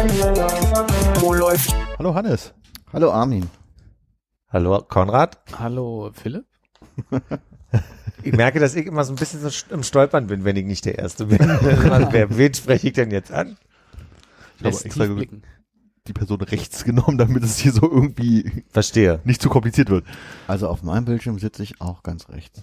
[0.00, 1.74] Läuft.
[1.98, 2.54] Hallo Hannes.
[2.90, 3.50] Hallo Armin.
[4.48, 5.38] Hallo Konrad.
[5.58, 6.46] Hallo Philipp.
[8.22, 10.84] Ich merke, dass ich immer so ein bisschen so im Stolpern bin, wenn ich nicht
[10.84, 11.38] der Erste bin.
[12.10, 13.56] Wer, wen spreche ich denn jetzt an?
[14.58, 15.42] Ich habe extra blicken.
[16.06, 19.20] die Person rechts genommen, damit es hier so irgendwie Verstehe.
[19.24, 20.04] nicht zu kompliziert wird.
[20.48, 22.62] Also auf meinem Bildschirm sitze ich auch ganz rechts.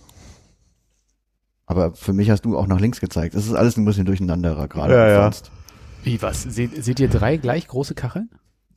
[1.66, 3.34] Aber für mich hast du auch nach links gezeigt.
[3.34, 4.94] Es ist alles ein bisschen durcheinanderer gerade.
[4.94, 5.24] Ja, ja.
[5.24, 5.52] sonst.
[6.08, 6.44] Wie, was?
[6.44, 8.30] Seht, seht ihr drei gleich große Kacheln?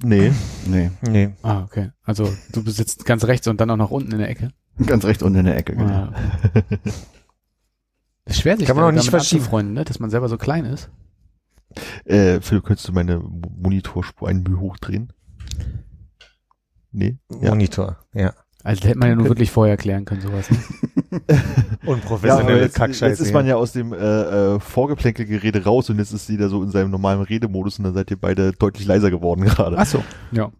[0.03, 0.33] Nee.
[0.67, 1.35] Nee, Nee.
[1.43, 1.91] Ah, okay.
[2.03, 4.51] Also du sitzt ganz rechts und dann auch noch unten in der Ecke.
[4.87, 5.77] ganz rechts unten in der Ecke.
[5.77, 5.93] Genau.
[5.93, 6.15] Ah.
[8.25, 9.85] ist schwer, sich Kann man da- auch nicht anzufreunden, ne?
[9.85, 10.91] dass man selber so klein ist.
[12.05, 15.13] Äh, Philipp, könntest du meine Mo- Monitorspur ein Mühe hochdrehen?
[16.93, 17.19] Nee?
[17.41, 17.51] Ja.
[17.51, 17.99] Monitor.
[18.15, 18.35] Ja.
[18.63, 20.51] Also hätte man ja nur wirklich vorher klären können, sowas.
[20.51, 20.59] Ne?
[21.87, 23.07] Unprofessionelle jetzt, Kackscheiße.
[23.07, 26.63] jetzt ist man ja aus dem äh, äh, Vorgeplänkelgerede raus und jetzt ist jeder so
[26.63, 29.77] in seinem normalen Redemodus und dann seid ihr beide deutlich leiser geworden gerade.
[29.79, 30.05] Ach so.
[30.33, 30.51] Ja.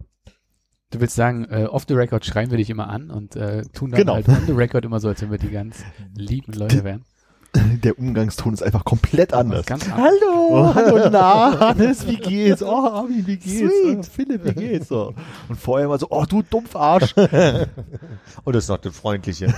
[0.93, 3.91] Du willst sagen, äh, off the record schreien wir dich immer an und äh, tun
[3.93, 4.15] dann Genau.
[4.15, 5.85] halt on the record immer so, als wenn wir die ganz
[6.17, 7.05] lieben Leute wären.
[7.83, 9.67] Der Umgangston ist einfach komplett anders.
[9.67, 9.99] Ganz anders.
[9.99, 12.63] Hallo, oh, hallo, na, Hannes, wie geht's?
[12.63, 13.73] Oh, Armin, wie geht's?
[13.87, 14.89] Oh, Philipp, wie geht's?
[14.89, 15.15] So.
[15.49, 17.15] Und vorher immer so, oh, du Dumpfarsch.
[17.17, 19.53] Und das ist noch das Freundliche.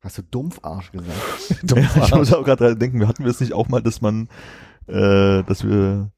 [0.00, 1.82] Hast du Dumpfarsch gesagt?
[2.04, 4.28] ich muss auch gerade denken, wir hatten wir es nicht auch mal, dass man,
[4.86, 6.10] äh, dass wir,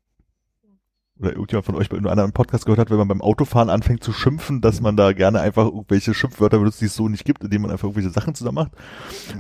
[1.21, 4.05] oder irgendjemand von euch bei einem anderen Podcast gehört hat, wenn man beim Autofahren anfängt
[4.05, 7.43] zu schimpfen, dass man da gerne einfach irgendwelche Schimpfwörter benutzt, die es so nicht gibt,
[7.43, 8.73] indem man einfach irgendwelche Sachen zusammen macht.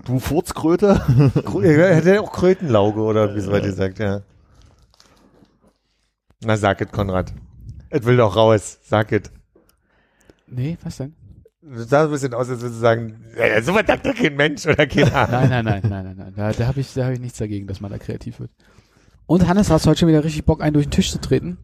[0.05, 1.01] Du Furzkröte.
[1.63, 4.23] Er hätte auch Krötenlauge oder wie es bei dir sagt, ja.
[6.45, 7.33] Na, sag es, Konrad.
[7.91, 8.79] Es will doch raus.
[8.83, 9.31] Sag es.
[10.47, 11.15] Nee, was denn?
[11.63, 14.37] Du sahst ein bisschen aus, als würdest du sagen, ja, so was sagt doch kein
[14.37, 15.33] Mensch oder kein Arzt.
[15.33, 16.33] Nein, nein, nein, nein, nein, nein.
[16.35, 18.51] Da, da habe ich, da hab ich nichts dagegen, dass man da kreativ wird.
[19.27, 21.59] Und Hannes, hast du heute schon wieder richtig Bock, einen durch den Tisch zu treten?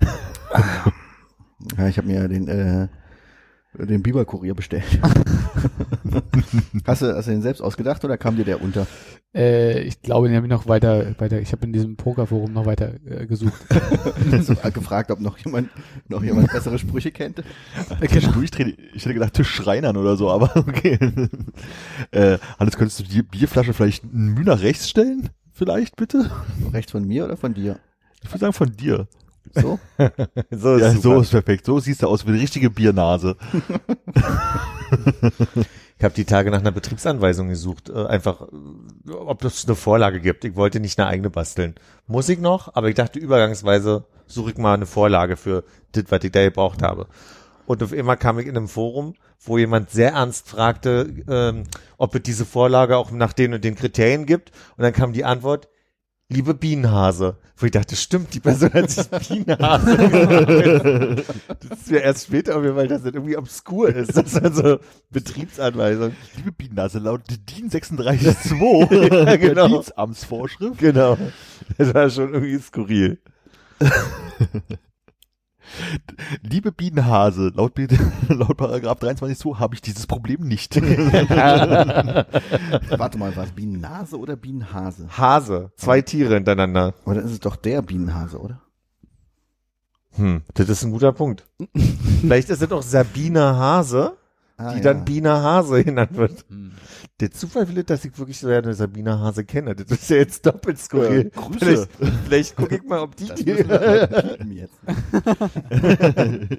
[1.76, 2.88] Ja, ich habe mir den, äh,
[3.74, 4.84] den Biberkurier bestellt.
[6.86, 8.86] hast, du, hast du den selbst ausgedacht oder kam dir der unter?
[9.34, 12.66] Äh, ich glaube, den habe ich noch weiter, weiter, ich habe in diesem Pokerforum noch
[12.66, 13.60] weiter äh, gesucht.
[14.42, 15.70] so, gefragt, ob noch jemand,
[16.08, 17.42] noch jemand bessere Sprüche kennt.
[18.32, 18.76] Durchdrehen.
[18.94, 20.98] Ich hätte gedacht Tisch Schreinern oder so, aber okay.
[22.12, 25.30] äh, Hannes, könntest du die Bierflasche vielleicht ein Mühe nach rechts stellen?
[25.52, 26.30] Vielleicht, bitte?
[26.72, 27.78] Rechts von mir oder von dir?
[28.22, 29.08] Ich würde sagen von dir.
[29.54, 29.78] So?
[30.50, 31.66] So ist Ja, so ist perfekt.
[31.66, 33.36] So siehst du aus wie eine richtige Biernase.
[35.98, 40.20] Ich habe die Tage nach einer Betriebsanweisung gesucht, äh, einfach, äh, ob es eine Vorlage
[40.20, 40.44] gibt.
[40.44, 41.74] Ich wollte nicht eine eigene basteln.
[42.06, 46.22] Muss ich noch, aber ich dachte übergangsweise suche ich mal eine Vorlage für das, was
[46.22, 47.06] ich da gebraucht habe.
[47.66, 51.64] Und auf einmal kam ich in einem Forum, wo jemand sehr ernst fragte, ähm,
[51.96, 54.52] ob es diese Vorlage auch nach den und den Kriterien gibt.
[54.76, 55.68] Und dann kam die Antwort,
[56.28, 57.36] liebe Bienenhase.
[57.56, 61.24] Wo ich dachte, stimmt, die Person hat sich Bienenhase genannt.
[61.68, 64.16] Das ist mir erst später weil das nicht irgendwie obskur ist.
[64.16, 64.78] Das ist also
[65.10, 66.12] Betriebsanweisung.
[66.36, 69.68] Liebe Biernase, laut DIN 36.2 Ja, genau.
[69.68, 70.78] Dienstamtsvorschrift.
[70.78, 71.16] Genau.
[71.78, 73.18] Das war schon irgendwie skurril.
[76.42, 77.72] Liebe Bienenhase, laut,
[78.28, 80.76] laut Paragraph 23.2 habe ich dieses Problem nicht.
[82.98, 85.08] Warte mal, war es Bienennase oder Bienenhase?
[85.16, 85.70] Hase.
[85.76, 86.94] Zwei Tiere hintereinander.
[87.04, 88.60] Oder ist es doch der Bienenhase, oder?
[90.12, 91.46] Hm, das ist ein guter Punkt.
[92.20, 94.16] Vielleicht ist es auch Sabine Hase,
[94.58, 94.84] Ah, die ja.
[94.84, 96.46] dann Biene Hase genannt wird.
[96.48, 96.72] Hm.
[97.20, 99.74] Der Zufall will, dass ich wirklich so eine Sabine Hase kenne.
[99.74, 101.30] Das ist ja jetzt doppelt skurril.
[101.34, 101.58] Ja, Grüße.
[101.88, 101.88] Vielleicht,
[102.26, 103.52] vielleicht gucke ich mal, ob die Das die.
[104.54, 104.74] jetzt.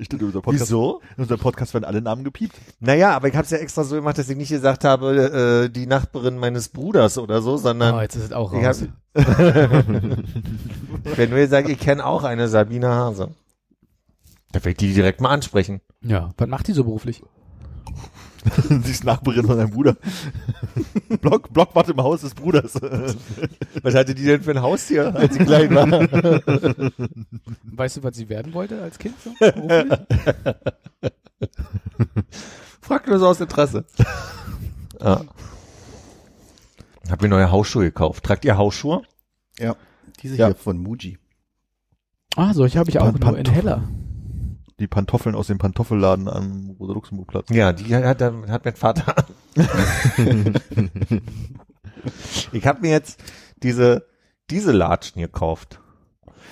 [0.05, 1.01] Stimmt, unser Podcast, Wieso?
[1.15, 2.55] in unserem Podcast werden alle Namen gepiept.
[2.79, 5.69] Naja, aber ich habe es ja extra so gemacht, dass ich nicht gesagt habe, äh,
[5.69, 8.81] die Nachbarin meines Bruders oder so, sondern Oh, jetzt ist es auch ich raus.
[9.13, 9.37] hab,
[11.17, 13.29] wenn wir sagen, ich kenne auch eine Sabine Hase.
[14.53, 15.81] Da werde ich die direkt mal ansprechen.
[16.01, 17.21] Ja, was macht die so beruflich?
[18.83, 19.95] Sie ist Nachbarin von deinem Bruder.
[21.21, 22.73] Block, Blockwart im Haus des Bruders.
[23.83, 25.87] Was hatte die denn für ein Haustier, als sie klein war?
[27.63, 29.15] Weißt du, was sie werden wollte als Kind?
[29.23, 29.31] So?
[32.81, 33.85] Frag nur so aus Interesse.
[34.99, 35.21] Ah.
[37.09, 38.23] Hab mir neue Hausschuhe gekauft.
[38.23, 39.01] Tragt ihr Hausschuhe?
[39.59, 39.75] Ja.
[40.21, 40.47] Diese Ja.
[40.47, 41.17] hier von Muji.
[42.35, 43.83] Ah, solche habe ich auch Pan- nur in heller.
[44.79, 47.49] Die Pantoffeln aus dem Pantoffelladen am Rosa-Luxemburg-Platz.
[47.49, 49.15] Ja, die hat, hat mein Vater.
[52.51, 53.23] ich habe mir jetzt
[53.63, 54.05] diese
[54.49, 55.81] diese Latschen gekauft.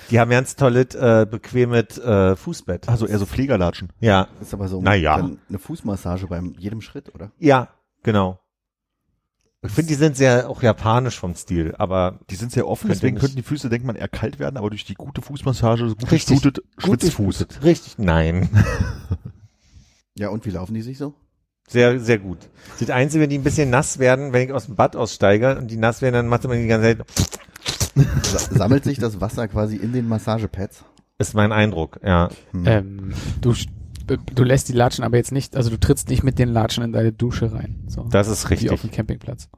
[0.09, 2.89] Die haben ganz tolles, äh, bequemes äh, Fußbett.
[2.89, 3.89] Also eher so Pflegerlatschen.
[3.99, 5.15] Ja, Ist aber so Naja.
[5.15, 7.31] eine Fußmassage beim jedem Schritt, oder?
[7.39, 7.69] ja,
[8.03, 8.39] genau.
[9.65, 13.17] Ich finde, die sind sehr auch japanisch vom Stil, aber Die sind sehr offen, deswegen
[13.17, 16.11] könnten die Füße, denkt man, eher kalt werden, aber durch die gute Fußmassage, so gut
[16.11, 16.41] Richtig.
[16.41, 17.37] durchblutet, gut schwitzt Fuß.
[17.39, 17.63] durchblutet.
[17.63, 18.49] Richtig, nein.
[20.17, 21.13] Ja, und wie laufen die sich so?
[21.67, 22.37] Sehr, sehr gut.
[22.79, 25.69] Das Einzige, wenn die ein bisschen nass werden, wenn ich aus dem Bad aussteige und
[25.69, 27.05] die nass werden, dann macht man die ganze Zeit,
[28.23, 30.85] Sa sammelt sich das Wasser quasi in den Massagepads?
[31.17, 32.29] ist mein Eindruck, ja.
[32.51, 32.63] Hm.
[32.65, 33.53] Ähm, du,
[34.07, 36.91] du lässt die Latschen aber jetzt nicht, also du trittst nicht mit den Latschen in
[36.93, 37.83] deine Dusche rein.
[37.87, 38.03] So.
[38.09, 38.81] Das ist Wie auf richtig.
[38.81, 39.49] dem Campingplatz.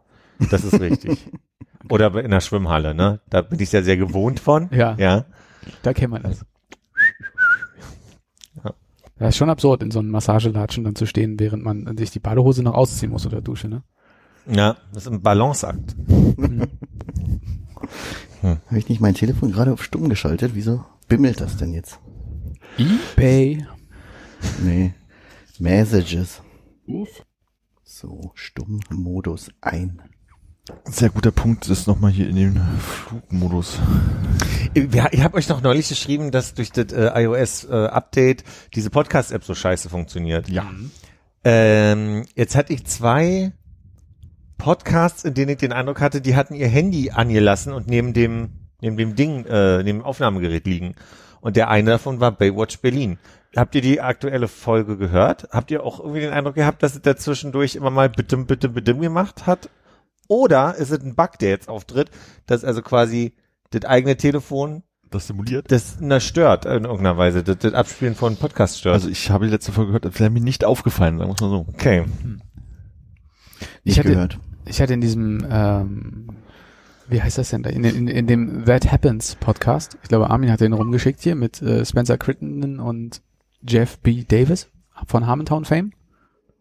[0.52, 1.20] Das ist richtig.
[1.90, 3.22] Oder in der Schwimmhalle, ne?
[3.30, 4.70] Da bin ich ja sehr gewohnt von.
[4.72, 5.26] Ja, Ja.
[5.84, 6.46] da kennt man das.
[8.64, 8.74] Ja.
[9.20, 12.20] Das ist schon absurd, in so einem Massagelatschen dann zu stehen, während man sich die
[12.20, 13.84] Badehose noch ausziehen muss unter der Dusche, ne?
[14.50, 15.96] Ja, das ist ein Balanceakt.
[18.42, 20.52] Habe ich nicht mein Telefon gerade auf stumm geschaltet?
[20.56, 22.00] Wieso bimmelt das denn jetzt?
[22.78, 23.66] Ebay.
[24.64, 24.94] Nee.
[25.60, 26.42] Messages.
[27.84, 30.02] So, Stummmodus ein.
[30.86, 33.80] Sehr guter Punkt ist nochmal hier in den Flugmodus.
[34.74, 38.44] Ich, ich habe euch noch neulich geschrieben, dass durch das äh, iOS-Update
[38.76, 40.50] diese Podcast-App so scheiße funktioniert.
[40.50, 40.70] Ja.
[41.44, 43.54] Ähm, jetzt hatte ich zwei
[44.58, 48.50] Podcasts, in denen ich den Eindruck hatte, die hatten ihr Handy angelassen und neben dem,
[48.82, 50.96] neben dem Ding, äh, neben dem Aufnahmegerät liegen.
[51.40, 53.20] Und der eine davon war Baywatch Berlin.
[53.56, 55.48] Habt ihr die aktuelle Folge gehört?
[55.52, 58.70] Habt ihr auch irgendwie den Eindruck gehabt, dass es da zwischendurch immer mal bitte, bitte,
[58.70, 59.70] bitte gemacht hat?
[60.28, 62.12] Oder ist es ein Bug, der jetzt auftritt,
[62.46, 63.34] dass also quasi
[63.72, 65.72] das eigene Telefon Das simuliert.
[65.72, 68.96] das na, stört in irgendeiner Weise, das, das Abspielen von Podcast stört?
[68.96, 71.42] Also ich habe die letzte Folge gehört, das wäre mir nicht aufgefallen, sagen wir es
[71.42, 71.66] mal so.
[71.70, 72.04] okay.
[73.84, 74.40] Ich Nicht hatte- gehört.
[74.66, 76.28] Ich hatte in diesem, ähm,
[77.08, 77.70] wie heißt das denn da?
[77.70, 81.62] In, in, in dem That Happens Podcast, ich glaube, Armin hat den rumgeschickt hier mit
[81.62, 83.22] äh, Spencer Crittenden und
[83.62, 84.24] Jeff B.
[84.24, 84.70] Davis
[85.06, 85.92] von Harmontown Fame.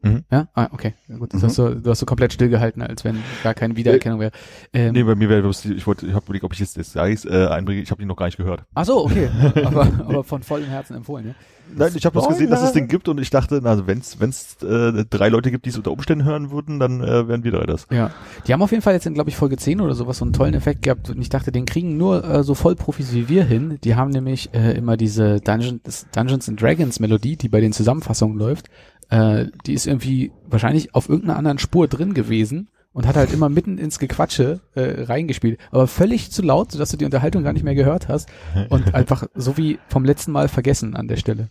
[0.02, 0.25] Mhm.
[0.31, 0.94] Ja, ah, okay.
[1.19, 1.43] Gut, Mhm.
[1.43, 4.31] hast du, du hast so komplett stillgehalten, als wenn gar keine Wiedererkennung wäre.
[4.72, 7.25] Ähm, Nee, bei mir wäre ich wollte, ich habe überlegt, ob ich jetzt das Eis
[7.25, 7.81] äh, einbringe.
[7.81, 8.64] Ich habe die noch gar nicht gehört.
[8.75, 9.28] ach so, okay.
[9.64, 11.34] aber, aber von vollem Herzen empfohlen, ja.
[11.74, 14.20] Nein, ich habe bloß gesehen, dass es den gibt und ich dachte, na, also wenn's
[14.20, 17.52] wenn's äh, drei Leute gibt, die es unter Umständen hören würden, dann äh, wären wir
[17.52, 17.86] drei das.
[17.90, 18.10] Ja,
[18.46, 20.32] die haben auf jeden Fall jetzt in, glaube ich, Folge 10 oder sowas so einen
[20.32, 23.78] tollen Effekt gehabt und ich dachte, den kriegen nur äh, so Vollprofis wie wir hin.
[23.84, 28.38] Die haben nämlich äh, immer diese Dungeons, Dungeons and Dragons Melodie, die bei den Zusammenfassungen
[28.38, 28.68] läuft.
[29.08, 33.50] Äh, die ist irgendwie wahrscheinlich auf irgendeiner anderen Spur drin gewesen und hat halt immer
[33.50, 35.60] mitten ins Gequatsche äh, reingespielt.
[35.70, 38.31] Aber völlig zu laut, sodass du die Unterhaltung gar nicht mehr gehört hast
[38.70, 41.50] und einfach so wie vom letzten Mal vergessen an der Stelle.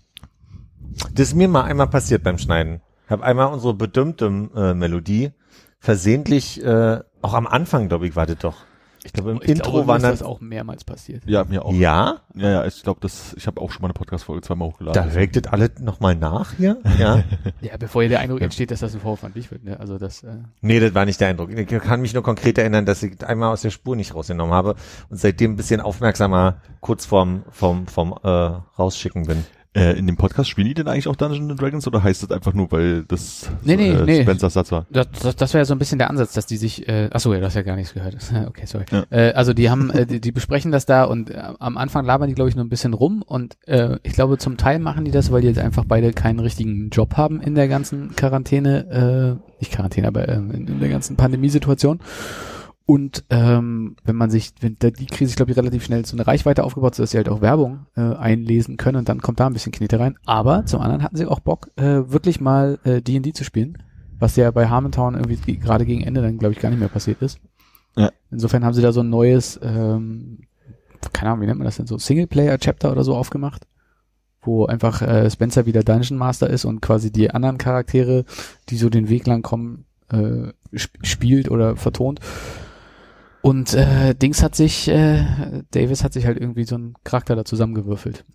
[1.13, 2.81] Das ist mir mal einmal passiert beim Schneiden.
[3.05, 4.25] Ich habe einmal unsere bedümmte
[4.55, 5.33] äh, Melodie
[5.77, 8.63] versehentlich, äh, auch am Anfang, glaube ich, war das doch.
[9.05, 10.11] Ich glaube, im Ich Intro glaube, mir waren ist dann.
[10.13, 11.21] das auch mehrmals passiert.
[11.27, 11.71] Ja, mir auch.
[11.73, 15.13] Ja, Ja, ja, ich glaube, das, ich habe auch schon mal eine Podcast-Folge zweimal hochgeladen.
[15.13, 16.77] da das alle nochmal nach hier.
[16.99, 17.23] Ja.
[17.61, 19.63] Ja, bevor hier der Eindruck entsteht, dass das ein Vorwurf an dich wird.
[19.63, 19.79] Ne?
[19.79, 21.51] Also das, äh, nee, das war nicht der Eindruck.
[21.51, 24.75] Ich kann mich nur konkret erinnern, dass ich einmal aus der Spur nicht rausgenommen habe
[25.09, 29.45] und seitdem ein bisschen aufmerksamer kurz vorm, vorm, vorm äh, Rausschicken bin.
[29.75, 32.31] Äh, in dem Podcast spielen die denn eigentlich auch Dungeons and Dragons oder heißt das
[32.31, 34.21] einfach nur, weil das Nee, nee, äh, nee.
[34.21, 34.85] Spencers Satz war?
[34.89, 37.33] Das, das, das wäre ja so ein bisschen der Ansatz, dass die sich, äh, achso,
[37.33, 38.15] ja, du hast ja gar nichts gehört.
[38.47, 38.85] okay, sorry.
[38.89, 39.03] Ja.
[39.09, 42.29] Äh, also die haben, äh, die, die besprechen das da und äh, am Anfang labern
[42.29, 45.11] die, glaube ich, nur ein bisschen rum und äh, ich glaube, zum Teil machen die
[45.11, 49.59] das, weil die jetzt einfach beide keinen richtigen Job haben in der ganzen Quarantäne, äh,
[49.59, 51.99] nicht Quarantäne, aber äh, in, in der ganzen Pandemiesituation.
[52.87, 56.27] Und ähm, wenn man sich, wenn da die Krise, ich glaube, relativ schnell so eine
[56.27, 59.53] Reichweite aufgebaut, sodass sie halt auch Werbung äh, einlesen können und dann kommt da ein
[59.53, 60.17] bisschen Knete rein.
[60.25, 63.79] Aber zum anderen hatten sie auch Bock, äh, wirklich mal äh, D&D zu spielen,
[64.19, 66.87] was ja bei Harmontown irgendwie ge- gerade gegen Ende dann, glaube ich, gar nicht mehr
[66.89, 67.39] passiert ist.
[67.97, 68.11] Ja.
[68.29, 70.41] Insofern haben sie da so ein neues, ähm,
[71.11, 73.65] keine Ahnung, wie nennt man das denn, so Singleplayer-Chapter oder so aufgemacht,
[74.43, 78.25] wo einfach äh, Spencer wieder Dungeon Master ist und quasi die anderen Charaktere,
[78.69, 82.19] die so den Weg lang kommen, äh, sp spielt oder vertont.
[83.45, 85.23] Und äh, Dings hat sich, äh,
[85.69, 88.25] Davis hat sich halt irgendwie so einen Charakter da zusammengewürfelt.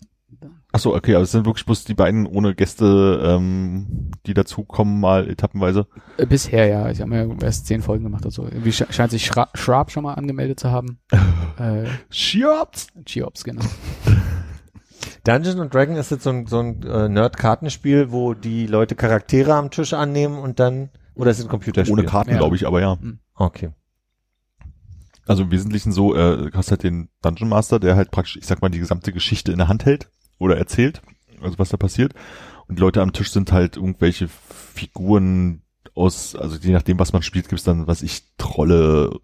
[0.71, 5.01] Ach so, okay, aber es sind wirklich bloß die beiden ohne Gäste, ähm, die dazukommen,
[5.01, 5.85] mal etappenweise.
[6.15, 8.45] Äh, bisher ja, ich habe mir erst zehn Folgen gemacht oder so.
[8.45, 10.97] Irgendwie sche scheint sich Schra Shrub schon mal angemeldet zu haben.
[11.57, 12.87] äh, Schiops!
[13.03, 13.65] Geops, genau.
[15.25, 19.55] Dungeons and Dragon ist jetzt so ein, so ein äh, Nerd-Kartenspiel, wo die Leute Charaktere
[19.55, 21.99] am Tisch annehmen und dann, oder ist es ein Computerspiel?
[21.99, 22.37] Ohne Karten, Ja.
[22.37, 22.97] glaube ich, aber ja.
[23.35, 23.71] Okay.
[25.31, 28.45] Also im Wesentlichen so, äh, du hast halt den Dungeon Master, der halt praktisch, ich
[28.45, 30.09] sag mal, die gesamte Geschichte in der Hand hält
[30.39, 31.01] oder erzählt,
[31.41, 32.13] also was da passiert.
[32.67, 35.61] Und die Leute am Tisch sind halt irgendwelche Figuren
[35.95, 39.17] aus, also je nachdem, was man spielt, gibt's dann, was ich, Trolle,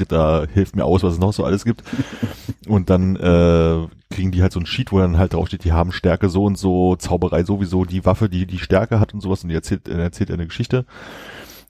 [0.00, 1.84] Ritter, hilft mir aus, was es noch so alles gibt.
[2.66, 5.92] Und dann äh, kriegen die halt so ein Sheet, wo dann halt draufsteht, die haben
[5.92, 9.50] Stärke so und so, Zauberei sowieso, die Waffe, die die Stärke hat und sowas und
[9.50, 10.84] die erzählt, äh, erzählt eine Geschichte.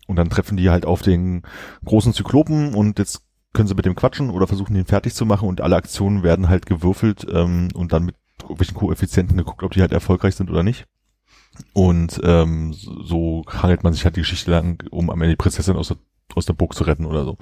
[0.07, 1.43] Und dann treffen die halt auf den
[1.85, 5.49] großen Zyklopen und jetzt können sie mit dem quatschen oder versuchen ihn fertig zu machen
[5.49, 9.81] und alle Aktionen werden halt gewürfelt ähm, und dann mit irgendwelchen Koeffizienten geguckt, ob die
[9.81, 10.87] halt erfolgreich sind oder nicht.
[11.73, 15.77] Und ähm, so hangelt man sich halt die Geschichte lang, um am Ende die Prinzessin
[15.77, 15.97] aus der,
[16.35, 17.37] aus der Burg zu retten oder so.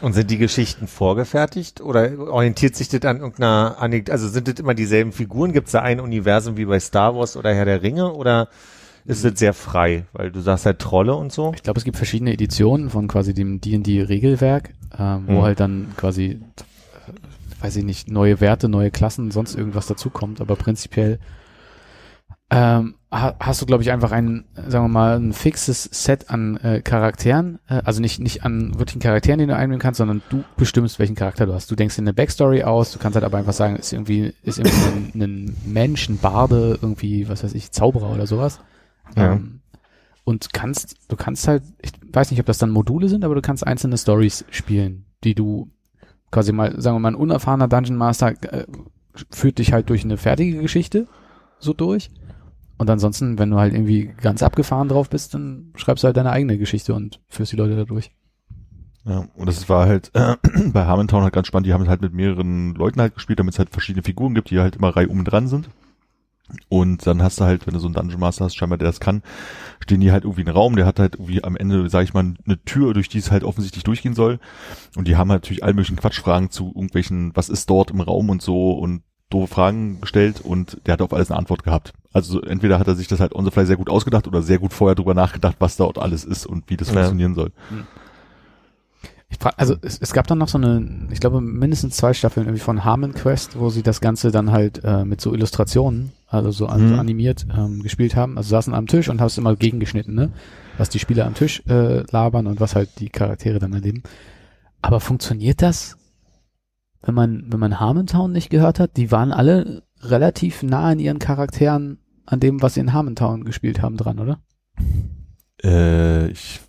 [0.00, 3.76] Und sind die Geschichten vorgefertigt oder orientiert sich das an irgendeiner,
[4.10, 5.52] also sind das immer dieselben Figuren?
[5.52, 8.48] Gibt es da ein Universum wie bei Star Wars oder Herr der Ringe oder
[9.06, 10.06] ist das sehr frei?
[10.12, 11.52] Weil du sagst halt Trolle und so.
[11.54, 15.42] Ich glaube, es gibt verschiedene Editionen von quasi dem D&D-Regelwerk, ähm, wo Mhm.
[15.42, 16.40] halt dann quasi,
[17.06, 20.40] äh, weiß ich nicht, neue Werte, neue Klassen, sonst irgendwas dazukommt.
[20.40, 21.18] Aber prinzipiell
[22.50, 26.56] ähm, ha hast du, glaube ich, einfach ein, sagen wir mal, ein fixes Set an
[26.58, 27.58] äh, Charakteren.
[27.68, 31.14] Äh, also nicht, nicht an wirklichen Charakteren, die du einnehmen kannst, sondern du bestimmst, welchen
[31.14, 31.70] Charakter du hast.
[31.70, 34.58] Du denkst dir eine Backstory aus, du kannst halt aber einfach sagen, ist irgendwie, ist
[34.58, 38.60] irgendwie ein, ein Mensch, ein Barde, irgendwie, was weiß ich, Zauberer oder sowas.
[39.16, 39.34] Ja.
[39.34, 39.60] Ähm,
[40.24, 43.42] und kannst, du kannst halt, ich weiß nicht, ob das dann Module sind, aber du
[43.42, 45.70] kannst einzelne Stories spielen, die du
[46.30, 48.66] quasi mal, sagen wir mal, ein unerfahrener Dungeon Master äh,
[49.30, 51.06] führt dich halt durch eine fertige Geschichte
[51.58, 52.10] so durch.
[52.76, 56.32] Und ansonsten, wenn du halt irgendwie ganz abgefahren drauf bist, dann schreibst du halt deine
[56.32, 58.10] eigene Geschichte und führst die Leute da durch.
[59.04, 60.36] Ja, und das war halt äh,
[60.72, 61.66] bei Harmontown halt ganz spannend.
[61.66, 64.58] Die haben halt mit mehreren Leuten halt gespielt, damit es halt verschiedene Figuren gibt, die
[64.58, 65.68] halt immer Reihe um dran sind.
[66.68, 69.00] Und dann hast du halt, wenn du so einen Dungeon Master hast, scheinbar der das
[69.00, 69.22] kann,
[69.82, 72.34] stehen die halt irgendwie in Raum, der hat halt irgendwie am Ende, sag ich mal,
[72.46, 74.38] eine Tür, durch die es halt offensichtlich durchgehen soll.
[74.94, 78.28] Und die haben halt natürlich all möglichen Quatschfragen zu irgendwelchen, was ist dort im Raum
[78.28, 81.92] und so und doofe Fragen gestellt und der hat auf alles eine Antwort gehabt.
[82.12, 84.58] Also entweder hat er sich das halt on the fly sehr gut ausgedacht oder sehr
[84.58, 86.94] gut vorher drüber nachgedacht, was dort alles ist und wie das Ja.
[86.94, 87.50] funktionieren soll.
[87.70, 88.03] Ich
[89.38, 92.62] frag, also es, es gab dann noch so eine, ich glaube mindestens zwei Staffeln irgendwie
[92.62, 96.66] von Harmon Quest, wo sie das Ganze dann halt äh, mit so Illustrationen, also so,
[96.66, 96.98] Mhm.
[96.98, 98.36] animiert ähm, gespielt haben.
[98.36, 100.30] Also saßen am Tisch und hast immer gegengeschnitten, ne?
[100.78, 104.02] Was die Spieler am Tisch äh, labern und was halt die Charaktere dann erleben.
[104.82, 105.96] Aber funktioniert das,
[107.02, 108.96] wenn man wenn man Harmontown nicht gehört hat?
[108.96, 113.82] Die waren alle relativ nah an ihren Charakteren an dem, was sie in Harmontown gespielt
[113.82, 114.40] haben, dran, oder?
[115.62, 116.60] Äh, ich,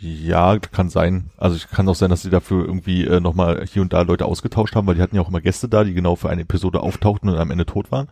[0.00, 1.30] ja, kann sein.
[1.36, 4.26] Also ich kann auch sein, dass sie dafür irgendwie äh, nochmal hier und da Leute
[4.26, 6.80] ausgetauscht haben, weil die hatten ja auch immer Gäste da, die genau für eine Episode
[6.80, 8.08] auftauchten und am Ende tot waren.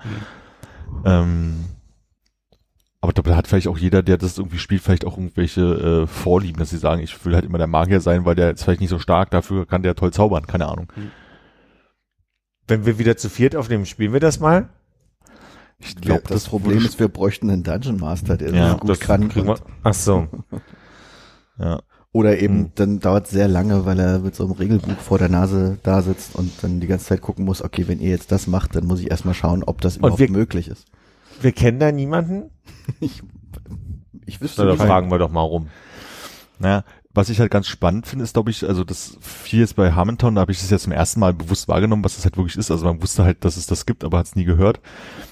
[1.05, 1.65] Ähm,
[3.01, 5.61] aber da hat vielleicht auch jeder, der das irgendwie spielt, vielleicht auch irgendwelche
[6.03, 8.65] äh, Vorlieben, dass sie sagen, ich will halt immer der Magier sein, weil der ist
[8.65, 10.93] vielleicht nicht so stark, dafür kann der toll zaubern, keine Ahnung.
[12.67, 14.69] Wenn wir wieder zu viert aufnehmen, spielen wir das mal?
[15.79, 18.91] Ich glaube, das, Problem würde- ist, wir bräuchten einen Dungeon Master, der Ja, das gut
[18.91, 19.33] das kann.
[19.35, 19.57] wir.
[19.85, 20.27] Ach so.
[21.59, 21.81] ja.
[22.13, 22.71] Oder eben, Hm.
[22.77, 26.01] dann dauert es sehr lange, weil er mit so einem Regelbuch vor der Nase da
[26.01, 28.87] sitzt und dann die ganze Zeit gucken muss, okay, wenn ihr jetzt das macht, dann
[28.87, 30.87] muss ich erstmal schauen, ob das überhaupt wir- möglich ist.
[31.43, 32.51] Wir kennen da niemanden?
[33.01, 33.23] Ich,
[34.25, 34.83] ich wüsste Na, nicht.
[34.83, 35.69] fragen wir doch mal rum.
[36.59, 39.93] Naja, was ich halt ganz spannend finde, ist, glaube ich, also das viel jetzt bei
[39.93, 42.57] Harmontown, da habe ich das jetzt zum ersten Mal bewusst wahrgenommen, was das halt wirklich
[42.57, 42.71] ist.
[42.71, 44.81] Also man wusste halt, dass es das gibt, aber hat es nie gehört.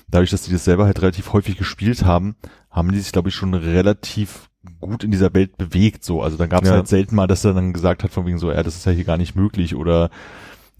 [0.08, 2.36] Dadurch, dass die das selber halt relativ häufig gespielt haben,
[2.70, 6.04] haben die sich, glaube ich, schon relativ gut in dieser Welt bewegt.
[6.04, 6.76] So, also dann gab es Ja.
[6.76, 8.92] halt selten mal, dass er dann gesagt hat, von wegen so, ja, das ist ja
[8.92, 10.10] hier gar nicht möglich oder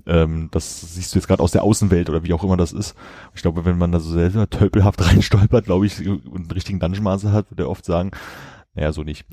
[0.06, 2.94] ähm, das siehst du jetzt gerade aus der Außenwelt oder wie auch immer das ist.
[3.34, 7.04] Ich glaube, wenn man da so selber tölpelhaft reinstolpert, glaube ich, und einen richtigen Dungeon
[7.04, 8.10] Master hat, würde er oft sagen,
[8.74, 9.24] naja, so nicht.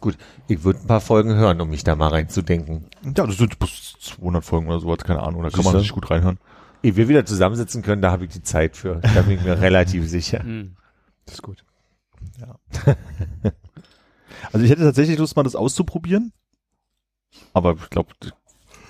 [0.00, 2.84] Gut, ich würde ein paar Folgen hören, um mich da mal reinzudenken.
[3.16, 5.80] Ja, das sind bis 200 Folgen oder sowas, keine Ahnung, da kann man Siehste?
[5.80, 6.38] sich gut reinhören.
[6.82, 8.96] Ehe wir wieder zusammensitzen können, da habe ich die Zeit für.
[8.96, 10.42] Da bin ich mir relativ sicher.
[10.42, 10.76] Hm.
[11.24, 11.64] Das ist gut.
[12.38, 12.58] Ja.
[14.52, 16.32] also ich hätte tatsächlich Lust, mal das auszuprobieren.
[17.52, 18.30] Aber ich glaube, du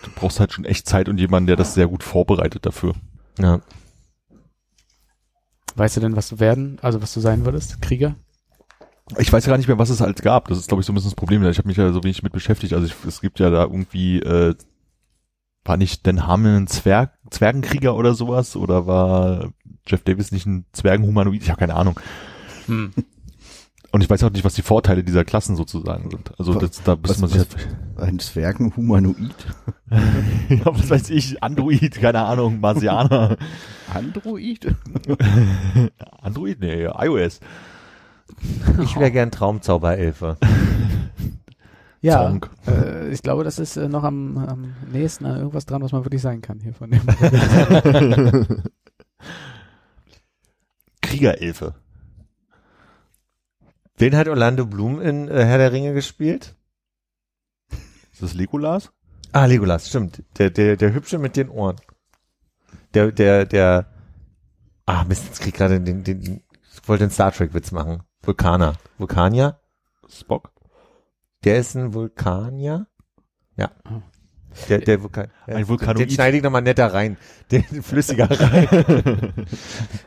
[0.04, 2.94] du brauchst halt schon echt Zeit und jemanden, der das sehr gut vorbereitet dafür.
[3.38, 3.60] Ja.
[5.76, 7.82] Weißt du denn, was du werden, also was du sein würdest?
[7.82, 8.14] Krieger?
[9.18, 10.48] Ich weiß ja gar nicht mehr, was es halt gab.
[10.48, 11.44] Das ist, glaube ich, so ein bisschen das Problem.
[11.44, 12.72] Ich habe mich ja so wenig mit beschäftigt.
[12.72, 14.54] Also ich, es gibt ja da irgendwie, äh,
[15.64, 18.56] war nicht Den Hamen ein Zwerg, Zwergenkrieger oder sowas?
[18.56, 19.52] Oder war
[19.86, 21.42] Jeff Davis nicht ein Zwergenhumanoid?
[21.42, 22.00] Ich habe keine Ahnung.
[22.66, 22.94] Hm.
[23.94, 26.32] Und ich weiß auch nicht, was die Vorteile dieser Klassen sozusagen sind.
[26.36, 27.46] Also das, da müsste man sich
[27.96, 29.46] Ein Zwergenhumanoid?
[30.48, 33.36] ja, was weiß ich, Android, keine Ahnung, Marsianer.
[33.94, 34.74] Android?
[36.20, 36.58] Android?
[36.58, 37.38] Nee, iOS.
[38.82, 40.38] Ich wäre gern Traumzauberelfe.
[42.00, 42.36] Ja,
[42.66, 46.04] äh, ich glaube, das ist äh, noch am, am nächsten an irgendwas dran, was man
[46.04, 47.00] wirklich sein kann hier von dem.
[51.00, 51.74] Kriegerelfe.
[53.96, 56.56] Wen hat Orlando Bloom in äh, Herr der Ringe gespielt?
[58.12, 58.92] Ist das Legolas?
[59.32, 60.22] Ah, Legolas, stimmt.
[60.38, 61.76] Der, der, der Hübsche mit den Ohren.
[62.94, 63.86] Der, der, der,
[64.86, 67.72] ah, Mist, jetzt krieg ich gerade den, den, den, ich wollte den Star Trek Witz
[67.72, 68.02] machen.
[68.22, 68.74] Vulkaner.
[68.98, 69.60] Vulkanier?
[70.08, 70.52] Spock?
[71.44, 72.86] Der ist ein Vulkanier?
[73.56, 73.70] Ja.
[74.68, 75.98] Der, der Vulkan, Ein Vulkanoid.
[75.98, 77.16] Den schneide ich nochmal netter rein.
[77.50, 79.32] Den flüssiger rein.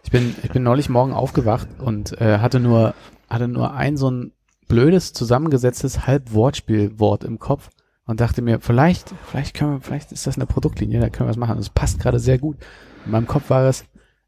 [0.04, 2.94] Ich bin, ich bin neulich morgen aufgewacht und äh, hatte nur,
[3.30, 4.32] hatte nur ein so ein
[4.68, 7.70] blödes zusammengesetztes Halbwortspielwort im Kopf
[8.06, 11.32] und dachte mir, vielleicht, vielleicht können wir, vielleicht ist das eine Produktlinie, da können wir
[11.32, 11.58] was machen.
[11.58, 12.58] Das passt gerade sehr gut.
[13.06, 13.86] In meinem Kopf war es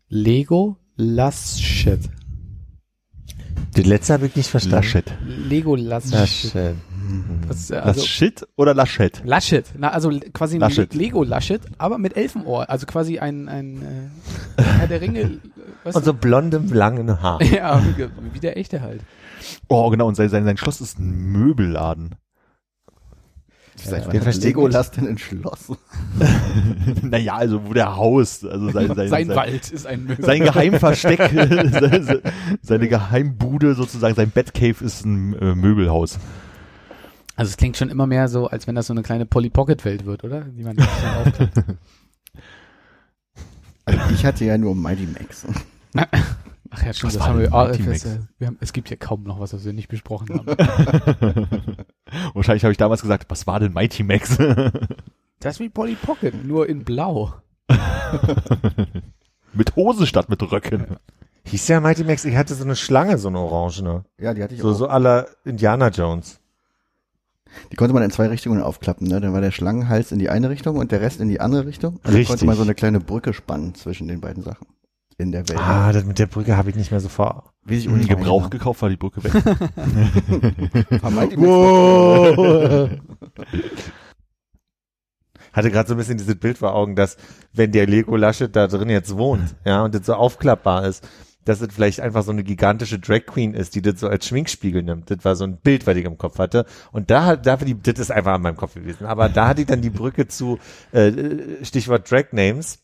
[0.09, 1.99] Lego Laschet.
[3.77, 4.85] Den letzten habe ich nicht verstanden.
[4.85, 5.13] Laschet.
[5.25, 6.75] Lego Laschet.
[7.09, 7.49] Laschet.
[7.49, 9.21] Das, also, Laschet oder Laschet?
[9.25, 10.93] Laschet, na, also quasi ein Laschet.
[10.93, 13.81] Le- Lego Laschet, aber mit Elfenohr, also quasi ein, ein
[14.57, 15.39] äh, Herr der Ringe,
[15.83, 17.41] weißt Und so blondem, langen Haar.
[17.43, 19.01] Ja, wie, wie der echte halt.
[19.67, 22.15] Oh, genau, und sein, sein, sein Schloss ist ein Möbelladen.
[23.81, 25.77] Seit den wann hat Legolas denn entschlossen?
[27.01, 30.25] naja, also wo der haust, also sein, sein, Sein sein, Wald ist ein Möbel.
[30.25, 32.21] sein Geheimversteck, seine,
[32.61, 36.19] seine Geheimbude sozusagen, sein Batcave ist ein äh, Möbelhaus.
[37.39, 39.85] Also es klingt schon immer mehr so, als wenn das so eine kleine Polly Pocket
[39.85, 40.41] Welt wird, oder?
[40.41, 40.75] Die man.
[43.85, 45.47] Also ich hatte ja nur Mighty Max.
[45.95, 48.05] Ach ja, stimmt, Was das haben wir, Mighty das, Max?
[48.05, 50.45] äh, wir haben, es gibt hier kaum noch was, was wir nicht besprochen haben.
[52.35, 54.37] Wahrscheinlich habe ich damals gesagt, was war denn Mighty Max?
[55.39, 57.33] Das ist wie Polly Pocket, nur in blau.
[59.53, 60.97] mit Hose statt mit Röcken.
[61.45, 64.03] Hieß der Mighty Max, ich hatte so eine Schlange, so eine orangene.
[64.19, 64.73] Ja, die hatte ich So, auch.
[64.75, 66.39] so aller Indiana Jones.
[67.71, 69.07] Die konnte man in zwei Richtungen aufklappen.
[69.07, 69.19] Ne?
[69.21, 71.95] Dann war der Schlangenhals in die eine Richtung und der Rest in die andere Richtung.
[71.95, 72.29] Und dann Richtig.
[72.29, 74.67] konnte man so eine kleine Brücke spannen zwischen den beiden Sachen.
[75.17, 75.59] In der Welt.
[75.59, 77.51] Ah, das mit der Brücke habe ich nicht mehr so vor.
[77.65, 79.33] Wie sich Mhm, Gebraucht gekauft war die Brücke weg.
[81.11, 81.35] Max
[85.51, 87.17] Hatte gerade so ein bisschen dieses Bild vor Augen, dass
[87.53, 91.05] wenn der Lego Laschet da drin jetzt wohnt, ja, und das so aufklappbar ist,
[91.49, 94.83] dass es vielleicht einfach so eine gigantische Drag Queen ist, die das so als Schminkspiegel
[94.83, 95.09] nimmt.
[95.11, 96.65] Das war so ein Bild, was ich im Kopf hatte.
[96.91, 99.05] Und da hat, da die, das ist einfach an meinem Kopf gewesen.
[99.05, 100.59] Aber da hatte ich dann die Brücke zu
[100.91, 101.11] äh,
[101.63, 102.79] Stichwort Drag Names.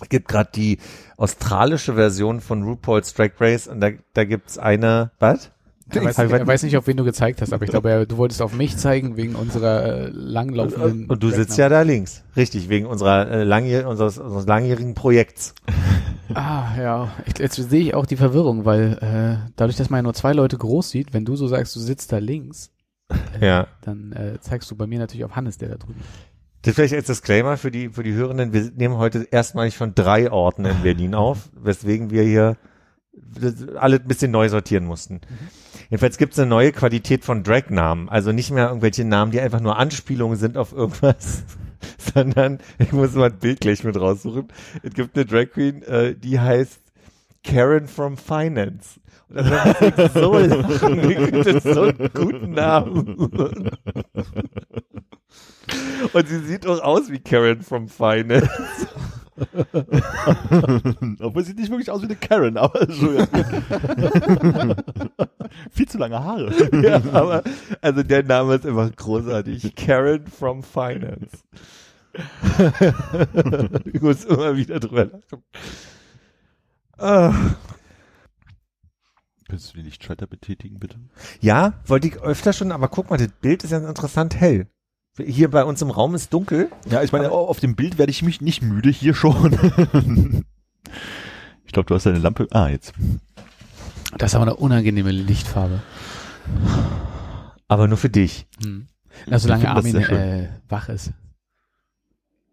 [0.00, 0.78] Es gibt gerade die
[1.16, 5.50] australische Version von RuPaul's Drag Race und da, da gibt's eine, was?
[5.90, 8.42] Er weiß, ich- weiß nicht, auf wen du gezeigt hast, aber ich glaube, du wolltest
[8.42, 11.06] auf mich zeigen wegen unserer äh, langlaufenden.
[11.06, 12.22] Und du sitzt ja da links.
[12.36, 15.54] Richtig, wegen unserer, äh, langjähr unseres, unseres langjährigen Projekts.
[16.34, 17.12] Ah, ja.
[17.26, 20.32] Ich, jetzt sehe ich auch die Verwirrung, weil äh, dadurch, dass man ja nur zwei
[20.32, 22.70] Leute groß sieht, wenn du so sagst, du sitzt da links,
[23.40, 23.66] Ja.
[23.82, 26.08] dann äh, zeigst du bei mir natürlich auf Hannes, der da drüben ist.
[26.62, 28.52] Das vielleicht als Disclaimer für die, für die Hörenden.
[28.52, 32.56] Wir nehmen heute erstmalig von drei Orten in Berlin auf, weswegen wir hier
[33.76, 35.20] alle ein bisschen neu sortieren mussten.
[35.90, 38.08] Jedenfalls gibt es eine neue Qualität von Drag-Namen.
[38.08, 41.42] Also nicht mehr irgendwelche Namen, die einfach nur Anspielungen sind auf irgendwas,
[42.14, 44.48] sondern ich muss mal ein Bild gleich mit raussuchen.
[44.82, 46.80] Es gibt eine Drag Queen, äh, die heißt
[47.44, 49.00] Karen from Finance.
[49.28, 51.42] Und das muss ich so lachen.
[51.44, 53.16] Das so einen guten Namen.
[56.12, 58.48] Und sie sieht auch aus wie Karen from Finance.
[61.20, 63.26] Obwohl sieht nicht wirklich aus wie eine Karen, aber so, ja.
[65.70, 66.52] Viel zu lange Haare.
[66.82, 67.42] ja, aber
[67.80, 69.74] also der Name ist einfach großartig.
[69.76, 71.38] Karen from Finance.
[73.92, 75.44] ich muss immer wieder drüber lachen.
[76.96, 77.32] Ah.
[79.48, 80.98] Könntest du die Lichtschalter betätigen, bitte?
[81.40, 84.66] Ja, wollte ich öfter schon, aber guck mal, das Bild ist ja interessant hell.
[85.24, 86.70] Hier bei uns im Raum ist dunkel.
[86.88, 89.52] Ja, ich meine, auf dem Bild werde ich mich nicht müde, hier schon.
[91.64, 92.46] ich glaube, du hast deine Lampe.
[92.50, 92.92] Ah, jetzt.
[94.16, 95.82] Das ist aber eine unangenehme Lichtfarbe.
[97.66, 98.46] Aber nur für dich.
[98.62, 98.88] Hm.
[99.26, 101.12] Na, solange Armin äh, wach ist.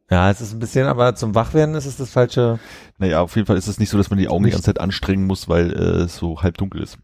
[0.09, 2.59] Ja, es ist ein bisschen, aber zum Wachwerden ist es das falsche.
[2.97, 4.79] Naja, auf jeden Fall ist es nicht so, dass man die Augen die ganze Zeit
[4.79, 6.99] anstrengen muss, weil äh, es so halb dunkel ist.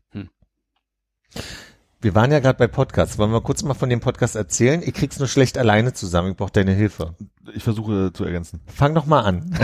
[2.02, 3.20] Wir waren ja gerade bei Podcasts.
[3.20, 4.82] Wollen wir kurz mal von dem Podcast erzählen?
[4.84, 6.32] Ich krieg's nur schlecht alleine zusammen.
[6.32, 7.14] Ich brauche deine Hilfe.
[7.54, 8.60] Ich versuche zu ergänzen.
[8.66, 9.54] Fang doch mal an.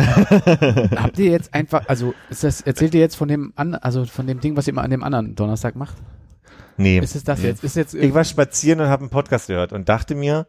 [0.95, 4.27] Habt ihr jetzt einfach, also ist das, erzählt ihr jetzt von dem an, also von
[4.27, 5.95] dem Ding, was ihr mal an dem anderen Donnerstag macht?
[6.77, 6.99] Nee.
[6.99, 7.63] Ist es das jetzt?
[7.63, 10.45] Ist jetzt Ich war spazieren und habe einen Podcast gehört und dachte mir,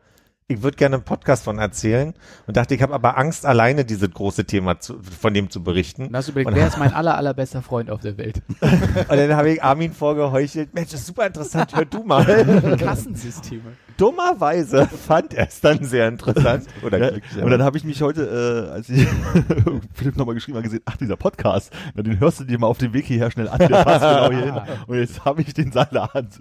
[0.51, 2.15] ich würde gerne einen Podcast von erzählen
[2.47, 6.07] und dachte, ich habe aber Angst, alleine dieses große Thema zu, von dem zu berichten.
[6.07, 8.41] Und hast du überlegt, Und- wer ist mein aller, allerbester Freund auf der Welt?
[8.61, 12.25] Und dann habe ich Armin vorgeheuchelt, Mensch, das ist super interessant, hör du mal.
[12.81, 13.73] Kassensysteme.
[13.99, 16.67] Dummerweise fand er es dann sehr interessant.
[16.83, 19.07] Oder Ja, und dann habe ich mich heute, äh, als ich
[19.93, 22.79] Philipp nochmal geschrieben habe, gesehen, ach, dieser Podcast, na, den hörst du dir mal auf
[22.79, 24.63] dem Weg hierher schnell an, der passt genau hier hin.
[24.87, 26.41] Und jetzt habe ich den Salat.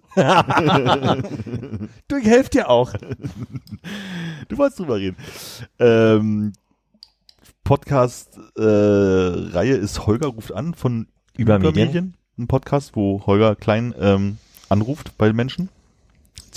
[2.07, 2.93] du, ich helfe dir auch.
[4.47, 5.17] Du wolltest drüber reden.
[5.79, 6.53] Ähm,
[7.63, 12.15] Podcast-Reihe ist Holger ruft an von Übermedien.
[12.37, 14.37] Ein Podcast, wo Holger Klein ähm,
[14.69, 15.67] anruft bei Menschen.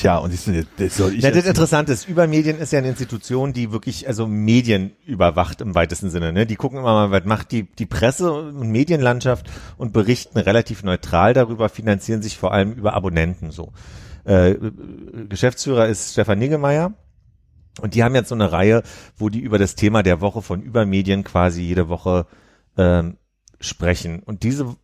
[0.00, 3.52] Tja, und du, das soll ich Ja, das Interessante ist, Übermedien ist ja eine Institution,
[3.52, 6.32] die wirklich also Medien überwacht im weitesten Sinne.
[6.32, 6.46] Ne?
[6.46, 11.34] Die gucken immer mal, was macht die, die Presse und Medienlandschaft und berichten relativ neutral
[11.34, 13.74] darüber, finanzieren sich vor allem über Abonnenten so.
[14.24, 14.54] Äh,
[15.28, 16.94] Geschäftsführer ist Stefan Niggemeier.
[17.82, 18.82] Und die haben jetzt so eine Reihe,
[19.18, 22.26] wo die über das Thema der Woche von Übermedien quasi jede Woche
[22.78, 23.18] ähm,
[23.60, 24.20] sprechen.
[24.20, 24.76] Und diese,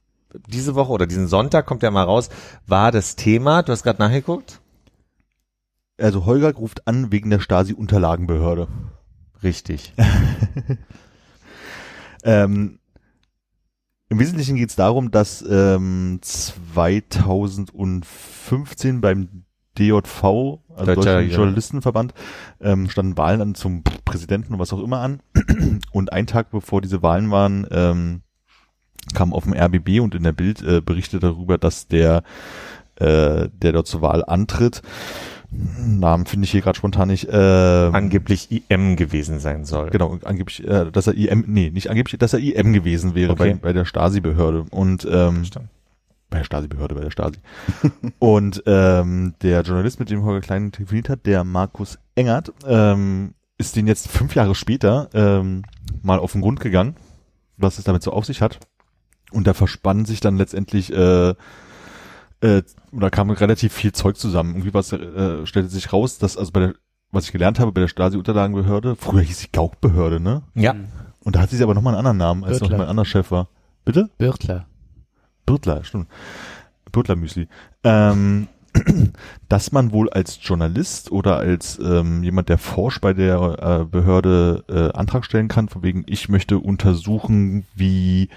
[0.46, 2.28] diese Woche oder diesen Sonntag kommt ja mal raus,
[2.66, 4.60] war das Thema, du hast gerade nachgeguckt?
[5.98, 8.68] Also Holger ruft an wegen der Stasi-Unterlagenbehörde.
[9.42, 9.94] Richtig.
[12.26, 12.78] Ähm,
[14.08, 19.44] Im Wesentlichen geht es darum, dass ähm, 2015 beim
[19.78, 21.36] DJV, also Deutscher ja.
[21.36, 22.12] Journalistenverband,
[22.60, 25.20] ähm, standen Wahlen an zum Präsidenten und was auch immer an.
[25.92, 28.22] Und einen Tag bevor diese Wahlen waren, ähm,
[29.14, 32.24] kam auf dem RBB und in der Bild äh, berichtet darüber, dass der,
[32.96, 34.82] äh, der dort zur Wahl antritt,
[35.50, 39.90] Namen finde ich hier gerade spontan nicht, äh, angeblich IM gewesen sein soll.
[39.90, 43.54] Genau, angeblich, äh, dass er IM, nee, nicht angeblich, dass er IM gewesen wäre Okay.
[43.54, 44.66] bei, bei der Stasi-Behörde.
[44.70, 45.70] Und ähm, Verstanden.
[46.30, 47.38] bei der Stasi-Behörde, bei der Stasi.
[48.18, 53.76] und ähm, der Journalist, mit dem Holger Klein telefoniert hat, der Markus Engert, ähm, ist
[53.76, 55.62] den jetzt fünf Jahre später ähm,
[56.02, 56.96] mal auf den Grund gegangen,
[57.56, 58.58] was es damit so auf sich hat.
[59.32, 61.34] Und da verspannen sich dann letztendlich äh,
[62.46, 64.54] äh, oder kam relativ viel Zeug zusammen.
[64.54, 66.74] Irgendwie was äh, stellte sich raus, dass also bei der
[67.12, 70.42] was ich gelernt habe bei der Stasi-Unterlagenbehörde, früher hieß sie Gaukbehörde, ne?
[70.54, 70.74] Ja.
[71.24, 72.78] Und da hatte sie aber nochmal einen anderen Namen, als noch Birtler.
[72.78, 73.48] mein anderer Chef war.
[73.84, 74.10] Bitte?
[74.18, 74.66] Birtler.
[75.44, 76.08] Birtler, stimmt.
[76.92, 77.48] Birtler Müsli.
[77.84, 78.48] Ähm,
[79.48, 84.64] dass man wohl als Journalist oder als ähm, jemand, der forscht bei der äh, Behörde
[84.68, 88.28] äh, Antrag stellen kann, von wegen, ich möchte untersuchen, wie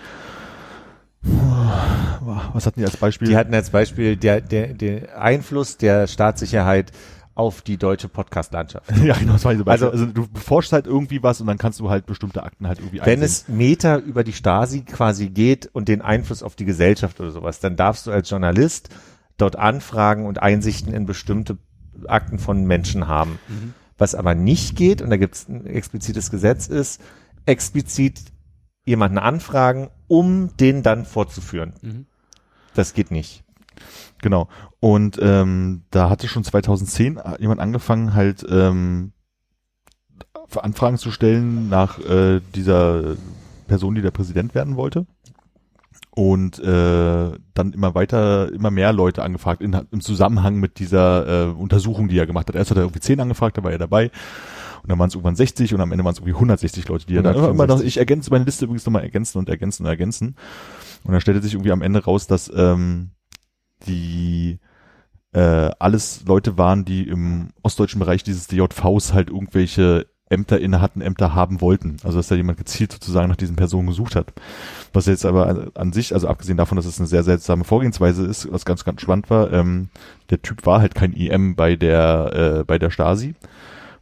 [1.24, 3.28] was hatten die als Beispiel?
[3.30, 6.92] Die hatten als Beispiel der, der, der Einfluss der Staatssicherheit
[7.36, 8.92] auf die deutsche Podcast-Landschaft.
[9.04, 9.88] ja, genau, das war so Beispiel.
[9.88, 12.80] Also- Also, du forschst halt irgendwie was und dann kannst du halt bestimmte Akten halt
[12.80, 13.24] irgendwie Wenn einsehen.
[13.24, 17.60] es Meter über die Stasi quasi geht und den Einfluss auf die Gesellschaft oder sowas,
[17.60, 18.90] dann darfst du als Journalist
[19.38, 21.58] dort Anfragen und Einsichten in bestimmte
[22.08, 23.40] Akten von Menschen haben.
[23.98, 27.02] Was aber nicht geht, und da gibt es ein explizites Gesetz, ist
[27.46, 28.20] explizit
[28.86, 31.74] jemanden anfragen, um den dann fortzuführen.
[31.82, 32.06] Mhm.
[32.74, 33.44] Das geht nicht.
[34.22, 34.48] Genau.
[34.80, 39.14] Und ähm, da hatte schon 2010 jemand angefangen, halt ähm,
[40.56, 43.16] Anfragen zu stellen nach äh, dieser
[43.68, 45.06] Person, die der Präsident werden wollte.
[46.12, 51.52] Und äh, dann immer weiter, immer mehr Leute angefragt in, im Zusammenhang mit dieser äh,
[51.52, 52.56] Untersuchung, die er gemacht hat.
[52.56, 54.12] Erst hat er irgendwie 10 angefragt, da war er dabei.
[54.82, 57.16] Und dann waren es irgendwann 60 und am Ende waren es irgendwie 160 Leute, die
[57.16, 57.88] er dann immer, noch, 165.
[57.88, 60.36] ich ergänze meine Liste übrigens nochmal ergänzen und ergänzen und ergänzen.
[61.04, 63.12] Und dann stellte sich irgendwie am Ende raus, dass ähm,
[63.88, 64.60] die
[65.34, 71.02] äh, alles Leute waren, die im ostdeutschen Bereich dieses DJVs halt irgendwelche Ämter inne hatten,
[71.02, 71.98] Ämter haben wollten.
[72.04, 74.32] Also dass da jemand gezielt sozusagen nach diesen Personen gesucht hat.
[74.94, 78.26] Was jetzt aber an- an sich, also abgesehen davon, dass es eine sehr seltsame Vorgehensweise
[78.26, 79.90] ist, was ganz, ganz spannend war, ähm,
[80.30, 83.34] der Typ war halt kein IM bei der, äh, bei der Stasi.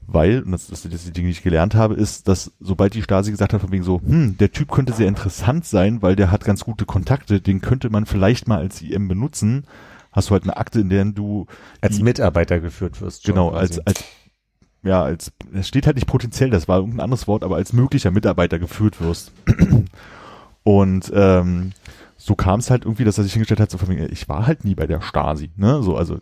[0.10, 3.04] Weil, und das, das ist die Dinge, die ich gelernt habe, ist, dass sobald die
[3.04, 6.32] Stasi gesagt hat, von wegen so, hm, der Typ könnte sehr interessant sein, weil der
[6.32, 9.66] hat ganz gute Kontakte, den könnte man vielleicht mal als IM benutzen,
[10.14, 11.46] hast du halt eine Akte, in der du
[11.82, 13.26] Als Mitarbeiter geführt wirst.
[13.26, 13.60] Genau, quasi.
[13.60, 14.04] als, als,
[14.84, 18.12] ja, als, es steht halt nicht potenziell, das war irgendein anderes Wort, aber als möglicher
[18.12, 19.34] Mitarbeiter geführt wirst.
[20.64, 21.74] Und ähm,
[22.16, 24.48] so kam es halt irgendwie, dass er sich hingestellt hat, so von wegen, ich war
[24.48, 26.20] halt nie bei der Stasi, ne, so, also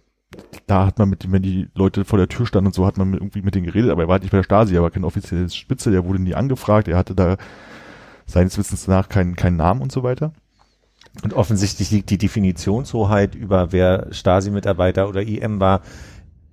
[0.67, 3.09] da hat man mit, wenn die Leute vor der Tür standen und so, hat man
[3.11, 4.91] mit, irgendwie mit denen geredet, aber er war halt nicht bei der Stasi, er war
[4.91, 7.37] kein offizielles Spitze, der wurde nie angefragt, er hatte da
[8.25, 10.33] seines Wissens nach keinen, keinen Namen und so weiter.
[11.23, 15.81] Und offensichtlich liegt die Definitionshoheit über wer Stasi-Mitarbeiter oder IM war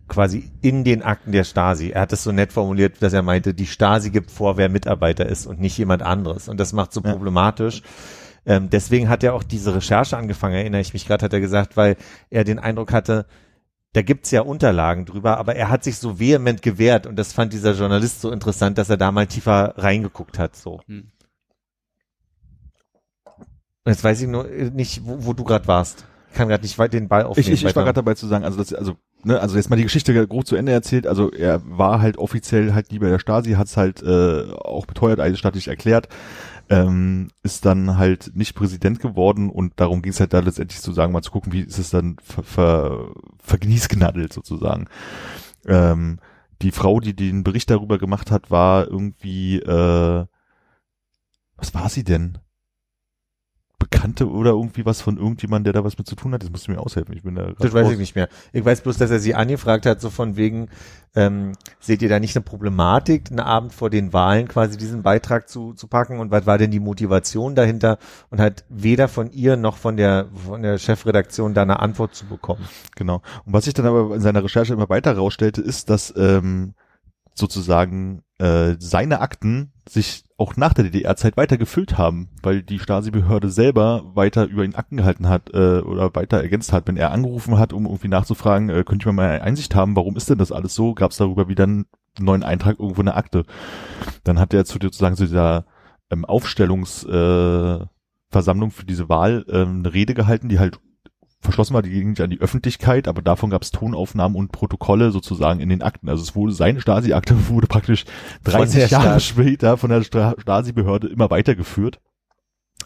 [0.09, 1.91] quasi in den Akten der Stasi.
[1.91, 5.27] Er hat es so nett formuliert, dass er meinte, die Stasi gibt vor, wer Mitarbeiter
[5.27, 6.49] ist und nicht jemand anderes.
[6.49, 7.13] Und das macht so Ja.
[7.13, 7.83] problematisch.
[8.45, 11.77] Ähm, deswegen hat er auch diese Recherche angefangen, erinnere ich mich gerade, hat er gesagt,
[11.77, 11.97] weil
[12.29, 13.25] er den Eindruck hatte,
[13.93, 17.53] da gibt's ja Unterlagen drüber, aber er hat sich so vehement gewehrt und das fand
[17.53, 20.57] dieser Journalist so interessant, dass er da mal tiefer reingeguckt hat.
[20.57, 20.81] So.
[20.87, 21.11] Hm.
[23.85, 26.07] Und Jetzt weiß ich nur nicht, wo, wo du gerade warst.
[26.31, 27.49] Ich kann gerade nicht weit den Ball aufnehmen.
[27.49, 29.77] Ich, ich, ich war gerade dabei zu sagen, also, das, also ne, also jetzt mal
[29.77, 33.19] die Geschichte grob zu Ende erzählt, also er war halt offiziell halt nie bei der
[33.19, 36.09] Stasi, hat es halt äh, auch beteuert, eidesstattlich erklärt,
[36.73, 40.93] ähm, ist dann halt nicht Präsident geworden und darum ging es halt da letztendlich zu
[40.93, 44.87] sagen, mal zu gucken, wie ist es dann ver, ver, vergniesgenadelt sozusagen.
[45.67, 46.19] Ähm,
[46.63, 50.25] die Frau, die den Bericht darüber gemacht hat, war irgendwie, äh,
[51.57, 52.39] was war sie denn?
[53.83, 56.43] Bekannte oder irgendwie was von irgendjemand, der da was mit zu tun hat?
[56.45, 57.17] Das musst du mir aushelfen.
[57.17, 58.29] Ich bin da Das weiß ich nicht mehr.
[58.53, 60.69] Ich weiß bloß, dass er sie angefragt hat, so von wegen,
[61.17, 65.49] ähm, seht ihr da nicht eine Problematik, einen Abend vor den Wahlen quasi diesen Beitrag
[65.49, 67.99] zu, zu packen und was war denn die Motivation dahinter
[68.31, 72.27] und hat weder von ihr noch von der, von der Chefredaktion da eine Antwort zu
[72.27, 72.65] bekommen.
[72.95, 73.21] Genau.
[73.45, 76.75] Und was sich dann aber in seiner Recherche immer weiter herausstellte, ist, dass ähm,
[77.35, 83.51] sozusagen äh, seine Akten sich auch nach der DDR-Zeit weiter gefüllt haben, weil die Stasi-Behörde
[83.51, 86.87] selber weiter über ihn Akten gehalten hat äh, oder weiter ergänzt hat.
[86.87, 90.31] Wenn er angerufen hat, um irgendwie nachzufragen, äh, könnte ich mal Einsicht haben, warum ist
[90.31, 91.87] denn das alles so, gab es darüber wieder einen
[92.19, 93.45] neuen Eintrag irgendwo in der Akte.
[94.25, 95.67] Dann hat er zu sozusagen zu dieser
[96.11, 97.87] ähm, Aufstellungsversammlung äh,
[98.31, 100.79] Versammlung für diese Wahl ähm, eine Rede gehalten, die halt
[101.43, 105.11] verschlossen war, die ging nicht an die Öffentlichkeit, aber davon gab es Tonaufnahmen und Protokolle
[105.11, 106.09] sozusagen in den Akten.
[106.09, 108.05] Also es wurde seine Stasi-Akte wurde praktisch
[108.45, 109.27] 30 der Jahre Stasi.
[109.27, 112.01] später von der Stasi-Behörde immer weitergeführt.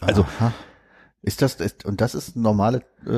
[0.01, 0.53] Also Aha.
[1.21, 3.11] ist das ist, und das ist normale äh,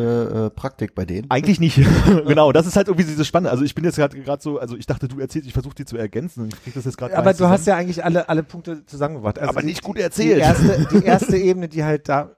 [0.46, 1.30] äh, Praktik bei denen?
[1.30, 1.78] eigentlich nicht.
[2.28, 3.52] genau, das ist halt irgendwie dieses Spannende.
[3.52, 5.86] Also ich bin jetzt gerade gerade so, also ich dachte, du erzählst, ich versuche die
[5.86, 8.44] zu ergänzen und ich krieg das jetzt gerade Aber du hast ja eigentlich alle, alle
[8.44, 9.40] Punkte zusammengebracht.
[9.40, 10.38] Also Aber die- nicht gut erzählt.
[10.38, 12.36] Die erste, die erste Ebene, die halt da,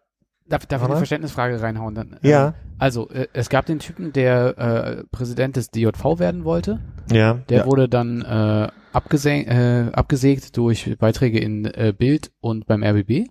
[0.52, 2.20] Darf, darf ich eine Verständnisfrage reinhauen dann?
[2.22, 2.48] Ja.
[2.50, 6.80] Ähm, Also, äh, es gab den Typen, der äh, Präsident des DJV werden wollte.
[7.12, 7.66] ja, Der Ja.
[7.66, 13.28] wurde dann äh, abgese äh, abgesägt durch Beiträge in äh, Bild und beim RBB.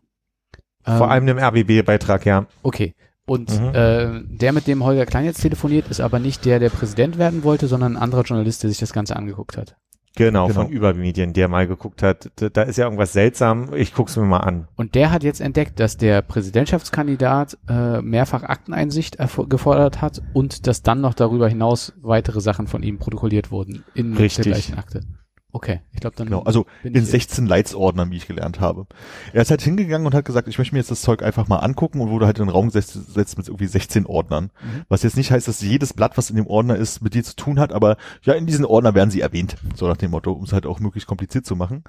[0.84, 2.46] vor Ähm, allem im RBB-Beitrag, ja.
[2.62, 2.94] Okay.
[3.26, 3.68] Und Mhm.
[3.74, 7.44] äh, der, mit dem Holger Klein jetzt telefoniert, ist aber nicht der, der Präsident werden
[7.44, 9.76] wollte, sondern ein anderer Journalist, der sich das Ganze angeguckt hat.
[10.16, 10.62] Genau, Genau.
[10.62, 14.38] von Übermedien, der mal geguckt hat, da, ist ja irgendwas seltsam, ich guck's mir mal
[14.38, 14.66] an.
[14.76, 19.18] Und der hat jetzt entdeckt, dass der Präsidentschaftskandidat äh, mehrfach Akteneinsicht
[19.48, 24.16] gefordert hat und dass dann noch darüber hinaus weitere Sachen von ihm protokolliert wurden in
[24.16, 24.44] Richtig.
[24.44, 25.02] der gleichen Akte.
[25.52, 26.26] Okay, ich glaube dann.
[26.26, 28.86] Genau, also in ich- 16 Leitsordnern, wie ich gelernt habe.
[29.32, 31.58] Er ist halt hingegangen und hat gesagt, ich möchte mir jetzt das Zeug einfach mal
[31.58, 34.50] angucken und wurde halt in den Raum gesetzt, gesetzt mit irgendwie 16 Ordnern.
[34.62, 34.84] Mhm.
[34.88, 37.34] Was jetzt nicht heißt, dass jedes Blatt, was in dem Ordner ist, mit dir zu
[37.34, 39.56] tun hat, aber ja, in diesen Ordner werden sie erwähnt.
[39.74, 41.82] So nach dem Motto, um es halt auch möglichst kompliziert zu machen.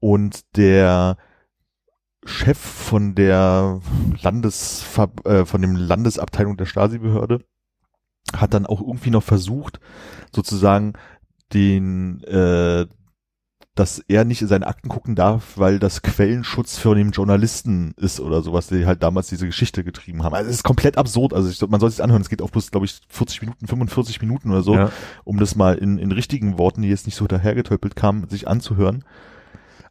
[0.00, 1.16] Und der
[2.24, 3.80] Chef von der
[4.22, 7.44] Landesver äh, von dem Landesabteilung der Stasi-Behörde
[8.36, 9.80] hat dann auch irgendwie noch versucht,
[10.34, 10.94] sozusagen
[11.52, 12.86] den, äh,
[13.74, 18.18] dass er nicht in seine Akten gucken darf, weil das Quellenschutz für den Journalisten ist
[18.18, 20.34] oder sowas, die halt damals diese Geschichte getrieben haben.
[20.34, 21.32] Also es ist komplett absurd.
[21.32, 22.22] Also ich, man soll sich anhören.
[22.22, 24.90] Es geht auch bloß, glaube ich, 40 Minuten, 45 Minuten oder so, Ja.
[25.22, 29.04] um das mal in, in richtigen Worten, die jetzt nicht so dahergetölpelt kamen, sich anzuhören.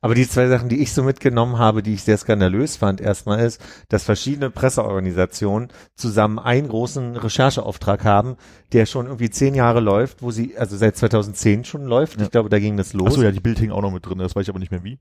[0.02, 3.40] Aber die zwei Sachen, die ich so mitgenommen habe, die ich sehr skandalös fand, erstmal
[3.40, 8.36] ist, dass verschiedene Presseorganisationen zusammen einen großen Rechercheauftrag haben,
[8.74, 12.20] der schon irgendwie zehn Jahre läuft, wo sie, also seit 2010 schon läuft.
[12.20, 12.26] Ja.
[12.26, 13.08] Ich glaube, da ging das los.
[13.08, 14.84] Achso, ja, die Bild hing auch noch mit drin, das weiß ich aber nicht mehr
[14.84, 15.00] wie.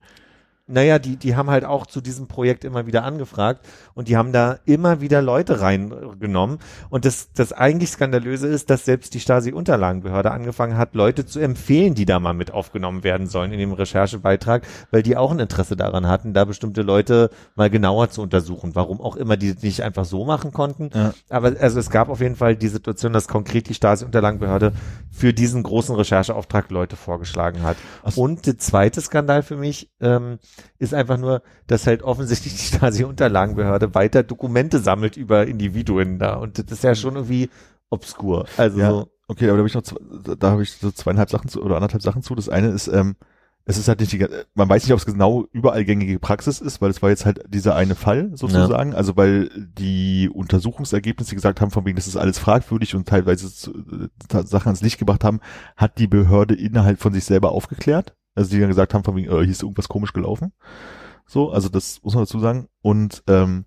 [0.68, 4.33] Naja, die, die haben halt auch zu diesem Projekt immer wieder angefragt und die haben
[4.33, 6.59] da immer wieder Leute reingenommen.
[6.90, 11.94] Und das, das eigentlich Skandalöse ist, dass selbst die Stasi-Unterlagenbehörde angefangen hat, Leute zu empfehlen,
[11.94, 15.76] die da mal mit aufgenommen werden sollen in dem Recherchebeitrag, weil die auch ein Interesse
[15.76, 18.74] daran hatten, da bestimmte Leute mal genauer zu untersuchen.
[18.74, 20.90] Warum auch immer die das nicht einfach so machen konnten.
[20.92, 21.14] Ja.
[21.29, 24.72] Aber also es gab auf jeden Fall die Situation, dass konkret die Stasi-Unterlagenbehörde
[25.12, 27.76] für diesen großen Rechercheauftrag Leute vorgeschlagen hat.
[28.05, 28.22] So.
[28.22, 30.38] Und der zweite Skandal für mich ähm,
[30.79, 36.35] ist einfach nur, dass halt offensichtlich die Stasi-Unterlagenbehörde weiter Dokumente sammelt über Individuen da.
[36.35, 37.51] Und das ist ja schon irgendwie
[37.90, 38.47] obskur.
[38.57, 38.90] Also Ja.
[38.90, 39.97] so, Okay, aber da habe ich noch, zwei,
[40.38, 42.37] da habe ich so zweieinhalb Sachen zu oder anderthalb Sachen zu.
[42.37, 43.16] Das eine ist, ähm,
[43.64, 46.81] es ist halt nicht die, man weiß nicht, ob es genau überall gängige Praxis ist,
[46.81, 48.95] weil es war jetzt halt dieser eine Fall sozusagen.
[48.95, 54.42] Also weil die Untersuchungsergebnisse gesagt haben, von wegen, das ist alles fragwürdig und teilweise äh,
[54.45, 55.40] Sachen ans Licht gebracht haben,
[55.77, 58.14] hat die Behörde innerhalb von sich selber aufgeklärt.
[58.37, 60.53] Also die dann gesagt haben, von wegen, äh, hier ist irgendwas komisch gelaufen.
[61.27, 62.68] So, also das muss man dazu sagen.
[62.83, 63.64] Und ähm,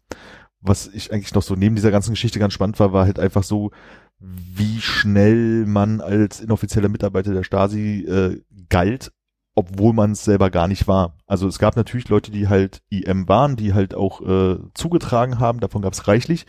[0.62, 3.43] was ich eigentlich noch so neben dieser ganzen Geschichte ganz spannend war, war halt einfach
[3.43, 3.71] so,
[4.19, 9.12] wie schnell man als inoffizieller Mitarbeiter der Stasi äh, galt,
[9.55, 11.17] obwohl man es selber gar nicht war.
[11.25, 15.60] Also es gab natürlich Leute, die halt IM waren, die halt auch äh, zugetragen haben,
[15.60, 16.45] davon gab es reichlich,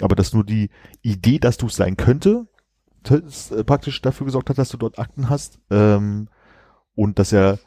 [0.00, 0.70] aber dass nur die
[1.02, 2.46] Idee, dass du es sein könnte,
[3.04, 6.28] das, äh, praktisch dafür gesorgt hat, dass du dort Akten hast ähm,
[6.94, 7.58] und dass ja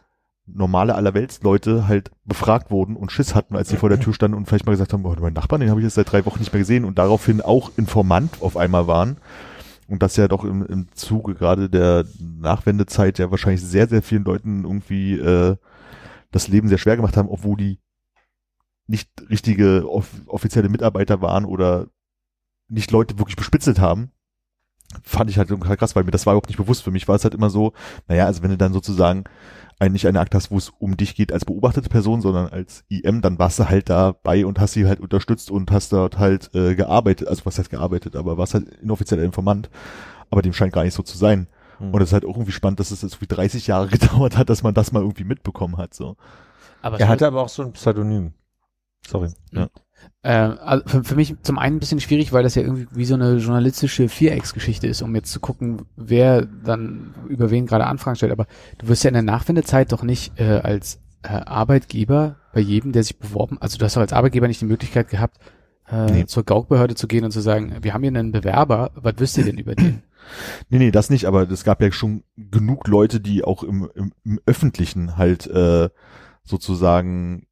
[0.48, 4.48] normale Allerweltsleute halt befragt wurden und Schiss hatten, als sie vor der Tür standen und
[4.48, 6.54] vielleicht mal gesagt haben, boah, mein Nachbarn, den habe ich jetzt seit drei Wochen nicht
[6.54, 9.18] mehr gesehen und daraufhin auch Informant auf einmal waren.
[9.90, 14.24] Und das ja doch im, im Zuge gerade der Nachwendezeit ja wahrscheinlich sehr, sehr vielen
[14.24, 15.56] Leuten irgendwie äh,
[16.32, 17.80] das Leben sehr schwer gemacht haben, obwohl die
[18.88, 21.88] nicht richtige off offizielle Mitarbeiter waren oder
[22.70, 24.12] nicht Leute wirklich bespitzelt haben,
[25.04, 26.84] fand ich halt krass, weil mir das war überhaupt nicht bewusst.
[26.84, 27.74] Für mich war es halt immer so,
[28.08, 29.26] naja, also wenn du dann sozusagen
[29.80, 33.22] eigentlich eine Akte hast, wo es um dich geht als beobachtete Person, sondern als IM,
[33.22, 36.76] dann warst du halt dabei und hast sie halt unterstützt und hast dort halt äh,
[36.76, 39.70] gearbeitet, also was heißt gearbeitet, aber warst halt inoffizieller Informant.
[40.30, 41.48] Aber dem scheint gar nicht so zu sein.
[41.78, 41.94] Hm.
[41.94, 44.50] Und es ist halt auch irgendwie spannend, dass es jetzt wie 30 Jahre gedauert hat,
[44.50, 45.94] dass man das mal irgendwie mitbekommen hat.
[45.94, 46.18] So.
[46.82, 48.34] Aber Er hatte aber auch so ein Pseudonym.
[49.06, 49.30] Sorry.
[49.52, 49.70] Ja.
[50.28, 53.06] Äh, also für, für mich zum einen ein bisschen schwierig, weil das ja irgendwie wie
[53.06, 58.18] so eine journalistische Vierecksgeschichte ist, um jetzt zu gucken, wer dann über wen gerade Anfragen
[58.18, 58.34] stellt.
[58.34, 58.46] Aber
[58.78, 63.04] du wirst ja in der Nachwendezeit doch nicht äh, als äh, Arbeitgeber bei jedem, der
[63.04, 65.38] sich beworben, also du hast doch als Arbeitgeber nicht die Möglichkeit gehabt,
[65.90, 66.26] äh, Nee.
[66.26, 69.46] zur Gaukbehörde zu gehen und zu sagen, wir haben hier einen Bewerber, was wisst ihr
[69.46, 70.04] denn über den?
[70.68, 74.12] Nee, nee, das nicht, aber es gab ja schon genug Leute, die auch im, im,
[74.26, 75.88] im Öffentlichen halt äh,
[76.44, 77.48] sozusagen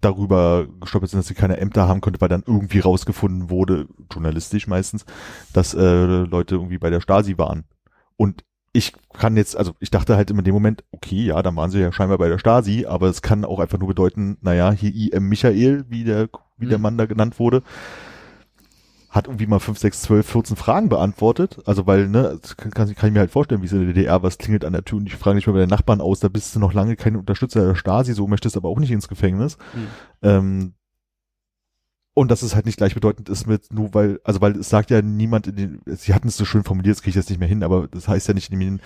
[0.00, 4.66] darüber gestolpert sind, dass sie keine Ämter haben konnte, weil dann irgendwie rausgefunden wurde, journalistisch
[4.66, 5.04] meistens,
[5.52, 7.64] dass äh, Leute irgendwie bei der Stasi waren.
[8.16, 11.56] Und ich kann jetzt, also ich dachte halt immer in dem Moment, okay, ja, dann
[11.56, 14.70] waren sie ja scheinbar bei der Stasi, aber es kann auch einfach nur bedeuten, naja,
[14.70, 16.82] hier IM Michael, wie der, wie der Mhm.
[16.82, 17.62] Mann da genannt wurde,
[19.10, 21.58] hat irgendwie mal 5, 6, 12, 14 Fragen beantwortet.
[21.66, 23.92] Also weil, ne, das kann, kann, kann ich mir halt vorstellen, wie es in der
[23.92, 26.20] DDR was klingelt an der Tür und ich frage nicht mal bei den Nachbarn aus,
[26.20, 29.08] da bist du noch lange kein Unterstützer der Stasi, so möchtest aber auch nicht ins
[29.08, 29.58] Gefängnis.
[29.72, 29.86] Hm.
[30.22, 30.74] Ähm,
[32.14, 35.02] und dass es halt nicht gleichbedeutend ist mit nur weil, also weil es sagt ja
[35.02, 37.48] niemand in den, sie hatten es so schön formuliert, das kriege ich jetzt nicht mehr
[37.48, 38.80] hin, aber das heißt ja nicht, niemand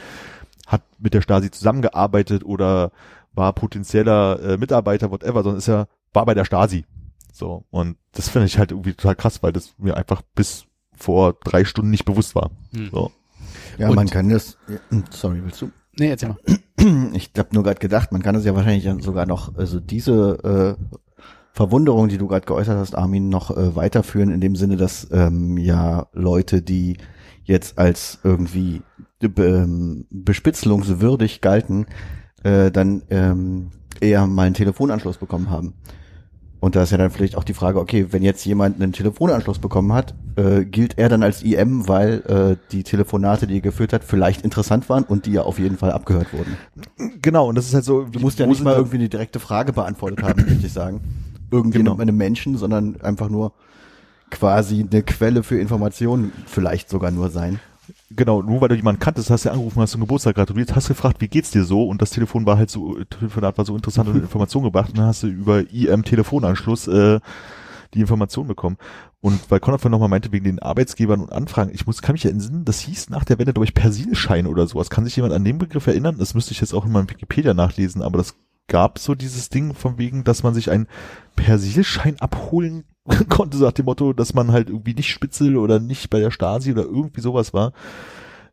[0.66, 2.92] hat mit der Stasi zusammengearbeitet oder
[3.34, 6.86] war potenzieller äh, Mitarbeiter, whatever, sondern ist ja, war bei der Stasi.
[7.34, 11.34] So, und das finde ich halt irgendwie total krass, weil das mir einfach bis vor
[11.44, 12.52] drei Stunden nicht bewusst war.
[12.72, 12.90] Hm.
[12.92, 13.10] So.
[13.76, 14.76] Ja, Und- man kann das, ja,
[15.10, 15.70] sorry, willst du?
[15.98, 16.38] Nee, erzähl mal.
[17.14, 20.76] Ich habe nur gerade gedacht, man kann das ja wahrscheinlich dann sogar noch, also diese
[20.78, 20.96] äh,
[21.52, 25.56] Verwunderung, die du gerade geäußert hast, Armin, noch äh, weiterführen, in dem Sinne, dass ähm,
[25.56, 26.98] ja Leute, die
[27.44, 28.82] jetzt als irgendwie
[29.18, 31.86] be, ähm, bespitzelungswürdig galten,
[32.42, 33.70] äh, dann ähm,
[34.00, 35.74] eher mal einen Telefonanschluss bekommen haben.
[36.64, 39.58] Und da ist ja dann vielleicht auch die Frage, okay, wenn jetzt jemand einen Telefonanschluss
[39.58, 43.92] bekommen hat, äh, gilt er dann als IM, weil äh, die Telefonate, die er geführt
[43.92, 46.56] hat, vielleicht interessant waren und die ja auf jeden Fall abgehört wurden.
[47.20, 49.74] Genau, und das ist halt so, Du musst ja nicht mal irgendwie eine direkte Frage
[49.74, 51.02] beantwortet haben, möchte ich sagen.
[51.50, 51.94] Irgendjemand Genau.
[51.96, 53.52] mit einem Menschen, sondern einfach nur
[54.30, 57.60] quasi eine Quelle für Informationen vielleicht sogar nur sein.
[58.16, 61.20] Genau, nur weil du jemanden kanntest, hast du angerufen, hast du Geburtstag gratuliert, hast gefragt,
[61.20, 61.84] wie geht's dir so?
[61.84, 65.06] Und das Telefon war halt so, Telefonat war so interessant und Informationen gebracht und dann
[65.06, 67.20] hast du über IM Telefonanschluss äh,
[67.94, 68.76] die Information bekommen.
[69.20, 72.24] Und weil Conrad vorhin nochmal meinte, wegen den Arbeitsgebern und Anfragen, ich muss, kann mich
[72.24, 74.90] erinnern, das hieß nach der Wende, glaube ich, Persilschein oder sowas.
[74.90, 76.16] Kann sich jemand an den Begriff erinnern?
[76.18, 78.36] Das müsste ich jetzt auch in meinem Wikipedia nachlesen, aber das
[78.68, 80.88] gab so dieses Ding von wegen, dass man sich einen
[81.36, 82.84] Persilschein abholen
[83.28, 86.30] konnte, so nach dem Motto, dass man halt irgendwie nicht Spitzel oder nicht bei der
[86.30, 87.72] Stasi oder irgendwie sowas war.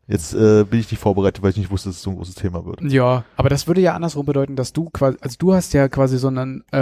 [0.08, 2.34] Jetzt äh, bin ich nicht vorbereitet, weil ich nicht wusste, dass es so ein großes
[2.34, 2.80] Thema wird.
[2.82, 6.18] Ja, aber das würde ja andersrum bedeuten, dass du quasi, also du hast ja quasi
[6.18, 6.78] so ein äh,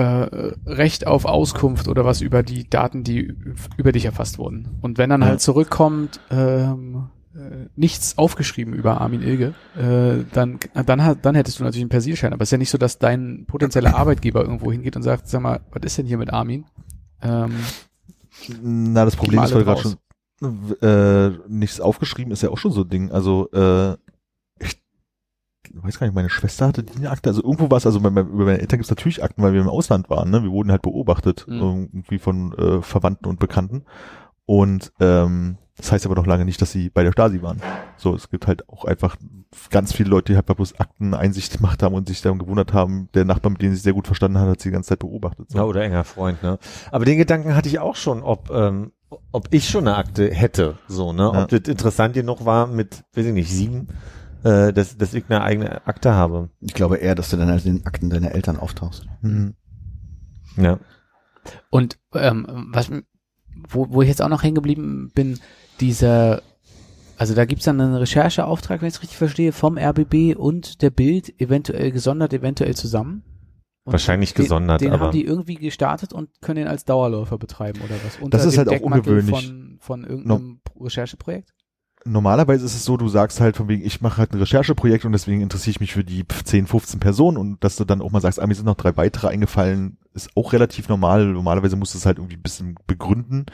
[0.67, 3.35] Recht auf Auskunft oder was über die Daten, die
[3.77, 4.69] über dich erfasst wurden.
[4.81, 5.29] Und wenn dann Ja.
[5.29, 11.63] halt zurückkommt, ähm, äh, nichts aufgeschrieben über Armin Ilge, äh, dann, dann, dann hättest du
[11.65, 12.33] natürlich einen Persilschein.
[12.33, 15.43] Aber es ist ja nicht so, dass dein potenzieller Arbeitgeber irgendwo hingeht und sagt, sag
[15.43, 16.65] mal, was ist denn hier mit Armin?
[17.23, 17.55] Ähm,
[18.63, 19.97] Na, das Problem ist, weil gerade schon
[20.81, 23.11] äh, nichts aufgeschrieben ist ja auch schon so ein Ding.
[23.13, 23.97] Also äh,
[24.59, 24.81] ich
[25.73, 27.31] weiß gar nicht, meine Schwester hatte die Akte.
[27.31, 29.53] Also irgendwo war es, also bei, bei, über meine Eltern gibt es natürlich Akten, weil
[29.53, 30.31] wir im Ausland waren.
[30.31, 30.43] Ne?
[30.43, 31.55] Wir wurden halt beobachtet, Mhm.
[31.93, 33.85] irgendwie von äh, Verwandten und Bekannten.
[34.47, 37.61] Und ähm, das heißt aber noch lange nicht, dass sie bei der Stasi waren.
[37.97, 39.17] So, es gibt halt auch einfach
[39.71, 43.25] ganz viele Leute, die halt bloß Akteneinsicht gemacht haben und sich darum gewundert haben, der
[43.25, 45.51] Nachbar, mit dem sie sich sehr gut verstanden hat, hat sie die ganze Zeit beobachtet.
[45.51, 45.59] So.
[45.59, 46.59] Ja, oder enger Freund, ne?
[46.91, 48.93] Aber den Gedanken hatte ich auch schon, ob, ähm,
[49.33, 51.31] ob ich schon eine Akte hätte, so, ne?
[51.33, 51.43] Ja.
[51.43, 53.89] Ob das interessant genug war mit, weiß ich nicht, sieben,
[54.45, 56.51] äh, dass, dass ich eine eigene Akte habe.
[56.61, 59.07] Ich glaube eher, dass du dann als in den Akten deiner Eltern auftauchst.
[59.23, 59.55] Mhm.
[60.57, 60.79] Ja.
[61.71, 62.91] Und ähm, was
[63.69, 65.39] wo, wo ich jetzt auch noch hängen geblieben bin,
[65.81, 66.43] dieser,
[67.17, 70.91] also da gibt's dann einen Rechercheauftrag, wenn ich es richtig verstehe, vom RBB und der
[70.91, 73.23] Bild, eventuell gesondert, eventuell zusammen.
[73.85, 77.39] Und Wahrscheinlich den, gesondert, Den aber- haben die irgendwie gestartet und können den als Dauerläufer
[77.39, 78.19] betreiben oder was?
[78.21, 79.47] Unter Das ist dem halt auch ungewöhnlich.
[79.47, 81.53] Von, von irgendeinem Rechercheprojekt?
[82.05, 85.13] Normalerweise ist es so, du sagst halt von wegen, ich mache halt ein Rechercheprojekt und
[85.13, 88.21] deswegen interessiere ich mich für die 10, 15 Personen und dass du dann auch mal
[88.21, 91.27] sagst, ah, mir sind noch drei weitere eingefallen, ist auch relativ normal.
[91.27, 93.47] Normalerweise musst du es halt irgendwie ein bisschen begründen,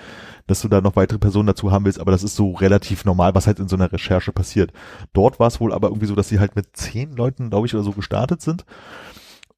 [0.47, 3.34] dass du da noch weitere Personen dazu haben willst, aber das ist so relativ normal,
[3.34, 4.72] was halt in so einer Recherche passiert.
[5.12, 7.74] Dort war es wohl aber irgendwie so, dass sie halt mit zehn Leuten, glaube ich,
[7.74, 8.64] oder so gestartet sind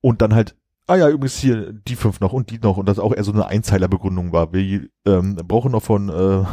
[0.00, 0.56] und dann halt
[0.88, 3.32] ah ja, übrigens hier die fünf noch und die noch und das auch eher so
[3.32, 4.52] eine Einzeilerbegründung war.
[4.52, 6.44] Wir ähm, brauchen noch von äh,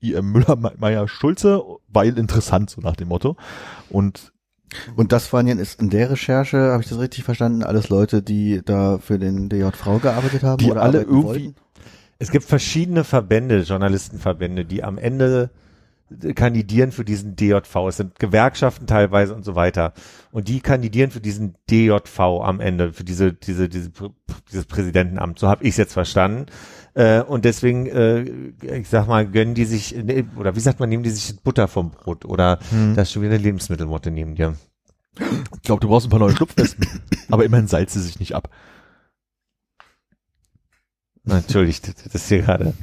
[0.00, 3.36] IM Müller, Meier, Schulze, weil interessant, so nach dem Motto.
[3.90, 4.32] Und
[4.96, 8.60] Und das waren jetzt in der Recherche, habe ich das richtig verstanden, alles Leute, die
[8.64, 11.54] da für den DJV gearbeitet haben Die oder alle arbeiten irgendwie- wollten?
[12.18, 15.50] Es gibt verschiedene Verbände, Journalistenverbände, die am Ende
[16.34, 17.74] kandidieren für diesen DJV.
[17.88, 19.92] Es sind Gewerkschaften teilweise und so weiter.
[20.32, 23.90] Und die kandidieren für diesen DJV am Ende, für diese, diese, diese,
[24.50, 25.38] dieses Präsidentenamt.
[25.38, 26.46] So habe ich es jetzt verstanden.
[26.94, 28.22] Äh, und deswegen, äh,
[28.78, 31.68] ich sag mal, gönnen die sich, ne, oder wie sagt man, nehmen die sich Butter
[31.68, 32.58] vom Brot oder
[32.94, 34.54] das ist schon wieder eine Lebensmittelmotte neben dir.
[35.18, 36.86] ich glaube, du brauchst ein paar neue Schlupfwesten.
[37.30, 38.48] aber immerhin salzt sie sich nicht ab.
[41.24, 42.74] Na, Entschuldigt, das ist hier gerade.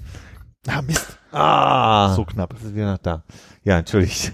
[0.68, 1.18] Ah, Mist.
[1.32, 2.54] Ah, So knapp.
[2.54, 3.24] Das ist wieder noch da.
[3.64, 4.34] Ja, entschuldigt.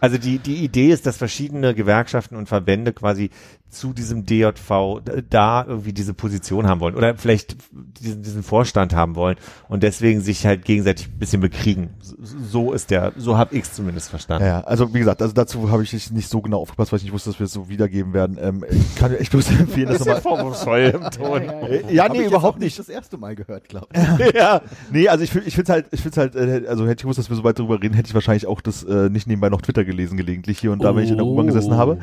[0.00, 3.30] Also die, die Idee ist, dass verschiedene Gewerkschaften und Verbände quasi
[3.74, 7.56] zu diesem DJV da irgendwie diese Position haben wollen oder vielleicht
[8.00, 9.36] diesen, diesen Vorstand haben wollen
[9.68, 11.90] und deswegen sich halt gegenseitig ein bisschen bekriegen.
[12.00, 14.46] So, ist der, so habe ich es zumindest verstanden.
[14.46, 17.12] Ja, also wie gesagt, also dazu habe ich nicht- so genau aufgepasst, weil ich nicht
[17.12, 18.38] wusste, dass wir es so wiedergeben werden.
[18.40, 20.20] Ähm, ich kann echt bloß empfehlen, das nochmal.
[20.22, 21.42] vorwurfsvoll im Ton.
[21.90, 22.78] Ja, Hab nee, ich jetzt überhaupt nicht.
[22.78, 24.34] Das erste Mal gehört, glaube ich.
[24.34, 27.02] ja, nee, also ich finde ich find's halt, ich find's halt, äh, also hätte ich
[27.02, 29.48] gewusst, dass wir so weit drüber reden, hätte ich wahrscheinlich auch das äh, nicht nebenbei
[29.50, 31.98] noch Twitter gelesen, gelegentlich hier und da, wenn ich in der U-Bahn gesessen habe.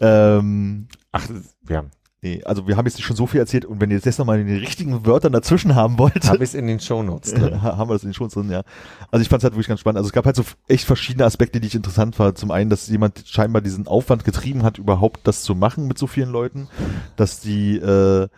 [0.00, 0.86] Ähm,
[1.16, 1.28] Ach,
[1.68, 1.84] ja.
[2.22, 4.54] nee, also wir haben jetzt schon so viel erzählt und wenn ihr jetzt nochmal die
[4.54, 7.62] richtigen Wörter dazwischen haben wollt, Habe ich es in den Shownotes drin.
[7.62, 8.62] haben wir das in den Shows drin, ja.
[9.10, 9.98] Also ich fand es halt wirklich ganz spannend.
[9.98, 12.38] Also es gab halt so echt verschiedene Aspekte, die ich interessant fand.
[12.38, 16.06] Zum einen, dass jemand scheinbar diesen Aufwand getrieben hat, überhaupt das zu machen mit so
[16.06, 16.68] vielen Leuten,
[17.16, 18.28] dass die äh,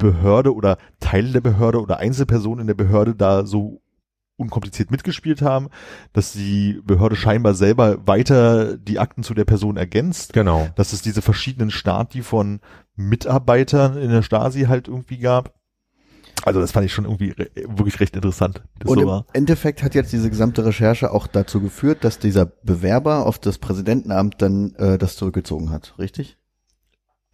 [0.00, 3.79] Behörde oder Teile der Behörde oder Einzelpersonen in der Behörde da so
[4.40, 5.68] unkompliziert mitgespielt haben,
[6.12, 10.68] dass die Behörde scheinbar selber weiter die Akten zu der Person ergänzt, Genau.
[10.74, 12.60] dass es diese verschiedenen Stati von
[12.96, 15.54] Mitarbeitern in der Stasi halt irgendwie gab.
[16.42, 18.62] Also das fand ich schon irgendwie re wirklich recht interessant.
[18.84, 19.26] Und so im war.
[19.34, 24.40] Endeffekt hat jetzt diese gesamte Recherche auch dazu geführt, dass dieser Bewerber auf das Präsidentenamt
[24.40, 26.38] dann äh, das zurückgezogen hat, richtig?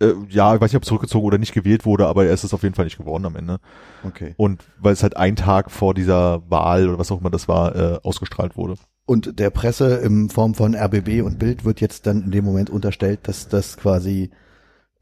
[0.01, 2.53] Äh, ja, ich weiß nicht, ob zurückgezogen oder nicht gewählt wurde, aber er ist es
[2.53, 3.59] auf jeden Fall nicht geworden am Ende.
[4.05, 4.35] Okay.
[4.37, 7.75] Und weil es halt ein Tag vor dieser Wahl oder was auch immer das war,
[7.75, 8.77] äh, ausgestrahlt wurde.
[9.07, 12.71] Und der Presse in Form von RBB und Bild wird jetzt dann in dem Moment
[12.71, 14.31] unterstellt, dass das quasi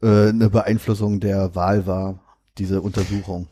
[0.01, 2.19] äh, eine Beeinflussung der Wahl war,
[2.57, 3.47] diese Untersuchung.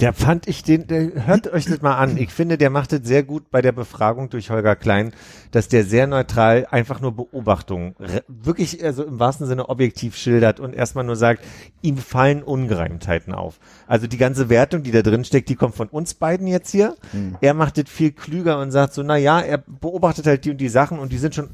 [0.00, 2.16] Der fand ich den, der, hört euch das mal an.
[2.18, 5.12] Ich finde, der macht es sehr gut bei der Befragung durch Holger Klein,
[5.50, 7.96] dass der sehr neutral einfach nur Beobachtungen,
[8.28, 11.44] wirklich also im wahrsten Sinne objektiv schildert und erstmal nur sagt,
[11.82, 13.58] ihm fallen Ungereimtheiten auf.
[13.88, 16.96] Also die ganze Wertung, die da drin steckt, die kommt von uns beiden jetzt hier.
[17.40, 20.58] Er macht es viel klüger und sagt so, na ja, er beobachtet halt die und
[20.58, 21.50] die Sachen und die sind schon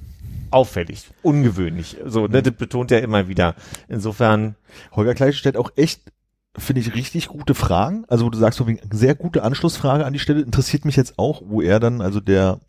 [0.50, 1.96] auffällig, ungewöhnlich.
[2.04, 3.56] So, ne, das betont er immer wieder.
[3.88, 4.54] Insofern,
[4.92, 6.12] Holger Klein stellt auch echt,
[6.56, 8.04] finde ich, richtig gute Fragen.
[8.08, 10.42] Also wo du sagst, so wegen sehr gute Anschlussfrage an die Stelle.
[10.42, 12.60] Interessiert mich jetzt auch, wo er dann, also der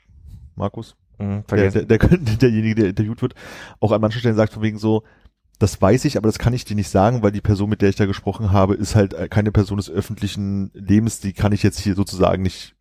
[0.56, 3.36] Markus, mh, der, der, der, derjenige, der interviewt wird,
[3.80, 5.04] auch an manchen Stellen sagt von wegen so,
[5.60, 7.90] das weiß ich, aber das kann ich dir nicht sagen, weil die Person, mit der
[7.90, 11.80] ich da gesprochen habe, ist halt keine Person des öffentlichen Lebens, die kann ich jetzt
[11.80, 12.76] hier sozusagen nicht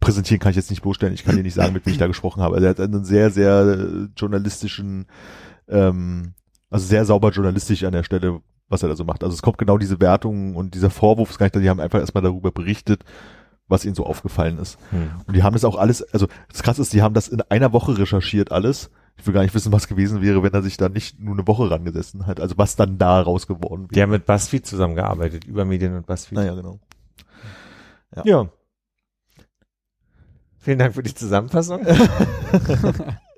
[0.00, 2.08] präsentieren, kann ich jetzt nicht bloßstellen, ich kann dir nicht sagen, mit wem ich da
[2.08, 2.56] gesprochen habe.
[2.56, 5.06] Also er hat einen sehr, sehr journalistischen,
[5.68, 6.34] ähm,
[6.70, 9.22] also sehr sauber journalistisch an der Stelle, was er da so macht.
[9.22, 12.00] Also es kommt genau diese Wertung und dieser Vorwurf, ist gar nicht, die haben einfach
[12.00, 13.04] erstmal darüber berichtet,
[13.68, 14.78] was ihnen so aufgefallen ist.
[14.90, 15.10] Hm.
[15.26, 17.72] Und die haben das auch alles, also das krasse ist, die haben das in einer
[17.72, 18.90] Woche recherchiert alles.
[19.18, 21.46] Ich will gar nicht wissen, was gewesen wäre, wenn er sich da nicht nur eine
[21.46, 22.40] Woche rangesessen hat.
[22.40, 24.04] Also was dann da raus geworden Die wäre.
[24.04, 26.38] haben mit BuzzFeed zusammengearbeitet, über Medien und BuzzFeed.
[26.38, 26.80] Naja, genau.
[28.24, 28.48] Ja.
[30.58, 31.84] Vielen Dank für die Zusammenfassung.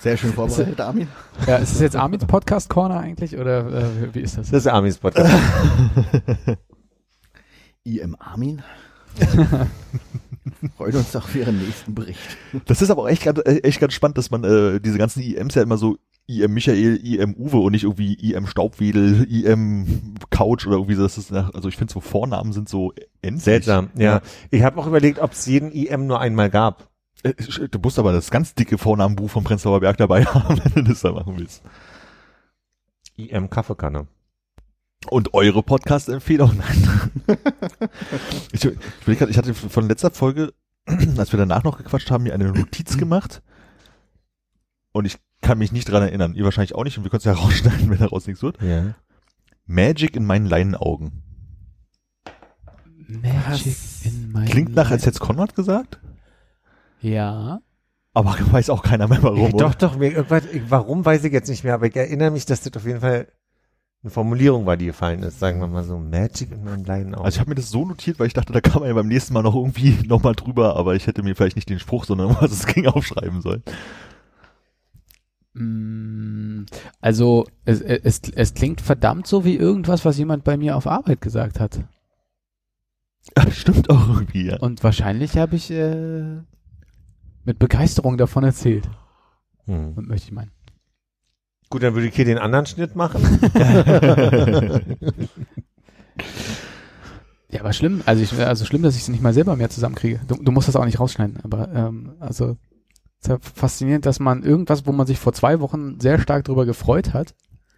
[0.00, 1.08] Sehr schön vorbereitet, Armin.
[1.46, 4.50] Ja, ist es jetzt Armin's Podcast Corner eigentlich oder äh, wie ist das?
[4.50, 5.32] Das ist Armis Podcast.
[7.84, 8.62] IM Armin.
[10.76, 12.20] Freut uns auf Ihren nächsten Bericht.
[12.66, 15.22] Das ist aber auch echt, ganz- äh, echt ganz spannend, dass man äh, diese ganzen
[15.22, 20.66] IMs ja immer so IM Michael, IM Uwe und nicht irgendwie IM Staubwedel, IM Couch
[20.66, 21.02] oder irgendwie so.
[21.02, 22.92] Das ist nach, also ich finde so Vornamen sind so
[23.22, 23.44] endlich.
[23.44, 24.20] Seltsam, ja.
[24.50, 26.88] Ich habe auch überlegt, ob es jeden IM nur einmal gab.
[27.22, 27.34] Äh,
[27.68, 31.00] Du musst aber das ganz dicke Vornamenbuch vom Prenzlauer Berg dabei haben, wenn du das
[31.00, 31.62] da machen willst.
[33.16, 34.06] IM Kaffeekanne.
[35.10, 36.56] Und eure Podcast-Empfehlung?
[36.56, 37.10] Nein.
[38.52, 40.52] ich, ich, ich hatte von letzter Folge
[41.18, 43.42] als wir danach noch gequatscht haben, mir eine Notiz gemacht.
[44.92, 46.34] Und ich kann mich nicht dran erinnern.
[46.34, 46.98] Ihr wahrscheinlich auch nicht.
[46.98, 48.60] Und wir können es ja rausschneiden, wenn daraus nichts wird.
[48.62, 48.94] Ja.
[49.66, 51.22] Magic in meinen Leinenaugen.
[53.06, 56.00] Magic in my Klingt nach, als hätte es Konrad gesagt.
[57.00, 57.60] Ja.
[58.14, 59.52] Aber weiß auch keiner mehr warum.
[59.56, 62.62] doch, doch, mir, irgendwas, warum weiß ich jetzt nicht mehr, aber ich erinnere mich, dass
[62.62, 63.28] das auf jeden Fall
[64.02, 67.24] eine Formulierung war, die gefallen ist, sagen wir mal so, Magic in meinen kleinen Augen.
[67.24, 69.08] Also ich habe mir das so notiert, weil ich dachte, da kann man ja beim
[69.08, 72.36] nächsten Mal noch irgendwie nochmal drüber, aber ich hätte mir vielleicht nicht den Spruch, sondern
[72.40, 73.62] was es ging, aufschreiben sollen.
[75.54, 76.66] Mm,
[77.00, 81.20] Also es, es, es klingt verdammt so wie irgendwas, was jemand bei mir auf Arbeit
[81.20, 81.80] gesagt hat.
[83.50, 84.58] Stimmt auch irgendwie, ja.
[84.58, 86.38] Und wahrscheinlich habe ich äh,
[87.44, 88.88] mit Begeisterung davon erzählt.
[89.66, 89.92] hm.
[89.96, 90.52] Und möchte ich meinen.
[91.70, 93.22] Gut, dann würde ich hier den anderen Schnitt machen.
[97.50, 98.02] Ja, aber schlimm.
[98.04, 100.20] Also ich, also schlimm, dass ich es nicht mal selber mehr zusammenkriege.
[100.28, 101.38] Du, du musst das auch nicht rausschneiden.
[101.44, 102.56] Aber ähm, also
[103.20, 106.44] es ist ja faszinierend, dass man irgendwas, wo man sich vor zwei Wochen sehr stark
[106.44, 107.34] drüber gefreut hat,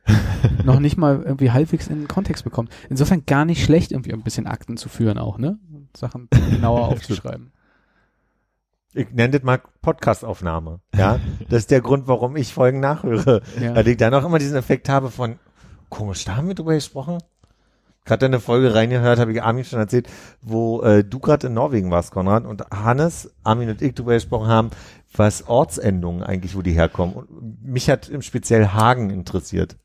[0.64, 2.70] noch nicht mal irgendwie halbwegs in den Kontext bekommt.
[2.88, 5.58] Insofern gar nicht schlecht, irgendwie ein bisschen Akten zu führen auch, ne?
[5.96, 7.52] Sachen genauer aufzuschreiben.
[8.92, 10.80] Ich nenne das mal Podcast-Aufnahme.
[10.94, 13.42] Ja, das ist der Grund, warum ich Folgen nachhöre.
[13.60, 13.74] Ja.
[13.76, 15.38] Weil ich dann auch immer diesen Effekt habe von,
[15.88, 17.18] komisch, da haben wir drüber gesprochen.
[18.04, 20.08] Gerade in eine Folge reingehört, habe ich Armin schon erzählt,
[20.40, 24.48] wo äh, du gerade in Norwegen warst, Konrad, und Hannes, Armin und ich drüber gesprochen
[24.48, 24.70] haben,
[25.14, 27.14] was Ortsendungen eigentlich, wo die herkommen.
[27.14, 29.76] Und mich hat im speziell Hagen interessiert,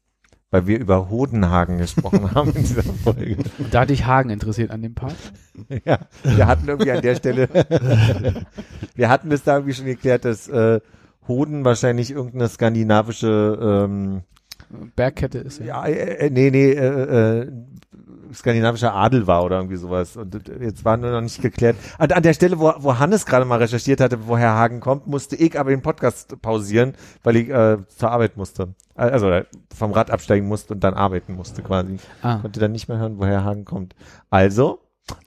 [0.55, 3.35] weil wir über Hodenhagen gesprochen haben in dieser Folge.
[3.57, 5.15] Und da hat dich Hagen interessiert an dem Part.
[5.85, 7.47] Ja, wir hatten irgendwie an der Stelle,
[8.95, 10.81] wir hatten bis da irgendwie schon geklärt, dass äh,
[11.29, 14.23] Hoden wahrscheinlich irgendeine skandinavische, ähm,
[14.97, 15.65] Bergkette ist ja.
[15.65, 17.51] ja, äh, äh, nee, nee, äh, äh,
[18.35, 20.17] skandinavischer Adel war oder irgendwie sowas.
[20.17, 21.75] Und äh, jetzt war nur noch nicht geklärt.
[21.97, 25.35] An, an der Stelle, wo, wo Hannes gerade mal recherchiert hatte, woher Hagen kommt, musste
[25.35, 28.75] ich aber den Podcast pausieren, weil ich äh, zur Arbeit musste.
[28.95, 31.97] Also äh, vom Rad absteigen musste und dann arbeiten musste quasi.
[32.21, 32.37] Ah.
[32.37, 33.95] Konnte dann nicht mehr hören, woher Hagen kommt.
[34.29, 34.79] Also,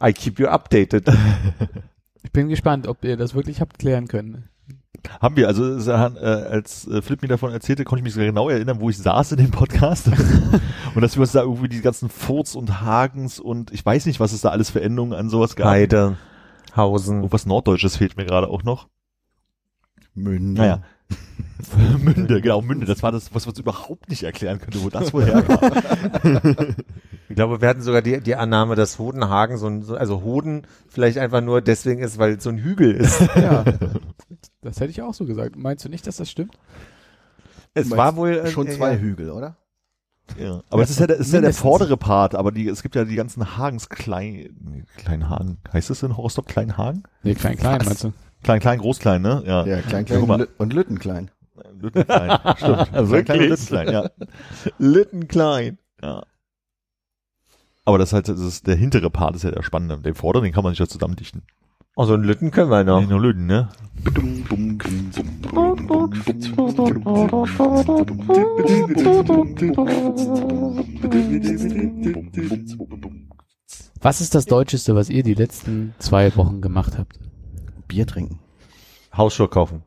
[0.02, 1.06] I keep you updated.
[2.22, 4.48] Ich bin gespannt, ob ihr das wirklich habt klären können.
[5.20, 8.26] Haben wir, also es, äh, als äh, Flip mir davon erzählte, konnte ich mich sogar
[8.26, 10.08] genau erinnern, wo ich saß in dem Podcast.
[10.94, 14.20] und dass wir uns da irgendwie die ganzen Furz und Hagens und ich weiß nicht,
[14.20, 15.68] was es da alles für Endungen an sowas gab.
[15.68, 16.16] Heide,
[16.76, 17.18] Hausen.
[17.18, 18.88] Irgendwas Norddeutsches fehlt mir gerade auch noch.
[20.14, 20.60] Münde.
[20.60, 20.82] Naja.
[22.02, 22.84] Münde, genau, Münde.
[22.86, 26.74] Das war das, was wir uns überhaupt nicht erklären könnte, wo das wohl herkam.
[27.30, 30.62] Ich glaube, wir hatten sogar die, die Annahme, dass Hodenhagen so ein, so- also Hoden
[30.88, 33.20] vielleicht einfach nur deswegen ist, weil es so ein Hügel ist.
[33.36, 33.64] Ja.
[34.62, 35.56] Das hätte ich auch so gesagt.
[35.56, 36.58] Meinst du nicht, dass das stimmt?
[37.74, 38.98] Es war wohl Schon äh, zwei ja.
[38.98, 39.56] Hügel, oder?
[40.38, 40.62] ja.
[40.70, 42.94] Aber es ist ja, der, es ist ja der vordere Part, aber die, es gibt
[42.96, 45.58] ja die ganzen Hagens klein, nee, Kleinhagen.
[45.72, 47.04] Heißt das in Rostock Kleinhagen?
[47.22, 47.86] Nee, klein, klein, Was?
[47.86, 48.12] meinst du?
[48.42, 49.42] Klein, klein, groß, klein, ne?
[49.46, 49.64] Ja.
[49.66, 51.30] Ja, Klein, Ja, und Lü- und Lüttenklein.
[51.80, 52.58] Lüttenklein, stimmt.
[52.58, 53.48] Klein, klein und Wirklich?
[53.48, 54.10] Lüttenklein, ja.
[54.78, 55.78] Littenklein.
[56.02, 56.22] ja.
[57.84, 59.98] Aber das ist halt, das ist der hintere Part ist ja der spannende.
[59.98, 61.42] Den vorderen, den kann man sich ja zusammendichten.
[62.00, 63.00] Oh, so einen Lütten können wir noch.
[63.00, 63.70] Nicht nur Lüden, ne?
[74.00, 77.18] Was ist das Deutscheste, was ihr die letzten zwei Wochen gemacht habt?
[77.88, 78.38] Bier trinken.
[79.16, 79.82] Hausschuhe kaufen.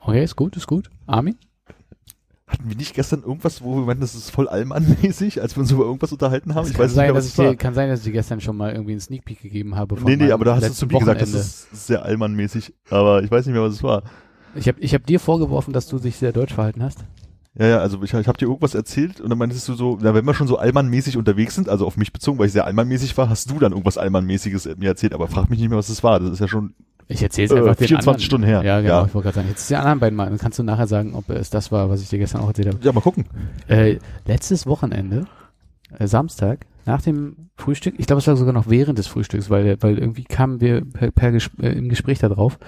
[0.00, 0.90] Okay, ist gut, ist gut.
[1.06, 1.38] Armin?
[2.48, 5.70] Hatten wir nicht gestern irgendwas, wo wir meinten, das ist voll allmannmäßig, als wir uns
[5.70, 6.64] über irgendwas unterhalten haben?
[6.64, 7.50] Es ich kann, weiß sein, nicht, mehr, dass was ich es war.
[7.50, 9.96] dir, kann sein, dass ich dir gestern schon mal irgendwie einen Sneak Peek gegeben habe.
[9.96, 12.72] Von Nee, nee, aber da hast du zu mir gesagt, das ist sehr allmannmäßig.
[12.88, 14.02] Aber ich weiß nicht mehr, was es war.
[14.54, 17.04] Ich habe ich hab dir vorgeworfen, dass du dich sehr deutsch verhalten hast.
[17.58, 20.14] Ja, ja, also ich, ich habe dir irgendwas erzählt und dann meintest du so, na,
[20.14, 23.16] wenn wir schon so allmannmäßig unterwegs sind, also auf mich bezogen, weil ich sehr allmannmäßig
[23.18, 26.04] war, hast du dann irgendwas allmannmäßiges mir erzählt, aber frag mich nicht mehr, was es
[26.04, 26.20] war.
[26.20, 26.74] Das ist ja schon
[27.08, 28.20] Ich erzähle es Äh, einfach den 24 anderen.
[28.20, 28.62] Stunden her.
[28.62, 29.00] Ja, genau.
[29.00, 29.06] Ja.
[29.06, 30.28] Ich wollte gerade sagen, jetzt die anderen beiden Mal.
[30.28, 32.68] Dann kannst du nachher sagen, ob es das war, was ich dir gestern auch erzählt
[32.68, 32.78] habe.
[32.82, 33.24] Ja, mal gucken.
[33.66, 35.26] Äh, letztes Wochenende,
[35.98, 39.76] äh, Samstag, nach dem Frühstück, ich glaube, es war sogar noch während des Frühstücks, weil,
[39.82, 42.58] weil irgendwie kamen wir per, per Gesp äh, im Gespräch da drauf.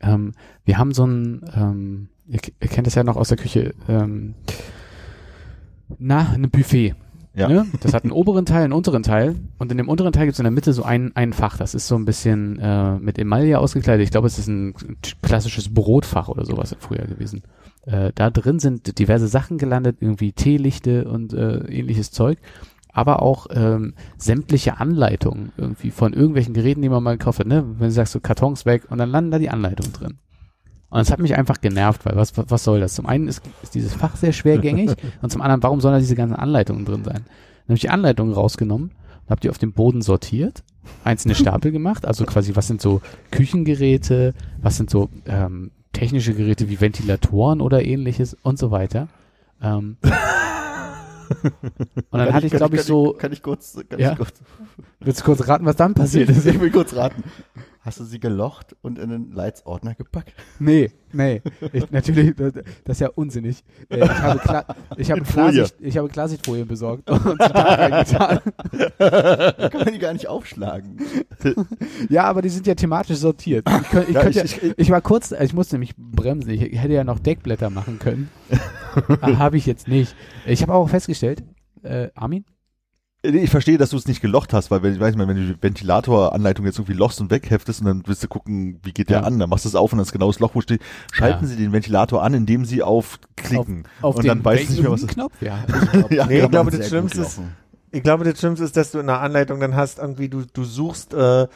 [0.00, 0.32] Ähm,
[0.64, 4.34] wir haben so ein, ähm, ihr, ihr kennt das ja noch aus der Küche, ähm,
[5.98, 6.94] na, ein Buffet.
[7.38, 7.48] Ja.
[7.48, 7.66] Ne?
[7.80, 10.40] Das hat einen oberen Teil, einen unteren Teil und in dem unteren Teil gibt es
[10.40, 13.58] in der Mitte so ein, ein Fach, das ist so ein bisschen äh, mit Emaille
[13.58, 14.04] ausgekleidet.
[14.04, 14.74] Ich glaube, es ist ein
[15.22, 17.42] klassisches Brotfach oder sowas früher gewesen.
[17.86, 22.38] Äh, da drin sind diverse Sachen gelandet, irgendwie Teelichte und äh, ähnliches Zeug,
[22.92, 27.46] aber auch ähm, sämtliche Anleitungen irgendwie von irgendwelchen Geräten, die man mal gekauft hat.
[27.46, 27.64] Ne?
[27.78, 30.18] Wenn du sagst, so Kartons weg und dann landen da die Anleitungen drin.
[30.90, 32.94] Und es hat mich einfach genervt, weil was, was, soll das?
[32.94, 34.90] Zum einen ist, ist dieses Fach sehr schwergängig
[35.22, 37.24] und zum anderen, warum sollen da diese ganzen Anleitungen drin sein?
[37.24, 38.92] Dann habe ich die Anleitungen rausgenommen
[39.24, 40.62] und habe die auf dem Boden sortiert
[41.04, 42.06] einzelne Stapel gemacht.
[42.06, 47.84] Also quasi, was sind so Küchengeräte, was sind so ähm, technische Geräte wie Ventilatoren oder
[47.84, 49.08] ähnliches und so weiter.
[49.62, 51.52] Ähm, und
[52.10, 54.12] dann Kann hatte ich, glaube ich, kann so, Kann ich kurz, kann Ja?
[54.12, 54.32] ich kurz,
[55.00, 56.46] willst du kurz raten, was dann passiert ist?
[56.46, 57.22] ich will kurz raten.
[57.88, 60.34] Hast du sie gelocht und in den Leitsordner gepackt?
[60.58, 61.40] Nee, nee.
[61.72, 62.52] Ich, natürlich, das,
[62.86, 63.64] ist ja unsinnig.
[63.88, 64.66] Äh, ich habe, Kla
[64.98, 65.22] ich habe.
[65.22, 68.40] Klarsicht, ich habe Klarsichtfolien besorgt und sie da reingetan.
[68.98, 70.98] Da kann man die gar nicht aufschlagen.
[72.10, 73.66] Ja, aber die sind ja thematisch sortiert.
[73.66, 76.50] Ich, könnt, ich, Ja, ich- ich, ich war kurz, ich musste nämlich bremsen.
[76.50, 78.28] Ich hätte ja noch Deckblätter machen können.
[79.22, 80.14] habe ich jetzt nicht.
[80.44, 81.42] Ich habe auch festgestellt,
[81.82, 82.44] äh, Armin?
[83.30, 85.54] Ich verstehe, dass du es nicht gelocht hast, weil wenn, ich weiß nicht, wenn du
[85.54, 89.18] die Ventilatoranleitung jetzt irgendwie lochst und wegheftest und dann willst du gucken, wie geht der
[89.20, 89.22] Ja.
[89.24, 90.80] an, dann machst du es auf und das ist genau das Loch, wo steht.
[91.12, 91.50] Schalten Ja.
[91.50, 93.84] Sie den Ventilator an, indem Sie auf klicken.
[94.00, 95.58] Auf und den dann weißt du nicht mehr, was welchen Knopf, ja.
[96.10, 97.40] ja, Nee, ich Kann glaube, man das sehr gut Schlimmste ist,
[97.90, 100.64] ich glaube, das Schlimmste ist, dass du in der Anleitung dann hast, irgendwie, du, du
[100.64, 101.48] suchst, äh, äh,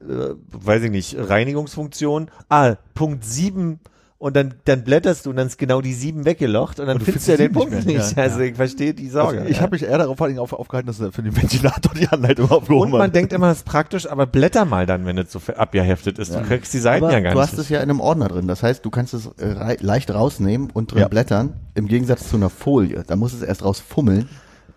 [0.00, 3.80] weiß ich nicht, Reinigungsfunktion, ah, Punkt 7
[4.24, 7.00] und dann, dann blätterst du und dann ist genau die 7 weggelocht und dann Und
[7.02, 8.16] du findest du ja den Punkt nicht nicht.
[8.16, 8.24] mehr.
[8.24, 9.40] Also ich verstehe die Sorge.
[9.40, 11.92] Also ich habe mich eher darauf vor allem auf, aufgehalten, dass er für den Ventilator
[11.94, 13.14] die Anleitung aufgehoben und man hat.
[13.14, 16.34] denkt immer, es ist praktisch, aber blätter mal dann, wenn es so abgeheftet ist.
[16.34, 17.52] Du kriegst die Seiten Aber ja gar du nicht.
[17.52, 18.48] hast es ja in einem Ordner drin.
[18.48, 21.08] Das heißt, du kannst es äh, rei- leicht rausnehmen und drin Ja.
[21.08, 21.52] blättern.
[21.74, 23.04] Im Gegensatz zu einer Folie.
[23.06, 24.28] Da muss es erst rausfummeln.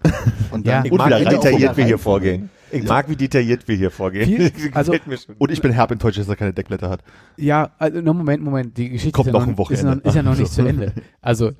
[0.51, 0.83] Und Ja.
[0.85, 2.49] ich Und wie detailliert wir hier vorgehen.
[2.71, 4.25] Ich mag, wie detailliert wir hier vorgehen.
[4.25, 5.35] Viel- also- Gefällt mir schon.
[5.37, 7.03] Und ich bin herb enttäuscht, dass er keine Deckblätter hat.
[7.37, 8.77] Ja, also, no, Moment, Moment.
[8.77, 9.95] Die Geschichte Kommt ist, ja noch ein ist, Wochenende.
[9.97, 10.61] noch, ist ja noch nicht So.
[10.63, 10.93] zu Ende.
[11.21, 11.51] Also,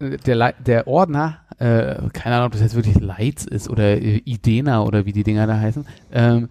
[0.00, 4.82] der, der Ordner, äh, keine Ahnung, ob das jetzt wirklich Lights ist oder äh, Idena
[4.82, 6.48] oder wie die Dinger da heißen, ähm,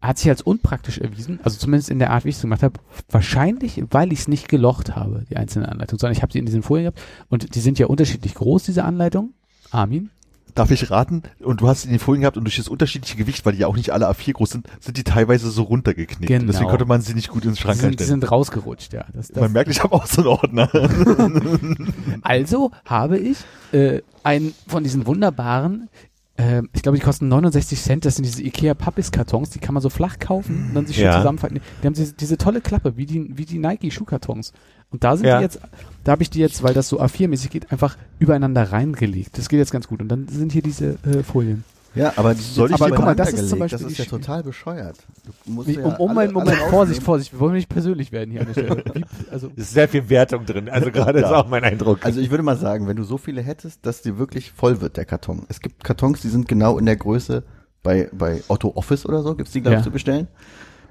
[0.00, 2.80] hat sich als unpraktisch erwiesen, also zumindest in der Art, wie ich es gemacht habe,
[3.08, 6.46] wahrscheinlich, weil ich es nicht gelocht habe, die einzelnen Anleitungen, sondern ich habe sie in
[6.46, 9.34] diesen Folien gehabt und die sind ja unterschiedlich groß, diese Anleitungen.
[9.70, 10.10] Armin?
[10.54, 11.22] Darf ich raten?
[11.40, 13.66] Und du hast in den Folien gehabt und durch das unterschiedliche Gewicht, weil die ja
[13.66, 16.28] auch nicht alle A4 groß sind, sind die teilweise so runtergeknickt.
[16.28, 16.46] Genau.
[16.46, 19.04] Deswegen konnte man sie nicht gut ins Schrank sind, die sind rausgerutscht, ja.
[19.14, 20.68] Das, das, Man merkt, ich habe auch so einen Ordner.
[22.22, 23.38] Also habe ich
[23.72, 25.88] äh, einen von diesen wunderbaren,
[26.36, 29.82] äh, ich glaube, die kosten 69 Cent, das sind diese Ikea Pappis-Kartons, die kann man
[29.82, 31.18] so flach kaufen und dann sich schön Ja.
[31.18, 31.60] zusammenfalten.
[31.82, 34.52] Die haben diese, diese tolle Klappe, wie die, wie die Nike-Schuhkartons.
[34.92, 35.38] Und da sind Ja.
[35.38, 35.58] die jetzt,
[36.04, 39.38] da habe ich die jetzt, weil das so A4-mäßig geht, einfach übereinander reingelegt.
[39.38, 40.00] Das geht jetzt ganz gut.
[40.00, 41.64] Und dann sind hier diese äh, Folien.
[41.94, 44.06] Ja, aber die Soll ich aber guck mal, das ist zum Beispiel das ist ja
[44.06, 44.96] total bescheuert.
[45.44, 47.02] Du musst Wie, ja um, um alle- Moment, Vorsicht.
[47.02, 48.84] Vorsicht, wir wollen nicht persönlich werden hier an der Stelle.
[48.94, 50.70] Wie, also, Es ist sehr viel Wertung drin.
[50.70, 51.98] Also gerade ist auch mein Eindruck.
[52.02, 54.96] Also ich würde mal sagen, wenn du so viele hättest, dass dir wirklich voll wird,
[54.96, 55.42] der Karton.
[55.50, 57.42] Es gibt Kartons, die sind genau in der Größe
[57.82, 59.78] bei, bei Otto Office oder so, gibt's die, glaube Ja.
[59.80, 60.28] ich, zu bestellen.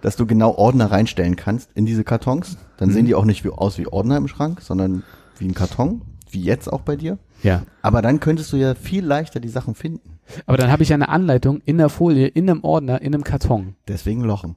[0.01, 2.57] Dass du genau Ordner reinstellen kannst in diese Kartons.
[2.77, 2.93] Dann Mhm.
[2.93, 5.03] sehen die auch nicht wie, aus wie Ordner im Schrank, sondern
[5.37, 7.17] wie ein Karton, wie jetzt auch bei dir.
[7.43, 7.63] ja.
[7.81, 10.19] Aber dann könntest du ja viel leichter die Sachen finden.
[10.45, 13.23] Aber dann habe ich ja eine Anleitung in der Folie, in einem Ordner, in einem
[13.23, 13.75] Karton.
[13.87, 14.55] Deswegen lochen.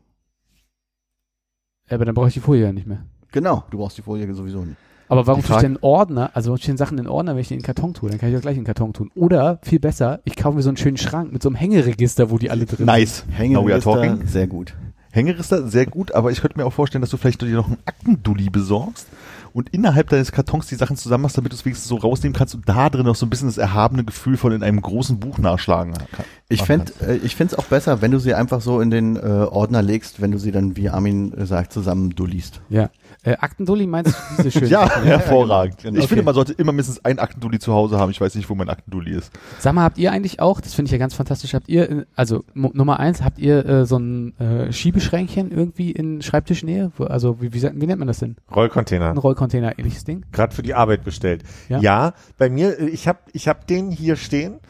[1.91, 3.05] Aber dann brauche ich die Folie ja nicht mehr.
[3.33, 4.77] Genau, du brauchst die Folie sowieso nicht.
[5.09, 6.31] Aber warum tue ich denn Ordner?
[6.35, 8.09] Also warum stehen Sachen in Ordner, wenn ich die in den Karton tue?
[8.09, 9.11] Dann kann ich auch gleich in den Karton tun.
[9.15, 12.39] Oder, viel besser, ich kaufe mir so einen schönen Schrank mit so einem Hängeregister, wo
[12.39, 12.87] die alle drin sind.
[12.87, 13.25] nice.
[13.39, 14.03] Now we are talking.
[14.03, 14.75] Hängeregister, sehr gut.
[15.15, 17.79] Hängeregister, sehr gut, aber ich könnte mir auch vorstellen, dass du vielleicht dir noch einen
[17.85, 19.07] Aktendulli besorgst
[19.53, 22.57] und innerhalb deines Kartons die Sachen zusammen machst, damit du es wenigstens so rausnehmen kannst
[22.57, 25.39] und da drin noch so ein bisschen das erhabene Gefühl von in einem großen Buch
[25.39, 26.25] nachschlagen kann.
[26.49, 29.21] Ich fänd, äh, ich find's auch besser, wenn du sie einfach so in den äh,
[29.21, 32.61] Ordner legst, wenn du sie dann, wie Armin sagt, zusammen dullist.
[32.69, 32.91] Ja.
[33.25, 35.03] Äh, Aktendulli meinst du diese schönen Ja, Sachen?
[35.05, 35.79] hervorragend.
[35.79, 35.95] genau.
[35.97, 36.09] Ich Okay.
[36.09, 38.11] finde, man sollte immer mindestens ein Aktendulli zu Hause haben.
[38.11, 39.33] Ich weiß nicht, wo mein Aktendulli ist.
[39.59, 42.05] Sag mal, habt ihr eigentlich auch, das finde ich ja ganz fantastisch, habt ihr, äh,
[42.15, 46.93] also Nummer eins, habt ihr äh, so ein äh, Schiebeschränkchen irgendwie in Schreibtischnähe?
[46.97, 48.37] Wo, also wie, wie, wie nennt man das denn?
[48.55, 49.11] Rollcontainer.
[49.11, 50.25] Ein Rollcontainer, ähnliches Ding?
[50.33, 51.43] gerade für die Arbeit bestellt.
[51.69, 51.79] Ja.
[51.81, 54.61] Ja, bei mir, äh, ich habe ich hab den hier stehen.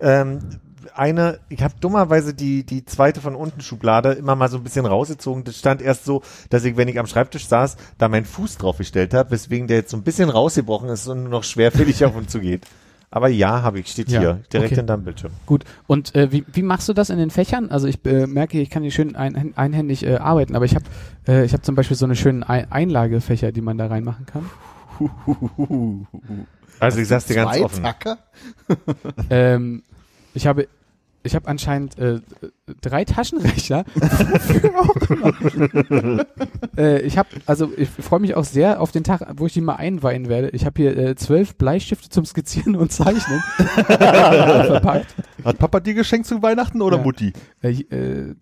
[0.00, 0.40] Ähm,
[0.94, 4.86] eine, ich habe dummerweise die, die zweite von unten Schublade immer mal so ein bisschen
[4.86, 5.44] rausgezogen.
[5.44, 8.78] Das stand erst so, dass ich, wenn ich am Schreibtisch saß, da meinen Fuß drauf
[8.78, 12.14] gestellt habe, weswegen der jetzt so ein bisschen rausgebrochen ist und nur noch schwerfällig auf
[12.16, 12.66] und zu geht.
[13.10, 14.76] Aber ja, habe ich, steht Ja, hier, direkt okay.
[14.76, 15.32] hinterm Bildschirm.
[15.44, 15.64] Gut.
[15.86, 17.68] Und äh, wie, wie machst du das in den Fächern?
[17.68, 20.86] Also ich äh, merke, ich kann hier schön ein, einhändig äh, arbeiten, aber ich habe
[21.28, 24.48] äh, ich habe zum Beispiel so eine schönen ein Einlagefächer, die man da reinmachen kann.
[26.80, 27.86] Also ich sag's dir ganz Zwei offen.
[29.30, 29.82] Ähm,
[30.34, 30.68] ich habe
[31.24, 32.20] ich habe anscheinend äh,
[32.80, 33.84] drei Taschenrechner.
[36.76, 39.60] äh, ich habe also ich freue mich auch sehr auf den Tag, wo ich die
[39.60, 40.50] mal einweihen werde.
[40.50, 43.40] Ich habe hier äh, zwölf Bleistifte zum Skizzieren und Zeichnen
[43.86, 45.14] verpackt.
[45.44, 47.02] Hat Papa dir geschenkt zu Weihnachten oder Ja.
[47.02, 47.32] Mutti?
[47.62, 48.34] Äh, äh,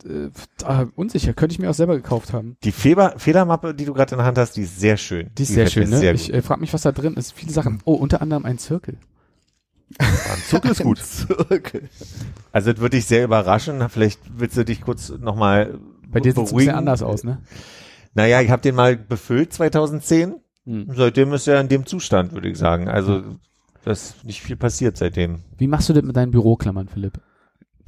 [0.97, 2.57] unsicher, könnte ich mir auch selber gekauft haben.
[2.65, 5.31] Die Feder, Federmappe, die du gerade in der Hand hast, die ist sehr schön.
[5.37, 5.99] Die ist sehr gefällt schön, ne?
[5.99, 7.33] Sehr ich äh, frage mich, was da drin ist.
[7.33, 7.81] Viele Sachen.
[7.85, 8.97] Oh, unter anderem ein Zirkel.
[10.49, 10.99] Zurück ist gut.
[11.03, 11.83] Zurück.
[12.53, 13.89] Also das würde dich sehr überraschen.
[13.89, 15.79] Vielleicht willst du dich kurz nochmal
[16.09, 17.43] Bei dir sieht es ein bisschen anders aus, ne?
[18.15, 20.37] Naja, ich habe den mal befüllt 2010.
[20.65, 20.87] Hm.
[20.95, 22.89] Seitdem ist er in dem Zustand, würde ich sagen.
[22.89, 23.23] Also
[23.85, 25.43] das ist nicht viel passiert seitdem.
[25.57, 27.21] Wie machst du das mit deinen Büroklammern, Philipp?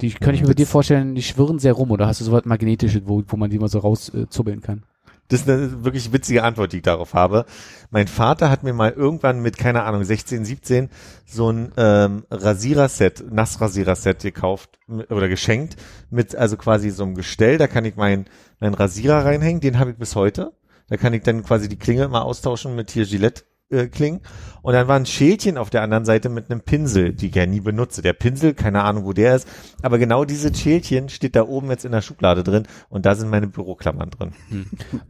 [0.01, 2.45] Die könnte ich mir bei dir vorstellen, die schwirren sehr rum oder hast du sowas
[2.45, 4.83] Magnetisches, wo, wo man die mal so rauszubbeln äh, kann?
[5.29, 7.45] Das ist eine wirklich witzige Antwort, die ich darauf habe.
[7.89, 10.89] Mein Vater hat mir mal irgendwann mit, keine Ahnung, 16, 17
[11.25, 15.77] so ein ähm, Rasiererset, Nassrasiererset gekauft oder geschenkt
[16.09, 17.57] mit also quasi so einem Gestell.
[17.57, 18.25] Da kann ich meinen
[18.59, 20.53] meinen Rasierer reinhängen, den habe ich bis heute.
[20.87, 23.43] Da kann ich dann quasi die Klinge immer austauschen mit hier Gillette
[23.73, 24.21] äh, Klingen.
[24.61, 27.45] Und dann war ein Schälchen auf der anderen Seite mit einem Pinsel, die ich ja
[27.45, 28.01] nie benutze.
[28.01, 29.47] Der Pinsel, keine Ahnung, wo der ist.
[29.81, 33.29] Aber genau dieses Schälchen steht da oben jetzt in der Schublade drin und da sind
[33.29, 34.33] meine Büroklammern drin.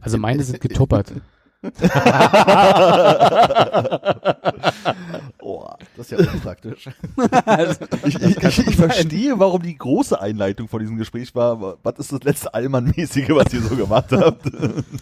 [0.00, 1.12] Also meine sind getuppert.
[5.40, 6.88] Oh, das ist ja unpraktisch.
[8.06, 11.78] Ich, ich, ich, ich verstehe, warum die große Einleitung von diesem Gespräch war.
[11.82, 14.50] Was ist das letzte Allmann-mäßige, was ihr so gemacht habt?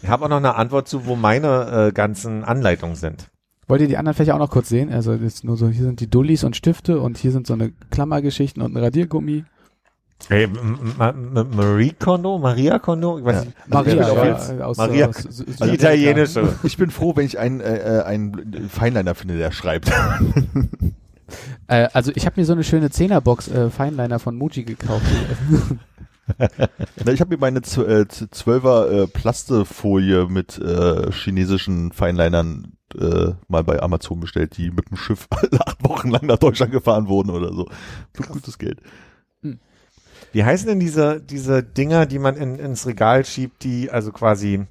[0.02, 3.30] Ich habe auch noch eine Antwort zu, wo meine äh, ganzen Anleitungen sind.
[3.72, 4.92] Wollt ihr die anderen Fächer auch noch kurz sehen?
[4.92, 7.72] Also ist nur so, hier sind die Dullis und Stifte und hier sind so eine
[7.90, 9.46] Klammergeschichten und ein Radiergummi.
[10.28, 13.56] Hey, Marie Kondo, Maria Kondo, ich weiß nicht.
[13.70, 16.52] Also Maria, ja, jetzt- aus, Maria- aus, Sü- Die italienische.
[16.64, 19.90] Ich bin froh, wenn ich einen, äh, äh, einen Feinliner finde, der schreibt.
[21.66, 25.06] Äh, also ich habe mir so eine schöne Zehnerbox äh, Feinliner von Muji gekauft.
[26.38, 33.64] Na, ich habe mir meine äh, Zwölfer äh, Plastefolie mit äh, chinesischen Feinlinern äh, mal
[33.64, 37.52] bei Amazon bestellt, die mit dem Schiff acht Wochen lang nach Deutschland gefahren wurden oder
[37.52, 37.68] so.
[38.12, 38.80] Für gutes Geld.
[40.32, 44.66] Wie heißen denn diese, diese Dinger, die man in, ins Regal schiebt, die also quasi,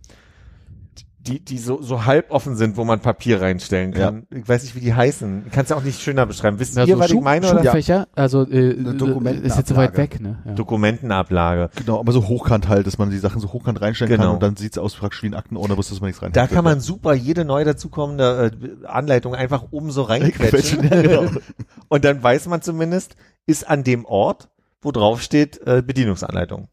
[1.28, 4.26] die, die so, so halb offen sind, wo man Papier reinstellen kann?
[4.32, 5.45] Ich weiß nicht, wie die heißen.
[5.51, 6.57] Kannst du auch nicht schöner beschreiben.
[6.59, 7.47] Wisst Na, ihr, so was ich Schub- meine?
[7.51, 7.63] Oder?
[7.63, 10.39] Schubfächer, also äh, Eine ist jetzt so weit weg, ne?
[10.45, 10.53] Ja.
[10.53, 11.69] Dokumentenablage.
[11.76, 14.24] Genau, aber so hochkant halt, dass man die Sachen so hochkant reinstellen Genau.
[14.24, 16.47] kann und dann sieht's aus praktisch wie ein Aktenordner, wusste, dass man nichts rein Da
[16.47, 18.51] kann man super jede neu dazukommende
[18.84, 20.84] äh, Anleitung einfach oben so reinquetschen.
[20.84, 21.26] Ja, genau.
[21.88, 23.15] Und dann weiß man zumindest,
[23.45, 24.49] ist an dem Ort,
[24.82, 26.67] wo drauf steht, äh, Bedienungsanleitung.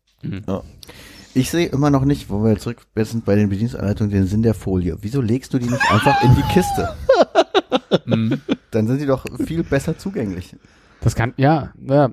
[1.34, 4.54] Ich sehe immer noch nicht, wo wir zurück sind bei den Bedienungsanleitungen, den Sinn der
[4.54, 4.96] Folie.
[5.00, 6.94] Wieso legst du die nicht einfach in die Kiste?
[8.04, 8.40] Mhm.
[8.70, 10.56] Dann sind die doch viel besser zugänglich.
[11.00, 12.10] Das kann, ja, ja,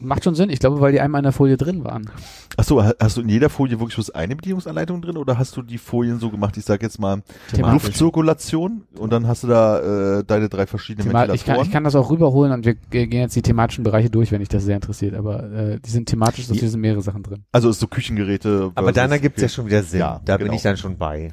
[0.00, 0.50] macht schon Sinn.
[0.50, 2.10] Ich glaube, weil die einmal in der Folie drin waren.
[2.56, 5.78] Achso, hast du in jeder Folie wirklich bloß eine Bedienungsanleitung drin oder hast du die
[5.78, 7.22] Folien so gemacht, ich sag jetzt mal
[7.54, 7.84] Thematisch.
[7.84, 11.84] Luftzirkulation und dann hast du da äh, deine drei verschiedenen Thema ich, kann, ich kann
[11.84, 14.76] das auch rüberholen und wir gehen jetzt die thematischen Bereiche durch, wenn dich das sehr
[14.76, 15.14] interessiert.
[15.14, 17.44] Aber äh, die sind thematisch, so sind mehrere Sachen drin.
[17.52, 18.72] also ist so Küchengeräte.
[18.74, 20.00] Aber dann ergibt es ja schon wieder Sinn.
[20.00, 20.56] Ja, da bin genau.
[20.56, 21.32] ich dann schon bei.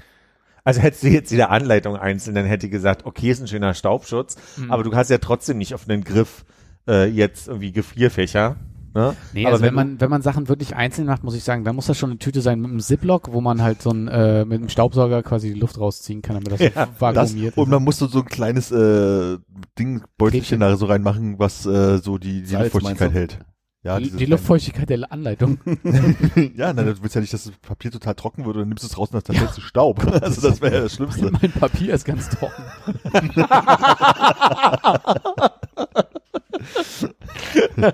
[0.63, 3.74] Also hättest du jetzt wieder Anleitung einzeln, dann hätte ich gesagt, okay, ist ein schöner
[3.74, 4.70] Staubschutz, Mhm.
[4.70, 6.43] aber du hast ja trotzdem nicht auf einen Griff
[6.88, 8.55] äh, jetzt irgendwie Gefrierfächer.
[8.95, 9.15] Ne?
[9.33, 11.63] Nee, aber also wenn du- man, wenn man Sachen wirklich einzeln macht, muss ich sagen,
[11.63, 14.07] dann muss das schon eine Tüte sein mit einem Ziplock, wo man halt so ein,
[14.07, 17.57] äh, mit einem Staubsauger quasi die Luft rausziehen kann, damit das Ja, so Das, vakuumiert
[17.57, 17.69] und ist.
[17.69, 19.38] man muss so so ein kleines äh,
[19.77, 23.13] Ding, Beutelchen da so reinmachen, was äh, so die, die Salz, Luftfeuchtigkeit du?
[23.13, 23.39] hält.
[23.83, 25.59] Ja, die, die Luftfeuchtigkeit der Anleitung.
[26.55, 28.83] ja, nein, du willst ja nicht, dass das Papier total trocken wird und dann nimmst
[28.83, 30.03] du es raus und dann fällt zu Staub.
[30.21, 31.31] Also das wäre ja das Schlimmste.
[31.39, 32.63] mein Papier ist ganz trocken.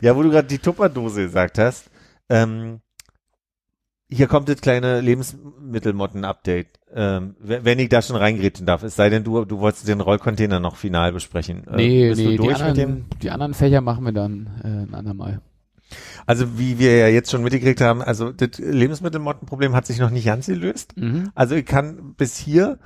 [0.00, 1.90] Ja, wo du gerade die Tupperdose gesagt hast,
[2.28, 2.80] ähm,
[4.08, 6.68] hier kommt das kleine Lebensmittelmotten-Update.
[6.94, 10.60] Ähm, wenn ich da schon reingrätschen darf, es sei denn, du, du wolltest den Rollcontainer
[10.60, 11.66] noch final besprechen.
[11.66, 15.40] Äh, Nee, bist nee, die anderen, die anderen Fächer machen wir dann äh, ein andermal.
[16.24, 20.26] Also wie wir ja jetzt schon mitgekriegt haben, also das Lebensmittelmottenproblem hat sich noch nicht
[20.26, 20.96] ganz gelöst.
[20.96, 21.30] Mhm.
[21.34, 22.78] Also ich kann bis hier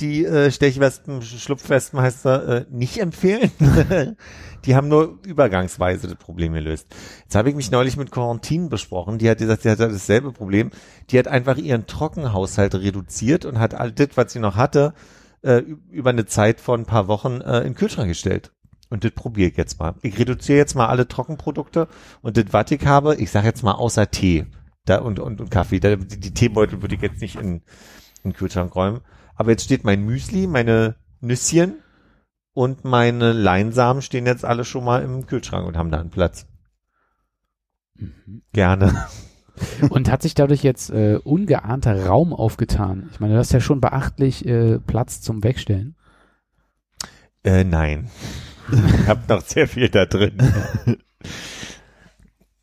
[0.00, 3.50] die äh, Stechwespen, Schlupfwespen heißt er, äh, nicht empfehlen.
[4.64, 6.88] die haben nur übergangsweise das Problem gelöst.
[7.22, 9.18] Jetzt habe ich mich neulich mit Quarantin besprochen.
[9.18, 10.70] Die hat gesagt, sie hatte dasselbe Problem.
[11.10, 14.94] Die hat einfach ihren Trockenhaushalt reduziert und hat all das, was sie noch hatte,
[15.42, 15.58] äh,
[15.90, 18.52] über eine Zeit von ein paar Wochen äh, in den Kühlschrank gestellt.
[18.90, 19.94] Und das probiere ich jetzt mal.
[20.02, 21.88] Ich reduziere jetzt mal alle Trockenprodukte
[22.22, 24.46] und das, was ich habe, ich sage jetzt mal außer Tee
[24.84, 25.80] da und, und, und Kaffee.
[25.80, 27.62] Da, die, die Teebeutel würde ich jetzt nicht in,
[28.22, 29.00] in den Kühlschrank räumen.
[29.34, 31.76] Aber jetzt steht mein Müsli, meine Nüsschen
[32.52, 36.46] und meine Leinsamen stehen jetzt alle schon mal im Kühlschrank und haben da einen Platz.
[37.94, 38.42] Mhm.
[38.52, 39.06] Gerne.
[39.88, 43.08] Und hat sich dadurch jetzt äh, ungeahnter Raum aufgetan?
[43.12, 45.94] Ich meine, du hast ja schon beachtlich äh, Platz zum Wegstellen.
[47.44, 48.10] Äh, nein.
[48.72, 50.38] Ich habe noch sehr viel da drin.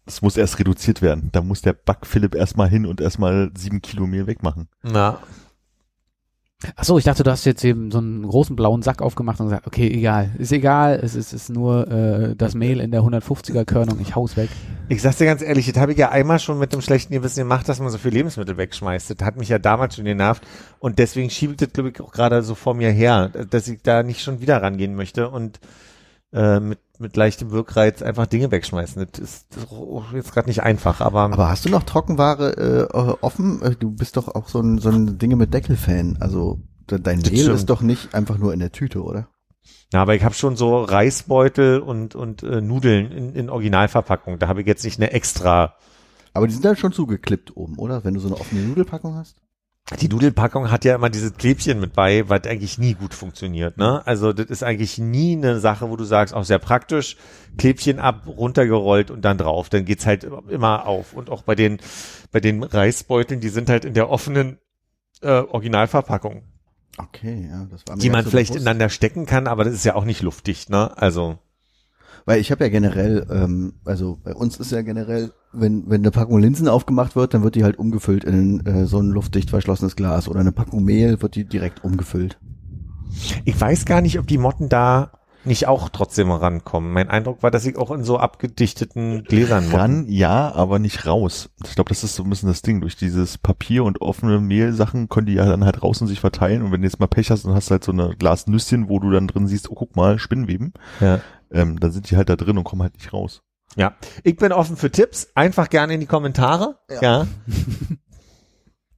[0.04, 1.30] Es muss erst reduziert werden.
[1.32, 4.68] Da muss der Back Philipp erstmal hin und erstmal sieben Kilo Mehl wegmachen.
[4.84, 5.20] Na,
[6.76, 9.48] Ach so, ich dachte, du hast jetzt eben so einen großen blauen Sack aufgemacht und
[9.48, 13.66] gesagt, okay, egal, ist egal, es ist, ist nur äh, das Mehl in der 150er
[13.66, 14.50] Körnung, ich hau's weg.
[14.88, 17.40] Ich sag's dir ganz ehrlich, das habe ich ja einmal schon mit dem schlechten Gewissen
[17.40, 19.10] gemacht, dass man so viel Lebensmittel wegschmeißt.
[19.10, 20.44] Das hat mich ja damals schon genervt
[20.80, 23.82] und deswegen schiebe ich das, glaube ich, auch gerade so vor mir her, dass ich
[23.82, 25.60] da nicht schon wieder rangehen möchte und
[26.34, 29.06] äh, mit, mit leichtem Wirkreiz einfach Dinge wegschmeißen.
[29.12, 29.48] Das ist
[30.14, 33.62] jetzt gerade nicht einfach, aber, Aber hast du noch Trockenware äh, offen?
[33.62, 36.18] Äh, Du bist doch auch so ein, so ein Dinge mit Deckel-Fan.
[36.20, 36.60] Also
[36.90, 39.28] de- dein Mehl ist doch nicht einfach nur in der Tüte, oder?
[39.94, 44.40] Ja, aber ich habe schon so Reisbeutel und, und äh, Nudeln in, in Originalverpackung.
[44.40, 45.76] Da habe ich jetzt nicht eine extra.
[46.34, 48.04] Aber die sind dann schon zugeklippt oben, oder?
[48.06, 49.36] Wenn du so eine offene Nudelpackung hast?
[50.00, 53.78] Die Nudelpackung hat ja immer dieses Klebchen mit bei, was eigentlich nie gut funktioniert.
[53.78, 54.02] Ne?
[54.06, 57.18] Also das ist eigentlich nie eine Sache, wo du sagst, auch sehr praktisch,
[57.58, 59.70] Klebchen ab, runtergerollt und dann drauf.
[59.70, 61.14] Dann geht's halt immer auf.
[61.14, 61.80] Und auch bei den,
[62.32, 64.60] bei den Reisbeuteln, die sind halt in der offenen
[65.22, 66.44] äh, Originalverpackung,
[66.98, 68.64] Okay, ja, das war mir die man so vielleicht bewusst.
[68.64, 70.70] ineinander stecken kann, aber das ist ja auch nicht luftdicht.
[70.70, 70.96] Ne?
[70.98, 71.40] Also
[72.26, 76.12] Weil ich habe ja generell, ähm, also bei uns ist ja generell, wenn wenn eine
[76.12, 79.96] Packung Linsen aufgemacht wird, dann wird die halt umgefüllt in äh, so ein luftdicht verschlossenes
[79.96, 82.40] Glas oder eine Packung Mehl wird die direkt umgefüllt.
[83.46, 85.12] Ich weiß gar nicht, ob die Motten da
[85.44, 86.94] nicht auch trotzdem rankommen.
[86.94, 89.76] Mein Eindruck war, dass ich auch in so abgedichteten Gläsern motten.
[89.76, 91.50] Ran, ja, aber nicht raus.
[91.66, 92.80] Ich glaube, das ist so ein bisschen das Ding.
[92.82, 96.62] Durch dieses Papier und offene Mehlsachen können die ja dann halt raus und sich verteilen.
[96.62, 99.00] Und wenn du jetzt mal Pech hast und hast halt so eine Glas Nüsschen, wo
[99.00, 101.22] du dann drin siehst, oh guck mal, Spinnweben, Ja.
[101.52, 103.42] Ähm, dann sind die halt da drin und kommen halt nicht raus.
[103.76, 103.96] ja.
[104.24, 105.30] Ich bin offen für Tipps.
[105.36, 106.80] Einfach gerne in die Kommentare.
[107.02, 107.28] Ja.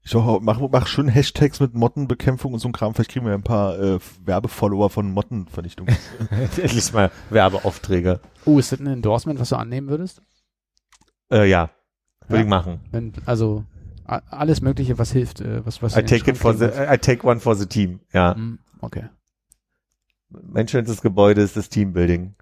[0.05, 2.93] Ich hoffe, mach, mach schön Hashtags mit Mottenbekämpfung und so ein Kram.
[2.93, 5.87] Vielleicht kriegen wir ein paar äh, Werbefollower von Mottenvernichtung.
[6.29, 8.19] Endlich mal Werbeaufträge.
[8.45, 10.21] Oh, ist das ein Endorsement, was du annehmen würdest?
[11.31, 11.69] Äh, ja.
[12.27, 12.41] Würde Ja.
[12.43, 12.81] ich machen.
[12.91, 13.63] Wenn, also
[14.05, 17.39] alles Mögliche, was hilft, äh, was was I take it for the, I take one
[17.39, 18.01] for the team.
[18.11, 18.35] Ja.
[18.35, 19.05] Hm, Okay.
[20.29, 22.35] Mein schönstes Gebäude ist das Teambuilding.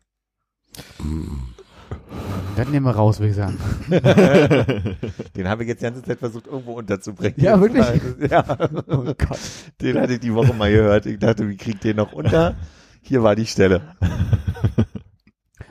[2.56, 3.58] Das nehmen wir raus, würde ich sagen.
[5.36, 7.36] Den habe ich jetzt die ganze Zeit versucht, irgendwo unterzubringen.
[7.38, 7.86] Ja, wirklich?
[8.30, 8.46] Ja.
[8.88, 9.40] Oh Gott.
[9.82, 11.06] Den hatte ich die Woche mal gehört.
[11.06, 12.56] Ich dachte, wie kriegt den noch unter?
[13.02, 13.82] Hier war die Stelle.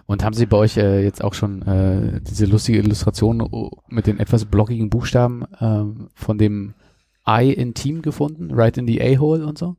[0.07, 4.09] Und haben Sie bei euch äh, jetzt auch schon äh, diese lustige Illustration oh, mit
[4.09, 6.74] den etwas blockigen Buchstaben ähm, von dem
[7.28, 8.51] I in Team gefunden?
[8.53, 9.76] Right in the A-Hole und so?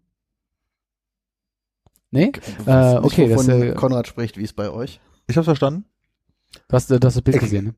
[2.11, 2.31] Nee?
[2.65, 5.01] Äh, nicht, okay, das, wovon äh, Konrad spricht, wie es bei euch?
[5.27, 5.85] Ich hab's verstanden.
[6.67, 7.75] Du hast, äh, du hast das Bild Ich- gesehen, ne?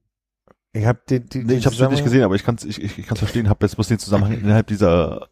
[0.76, 3.06] Ich habe den, den, Nee, ich hab's nicht gesehen, aber ich kann's, ich, ich, ich
[3.06, 5.28] kann's verstehen, hab jetzt bloß den Zusammenhang innerhalb dieser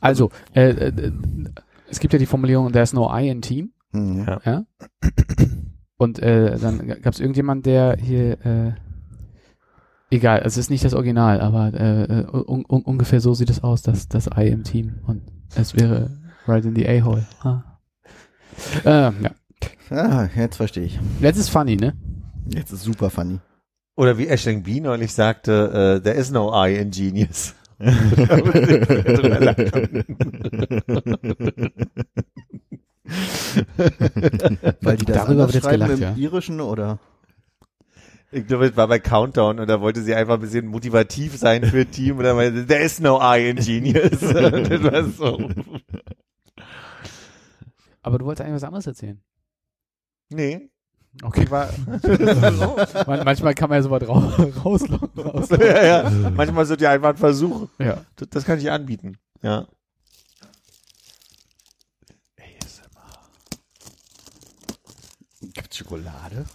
[0.00, 1.12] Also, äh, äh,
[1.90, 3.72] es gibt ja die Formulierung, there's no I in Team.
[3.92, 4.24] Hm.
[4.26, 4.40] Ja.
[4.44, 4.64] Ja.
[5.96, 8.72] Und äh, dann gab es irgendjemand, der hier, äh,
[10.10, 13.82] egal, es ist nicht das Original, aber äh, un un ungefähr so sieht es aus,
[13.82, 15.22] dass das I im Team und
[15.56, 16.10] es wäre
[16.46, 17.26] right in the A-Hole.
[17.42, 17.62] Ah.
[18.84, 19.30] Ähm, ja.
[19.90, 20.98] Ah, jetzt verstehe ich.
[21.20, 21.94] Jetzt ist funny, ne?
[22.46, 23.40] Jetzt ist super funny.
[23.96, 27.54] Oder wie Ashling B neulich sagte, äh, there is no I in Genius.
[34.80, 36.14] Weil die das Darüber wird jetzt schreiben gelacht, im ja.
[36.16, 36.98] Irischen oder?
[38.32, 41.64] Ich glaube, es war bei Countdown und da wollte sie einfach ein bisschen motivativ sein
[41.64, 44.20] für Team und dann meinte, there is no I in Genius.
[44.20, 45.50] das war so.
[48.02, 49.20] Aber du wolltest eigentlich was anderes erzählen.
[50.34, 50.70] Nee.
[51.22, 51.48] Okay.
[51.48, 51.68] War,
[53.06, 54.32] Man, manchmal kann man ja sowas raus,
[54.64, 55.60] rauslocken.
[55.60, 56.10] ja, ja.
[56.34, 57.68] Manchmal sind ja einfach ein Versuch.
[57.78, 58.04] Ja.
[58.16, 59.18] Das, das kann ich anbieten.
[59.42, 59.66] Ja.
[65.52, 66.46] Gibt's Schokolade?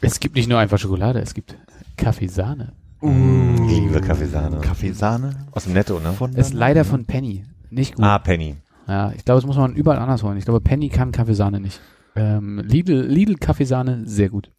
[0.00, 1.56] Es gibt nicht nur einfach Schokolade, es gibt
[1.96, 2.72] Kaffeesahne.
[3.00, 4.60] Ich liebe Kaffeesahne.
[4.60, 6.12] Kaffeesahne Aus dem Netto, ne?
[6.12, 7.44] von Ist leider von Penny.
[7.70, 8.04] Nicht gut.
[8.04, 8.56] Ah, Penny.
[8.86, 10.36] Ja, ich glaube, das muss man überall anders holen.
[10.36, 11.80] Ich glaube, Penny kann Kaffeesahne nicht.
[12.14, 14.50] Ähm, Lidl, Lidl Kaffeesahne, sehr gut.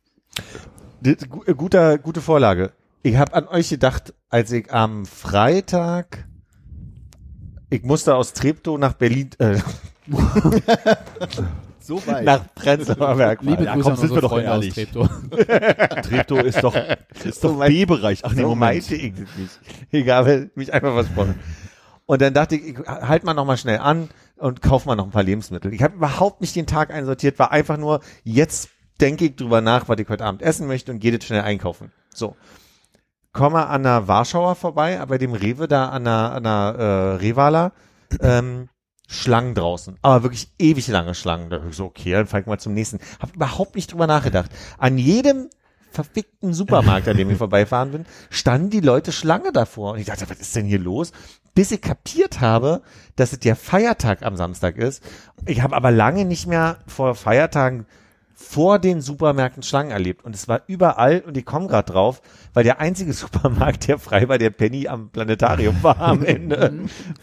[1.04, 1.16] Äh,
[1.56, 2.72] Guter, gute Vorlage.
[3.04, 6.26] Ich habe an euch gedacht, als ich am Freitag,
[7.70, 9.60] ich musste aus Treptow nach Berlin, äh,
[11.80, 12.24] So weit.
[12.24, 13.41] nach Prenzlauer Berg.
[13.41, 14.74] Liebe ja, Grüße komm, an sind wir doch Freunde aus ehrlich.
[14.74, 15.10] Treptow.
[16.04, 16.76] Treptow ist doch,
[17.26, 18.22] ist So doch B-Bereich.
[18.24, 18.60] Ach nee, so Moment.
[18.89, 19.60] meinte ich das nicht.
[19.91, 21.36] Egal, mich einfach versprochen.
[22.14, 24.07] Und dann dachte ich, ich halt mal noch mal schnell an
[24.38, 25.74] und kauf mal noch ein paar Lebensmittel.
[25.74, 28.70] Ich habe überhaupt nicht den Tag einsortiert, war einfach nur, jetzt
[29.01, 31.91] denke ich drüber nach, was ich heute Abend essen möchte und gehe jetzt schnell einkaufen.
[32.14, 32.36] So.
[33.32, 37.72] Komme an der Warschauer vorbei, bei dem Rewe da an der, an der äh, Revala,
[38.20, 38.70] ähm,
[39.07, 39.97] Schlangen draußen.
[40.03, 41.49] Aber wirklich ewig lange Schlangen.
[41.49, 42.99] Da ich so, okay, dann fang ich mal zum nächsten.
[43.20, 44.51] Hab überhaupt nicht drüber nachgedacht.
[44.78, 45.49] An jedem
[45.94, 49.94] verfickten Supermarkt, an dem ich vorbeifahren bin, standen die Leute Schlange davor.
[49.94, 51.12] Und ich dachte, was ist denn hier los?
[51.56, 52.82] Bis ich kapiert habe,
[53.16, 55.04] dass es der Feiertag am Samstag ist.
[55.46, 57.86] Ich habe aber lange nicht mehr vor Feiertagen
[58.34, 60.25] vor den Supermärkten Schlangen erlebt.
[60.25, 62.21] Und es war überall, und ich komme gerade drauf,
[62.53, 66.73] weil der einzige Supermarkt, der frei war, der Penny am Planetarium war am Ende,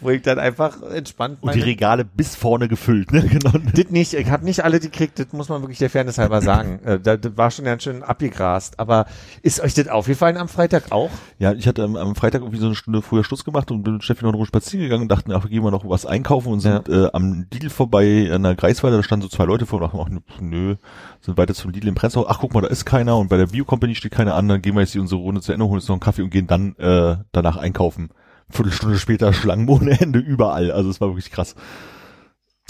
[0.00, 3.20] wo ich dann einfach entspannt Und die Regale bis vorne gefüllt, ne?
[3.30, 3.52] Genau.
[3.74, 6.42] das nicht, ich habe nicht alle die kriegt, das muss man wirklich der Fairness halber
[6.42, 6.80] sagen.
[6.84, 8.78] Äh, da, das war schon ganz schön abgegrast.
[8.80, 9.06] Aber
[9.42, 11.10] ist euch das aufgefallen am Freitag auch?
[11.38, 14.04] Ja, ich hatte am, Freitag irgendwie so eine Stunde früher Schluss gemacht und bin mit
[14.04, 16.60] Steffi noch eine Runde spazieren gegangen und dachten, ach, gehen wir noch was einkaufen und
[16.60, 19.92] sind äh, am Lidl vorbei an der Greifswalde, da standen so zwei Leute vor und
[19.92, 20.76] dachten, ach, nö,
[21.20, 23.46] sind weiter zum Lidl im Prenzlau, ach guck mal, da ist keiner und bei der
[23.46, 25.74] Bio Company steht keiner an, dann gehen wir jetzt hier unsere Runde zu Ende, holen
[25.74, 28.10] uns noch einen Kaffee und gehen dann äh, danach einkaufen.
[28.48, 31.54] Viertelstunde später Schlangen ohne Ende überall, also es war wirklich krass.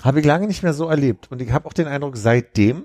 [0.02, 1.30] Habe ich lange nicht mehr so erlebt.
[1.30, 2.84] Und ich habe auch den Eindruck, seitdem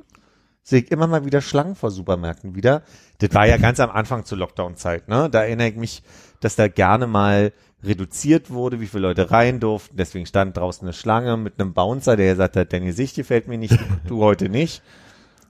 [0.64, 2.82] sehe ich immer mal wieder Schlangen vor Supermärkten wieder.
[3.20, 5.30] Das war ja ganz am Anfang zur Lockdown-Zeit, ne?
[5.30, 6.04] Da erinnere ich mich,
[6.42, 7.54] dass da gerne mal
[7.84, 9.96] reduziert wurde, wie viele Leute rein durften.
[9.96, 13.60] Deswegen stand draußen eine Schlange mit einem Bouncer, der gesagt hat, dein Gesicht gefällt mir
[13.60, 14.82] nicht, du heute nicht.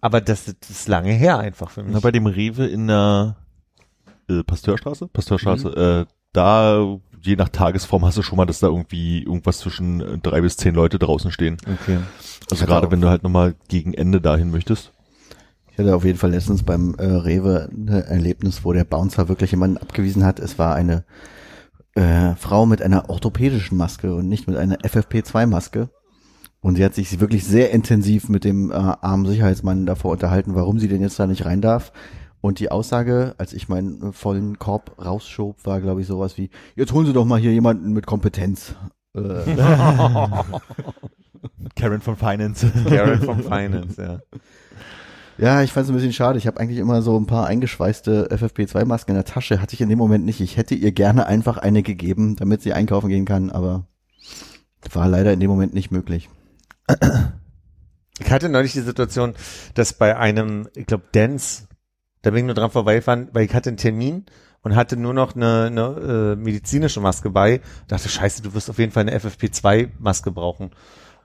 [0.02, 1.94] Aber das, das ist lange her einfach für mich.
[1.94, 3.36] Na, bei dem Rewe in der
[4.30, 9.24] äh, Pasteurstraße, Pasteurstraße, äh, da je nach Tagesform hast du schon mal, dass da irgendwie
[9.24, 11.58] irgendwas zwischen äh, drei bis zehn Leute draußen stehen.
[11.82, 12.00] okay.
[12.52, 14.92] Also gerade auch- wenn du halt nochmal gegen Ende dahin möchtest.
[15.72, 19.52] Ich hatte auf jeden Fall letztens beim äh, Rewe ein Erlebnis, wo der Bouncer wirklich
[19.52, 20.40] jemanden abgewiesen hat.
[20.40, 21.04] Es war eine
[21.96, 25.90] äh, Frau mit einer orthopädischen Maske und nicht mit einer FFP2-Maske.
[26.66, 30.80] Und sie hat sich wirklich sehr intensiv mit dem äh, armen Sicherheitsmann davor unterhalten, warum
[30.80, 31.92] sie denn jetzt da nicht rein darf.
[32.42, 36.92] Und die Aussage, als ich meinen vollen Korb rausschob, war, glaube ich, sowas wie, jetzt
[36.92, 38.74] holen Sie doch mal hier jemanden mit Kompetenz.
[39.14, 39.20] Äh,
[41.76, 42.72] Karen von Finance.
[42.90, 44.20] Garrett vom Finance, ja.
[45.38, 46.40] Ja, ich fand es ein bisschen schade.
[46.40, 49.62] Ich habe eigentlich immer so ein paar eingeschweißte FFP2-Masken in der Tasche.
[49.62, 50.42] Hatte ich in dem Moment nicht.
[50.42, 53.86] Ich hätte ihr gerne einfach eine gegeben, damit sie einkaufen gehen kann, aber
[54.92, 56.28] war leider in dem Moment nicht möglich.
[58.20, 59.36] Ich hatte neulich die Situation,
[59.74, 61.68] dass bei einem, ich glaube, Dance,
[62.22, 64.26] da bin ich nur dran vorbeigefahren, weil ich hatte einen Termin
[64.62, 67.62] und hatte nur noch eine, eine äh, medizinische Maske bei.
[67.88, 70.72] Dachte, scheiße, du wirst auf jeden Fall eine FFP2-Maske brauchen.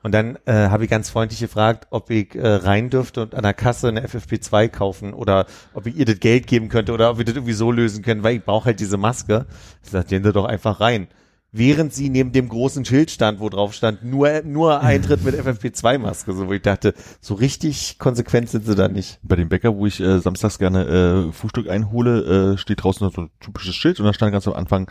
[0.02, 3.42] Und dann äh, habe ich ganz freundlich gefragt, ob ich äh, rein dürfte und an
[3.42, 7.18] der Kasse eine FFP2 kaufen oder ob ich ihr das Geld geben könnte oder ob
[7.18, 9.46] wir das irgendwie so lösen können, weil ich brauche halt diese Maske.
[9.84, 11.08] Ich sagte, gehen Sie doch einfach rein.
[11.52, 16.32] Während sie neben dem großen Schild stand, wo drauf stand, nur, nur Eintritt mit FFP2-Maske,
[16.32, 19.18] so wo ich dachte, so richtig konsequent sind sie da nicht.
[19.24, 23.22] Bei dem Bäcker, wo ich äh, samstags gerne äh, Frühstück einhole, äh, steht draußen so
[23.22, 24.88] ein typisches Schild und da stand ganz am Anfang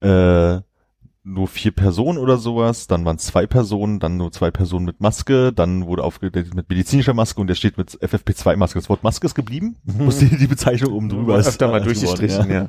[0.00, 0.60] äh,
[1.26, 5.00] nur vier Personen oder sowas, dann waren es zwei Personen, dann nur zwei Personen mit
[5.00, 8.78] Maske, dann wurde aufgedatet mit medizinischer Maske und der steht mit FFP2-Maske.
[8.78, 11.48] Das Wort Maske ist geblieben, muss die, die Bezeichnung oben drüber ist.
[11.48, 12.68] Öfter mal durchgestrichen, geworden, ja.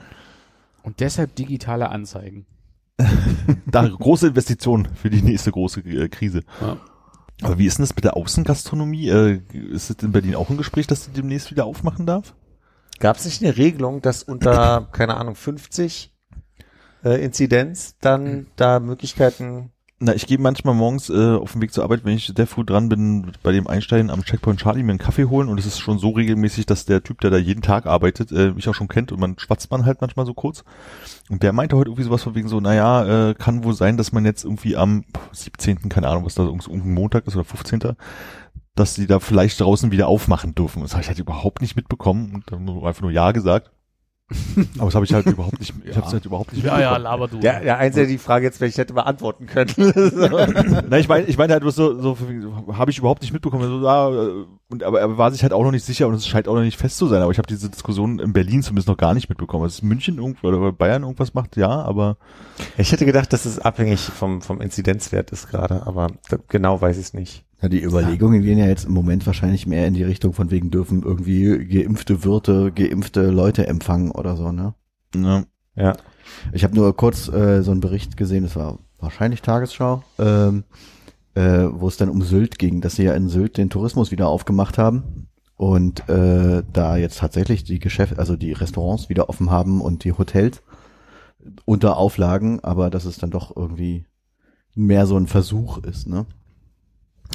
[0.81, 2.47] Und deshalb digitale Anzeigen.
[3.65, 6.43] Da große Investition für die nächste große äh, Krise.
[6.61, 6.77] Ja.
[7.41, 9.09] Aber wie ist denn das mit der Außengastronomie?
[9.09, 12.33] Äh, ist es in Berlin auch ein Gespräch, dass die demnächst wieder aufmachen darf?
[12.99, 16.11] Gab es nicht eine Regelung, dass unter, keine Ahnung, 50
[17.03, 21.83] äh, Inzidenz dann da Möglichkeiten Na, ich gehe manchmal morgens äh, auf dem Weg zur
[21.83, 24.99] Arbeit, wenn ich sehr früh dran bin, bei dem Einsteigen am Checkpoint Charlie mir einen
[24.99, 27.87] Kaffee holen und es ist schon so regelmäßig, dass der Typ, der da jeden Tag
[27.87, 30.63] arbeitet, äh, mich auch schon kennt und man schwatzt man halt manchmal so kurz.
[31.29, 34.11] Und der meinte heute irgendwie sowas von wegen so, naja, äh, kann wohl sein, dass
[34.11, 37.95] man jetzt irgendwie am 17., keine Ahnung, was da irgendein Montag ist oder 15.,
[38.75, 40.83] dass sie da vielleicht draußen wieder aufmachen dürfen.
[40.83, 43.71] Das habe ich halt überhaupt nicht mitbekommen und dann einfach nur Ja gesagt.
[44.77, 47.01] Aber das habe ich halt überhaupt nicht, ich habe es halt überhaupt nicht mitbekommen.
[47.01, 47.39] laber du.
[47.39, 49.71] Der, der Einzige, der die Frage jetzt vielleicht hätte beantworten können.
[50.89, 52.17] Na, ich meine, ich meine halt bloß so, so,
[52.73, 53.63] habe ich überhaupt nicht mitbekommen.
[53.69, 56.27] So, ja, äh, und, aber er war sich halt auch noch nicht sicher und es
[56.27, 57.21] scheint auch noch nicht fest zu sein.
[57.21, 59.63] Aber ich habe diese Diskussion in Berlin zumindest noch gar nicht mitbekommen.
[59.63, 62.17] Dass München irgendwo oder Bayern irgendwas macht, ja, aber
[62.77, 66.97] Ich hätte gedacht, dass es abhängig vom, vom Inzidenzwert ist gerade, aber da- genau weiß
[66.97, 67.45] ich es nicht.
[67.61, 70.69] Ja, die Überlegungen gehen ja jetzt im Moment wahrscheinlich mehr in die Richtung von wegen
[70.69, 74.75] dürfen irgendwie geimpfte Wirte, geimpfte Leute empfangen oder so, ne?
[75.15, 75.95] ne, Ja.
[76.51, 80.65] Ich habe nur kurz äh, so einen Bericht gesehen, das war wahrscheinlich Tagesschau, ähm,
[81.33, 84.27] äh, wo es dann um Sylt ging, dass sie ja in Sylt den Tourismus wieder
[84.27, 89.81] aufgemacht haben und äh, da jetzt tatsächlich die Geschäfte, also die Restaurants wieder offen haben
[89.81, 90.61] und die Hotels
[91.65, 94.05] unter Auflagen, aber dass es dann doch irgendwie
[94.75, 96.27] mehr so ein Versuch ist, ne?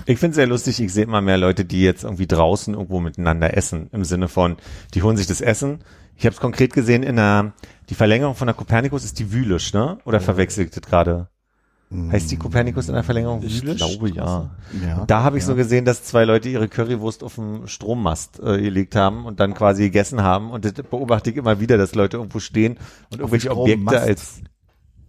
[0.07, 3.01] Ich finde es sehr lustig, ich sehe immer mehr Leute, die jetzt irgendwie draußen irgendwo
[3.01, 4.57] miteinander essen, im Sinne von,
[4.95, 5.81] die holen sich das Essen.
[6.17, 7.53] Ich habe es konkret gesehen in der,
[7.89, 9.99] die Verlängerung von der Kopernikus ist die Wühlisch, ne?
[10.05, 11.29] Oder verwechselt das gerade?
[12.11, 13.77] Heißt die Kopernikus in der Verlängerung Ich Wühlisch?
[13.77, 14.51] glaube ja.
[14.87, 15.05] Ja.
[15.07, 15.49] Da habe ich ja.
[15.49, 19.53] so gesehen, dass zwei Leute ihre Currywurst auf dem Strommast äh, gelegt haben und dann
[19.53, 20.51] quasi gegessen haben.
[20.51, 22.79] Und das beobachte ich immer wieder, dass Leute irgendwo stehen
[23.11, 24.41] und irgendwelche dem Objekte als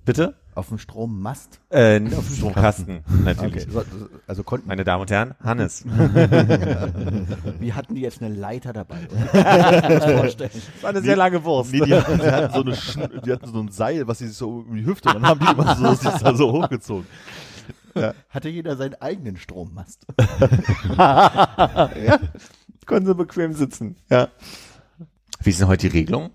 [0.05, 0.35] Bitte?
[0.55, 1.59] Auf dem Strommast.
[1.69, 3.67] Äh, auf dem Stromkasten, natürlich.
[3.73, 3.85] Okay.
[3.89, 5.83] So, also konnten Meine Damen und Herren, Hannes.
[7.59, 8.97] Wir hatten die jetzt eine Leiter dabei.
[9.33, 10.51] Das
[10.81, 11.71] war eine sehr lange Wurst.
[11.71, 14.27] Nee, die hatten, die hatten so eine, Schn- die hatten so ein Seil, was sie
[14.27, 17.07] sich so um die Hüfte, und dann haben die immer so, sich da so hochgezogen.
[18.29, 20.05] Hatte jeder seinen eigenen Strommast.
[20.97, 22.19] ja.
[22.85, 23.95] Konnten sie bequem sitzen.
[24.09, 24.27] Ja.
[25.41, 26.31] Wie ist denn heute die Regelung?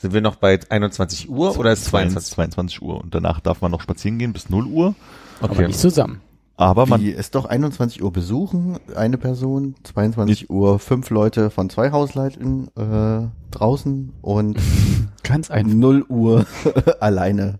[0.00, 2.32] Sind wir noch bei 21 Uhr oder ist 22?
[2.34, 3.00] 22 Uhr.
[3.00, 4.94] Und danach darf man noch spazieren gehen bis 0 Uhr.
[5.40, 6.20] Aber nicht zusammen.
[6.56, 11.68] Aber man, Die ist doch 21 Uhr besuchen, eine Person, 22 Uhr fünf Leute von
[11.68, 14.58] zwei Hausleuten äh, draußen und
[15.24, 15.72] Ganz einfach.
[15.74, 16.46] 0 Uhr
[17.00, 17.58] alleine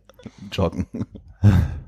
[0.52, 0.86] joggen.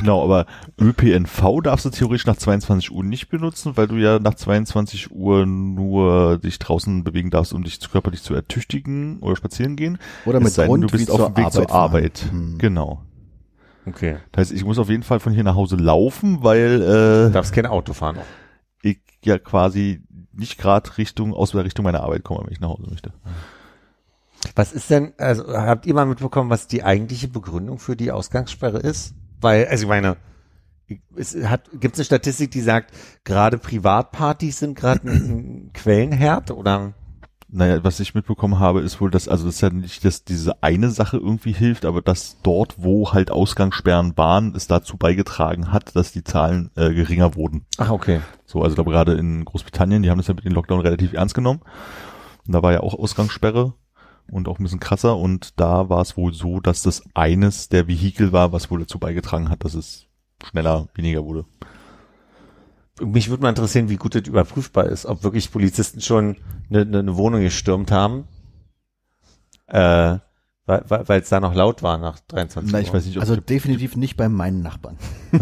[0.00, 0.46] genau, aber
[0.80, 5.46] ÖPNV darfst du theoretisch nach 22 Uhr nicht benutzen, weil du ja nach 22 Uhr
[5.46, 9.98] nur dich draußen bewegen darfst, um dich zu- körperlich zu ertüchtigen oder spazieren gehen.
[10.26, 11.80] Oder Es mit sei denn, du bist auf zur dem Weg zur Arbeit fahren.
[11.82, 12.26] Arbeit.
[12.30, 12.58] Hm.
[12.58, 13.02] Genau.
[13.86, 14.16] Okay.
[14.32, 17.32] Das heißt, ich muss auf jeden Fall von hier nach Hause laufen, weil Du äh,
[17.32, 18.18] darfst kein Auto fahren.
[18.82, 22.68] ich ja quasi nicht gerade Richtung aus der Richtung meiner Arbeit komme, wenn ich nach
[22.68, 23.12] Hause möchte.
[24.56, 28.78] Was ist denn, also habt ihr mal mitbekommen, was die eigentliche Begründung für die Ausgangssperre
[28.78, 29.14] ist?
[29.40, 30.16] Weil, also ich meine,
[31.16, 32.92] es hat, gibt es eine Statistik, die sagt,
[33.24, 36.94] gerade Privatpartys sind gerade ein, Quellenherd oder?
[37.52, 40.62] Naja, was ich mitbekommen habe, ist wohl, dass, also das ist ja nicht, dass diese
[40.62, 45.96] eine Sache irgendwie hilft, aber dass dort, wo halt Ausgangssperren waren, es dazu beigetragen hat,
[45.96, 47.66] dass die Zahlen äh, geringer wurden.
[47.78, 48.20] Ach, okay.
[48.46, 51.34] So, also da gerade in Großbritannien, die haben das ja mit dem Lockdown relativ ernst
[51.34, 51.60] genommen.
[52.46, 53.74] Und da war ja auch Ausgangssperre
[54.30, 57.88] und auch ein bisschen krasser und da war es wohl so, dass das eines der
[57.88, 60.06] Vehikel war, was wohl dazu beigetragen hat, dass es
[60.44, 61.44] schneller weniger wurde.
[63.00, 66.36] Mich würde mal interessieren, wie gut das überprüfbar ist, ob wirklich Polizisten schon
[66.68, 68.24] eine, eine, Wohnung gestürmt haben,
[69.68, 70.18] äh,
[70.88, 72.82] weil es da noch laut war nach 23 Na, Uhr.
[72.84, 74.96] ich weiß nicht, ob Also definitiv nicht bei meinen Nachbarn.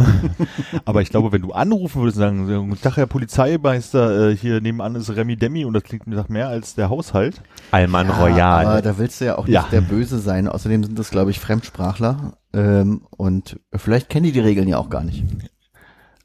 [0.84, 4.36] aber ich glaube, wenn du anrufen würdest und sagen, so, guten Tag, Herr Polizeimeister, äh,
[4.36, 7.42] hier nebenan ist Remi Demi und das klingt mir nach mehr als der Haushalt.
[7.70, 8.82] Alman Aber Royal.
[8.82, 9.66] da willst du ja auch nicht Ja.
[9.70, 10.48] der Böse sein.
[10.48, 12.34] Außerdem sind das, glaube ich, Fremdsprachler.
[12.52, 15.24] Ähm, und vielleicht kennen die die Regeln ja auch gar nicht.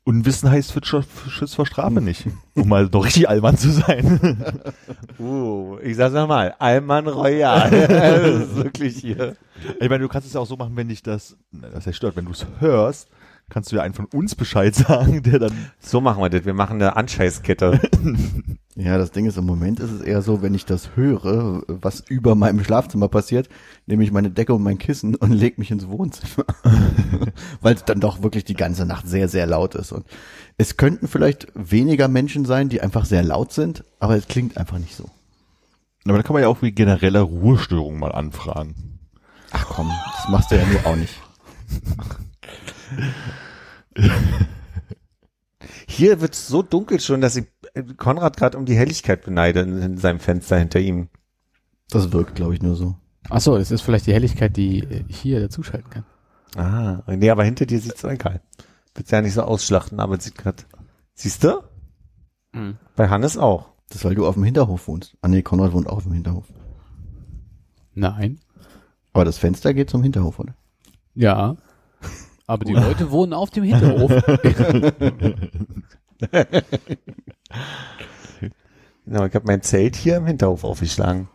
[0.05, 2.27] Unwissen heißt wird Schutz vor Strafe nicht.
[2.55, 4.43] Um mal noch richtig albern zu sein.
[5.19, 7.69] Uh, ich sag's nochmal, Alman Royal.
[7.87, 9.37] das ist wirklich hier.
[9.79, 11.95] Ich meine, du kannst es ja auch so machen, wenn dich das, na, das heißt
[11.95, 13.09] stört, wenn du es hörst,
[13.49, 16.45] kannst du ja einen von uns Bescheid sagen, der dann, So machen wir das.
[16.45, 17.79] Wir machen eine Anscheißkette.
[18.75, 21.99] Ja, das Ding ist, im Moment ist es eher so, wenn ich das höre, was
[21.99, 23.47] über meinem Schlafzimmer passiert,
[23.85, 26.47] nehme ich meine Decke und mein Kissen und leg mich ins Wohnzimmer.
[27.61, 29.91] Weil es dann doch wirklich die ganze Nacht sehr, sehr laut ist.
[29.91, 30.07] Und
[30.57, 34.79] es könnten vielleicht weniger Menschen sein, die einfach sehr laut sind, aber es klingt einfach
[34.79, 35.07] nicht so.
[36.05, 38.97] aber da kann man ja auch wie generelle Ruhestörung mal anfragen.
[39.51, 41.13] Ach komm, das machst du ja nur auch nicht.
[45.87, 49.81] Hier wird's so dunkel schon, dass ich äh, Konrad gerade um die Helligkeit beneide in,
[49.81, 51.09] in seinem Fenster hinter ihm.
[51.89, 52.95] Das wirkt, glaube ich, nur so.
[53.29, 56.05] Ach so, das ist vielleicht die Helligkeit, die äh, ich hier dazuschalten kann.
[56.55, 58.41] Ah, nee, aber hinter dir sieht's so egal.
[58.95, 60.65] Willst ja nicht so ausschlachten, aber sieht grad.
[61.15, 61.61] Siehst du?
[62.51, 62.77] Mhm.
[62.95, 63.73] Bei Hannes auch.
[63.89, 65.17] Das ist, weil du auf dem Hinterhof wohnst.
[65.21, 66.45] Ah nee, Konrad wohnt auch auf dem Hinterhof.
[67.93, 68.39] Nein.
[69.13, 70.55] Aber das Fenster geht zum Hinterhof, oder?
[71.13, 71.57] Ja.
[72.47, 74.11] Aber die Leute wohnen auf dem Hinterhof.
[79.05, 81.27] Genau, ich habe mein Zelt hier im Hinterhof aufgeschlagen.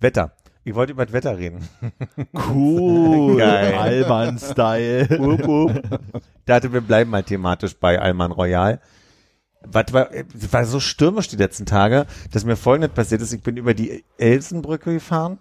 [0.00, 0.32] Wetter.
[0.64, 1.68] Ich wollte über das Wetter reden.
[2.48, 3.36] Cool.
[3.38, 3.74] Geil.
[3.74, 5.08] Alman-Style.
[6.46, 8.80] Dachte, wir bleiben mal thematisch bei Alman Royal.
[9.70, 10.10] Was war,
[10.50, 13.32] war so stürmisch die letzten Tage, dass mir folgendes passiert ist.
[13.32, 15.38] Ich bin über die Elsenbrücke gefahren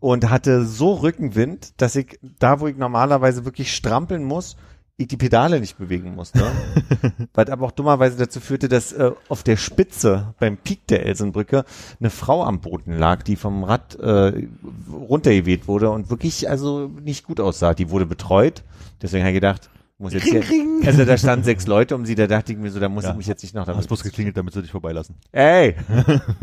[0.00, 4.56] und hatte so Rückenwind, dass ich da, wo ich normalerweise wirklich strampeln muss,
[5.00, 6.44] ich die Pedale nicht bewegen musste.
[7.34, 11.64] Was aber auch dummerweise dazu führte, dass äh, auf der Spitze beim Peak der Elsenbrücke
[12.00, 14.48] eine Frau am Boden lag, die vom Rad äh,
[14.92, 17.74] runtergeweht wurde und wirklich also nicht gut aussah.
[17.74, 18.64] Die wurde betreut.
[19.00, 20.42] Deswegen habe ich gedacht, muss jetzt hier,
[20.86, 23.10] also da standen sechs Leute um sie, da dachte ich mir so, da muss Ja.
[23.10, 23.86] ich mich jetzt nicht noch Hast damit.
[23.88, 25.16] bloß geklingelt, damit sie dich vorbeilassen.
[25.32, 25.74] Ey!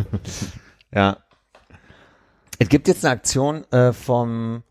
[0.94, 1.18] ja.
[2.60, 4.64] Es gibt jetzt eine Aktion äh, vom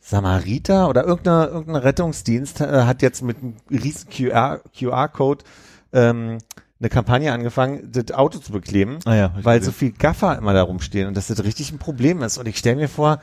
[0.00, 5.44] Samariter oder irgendeiner irgendein Rettungsdienst äh, hat jetzt mit einem riesen QR QR-Code
[5.92, 6.38] ähm,
[6.80, 9.72] eine Kampagne angefangen, das Auto zu bekleben, Ah ja, weil gesehen.
[9.72, 12.36] so viel Gaffer immer da rumstehen und dass das richtig ein Problem ist.
[12.36, 13.20] Und ich stelle mir vor,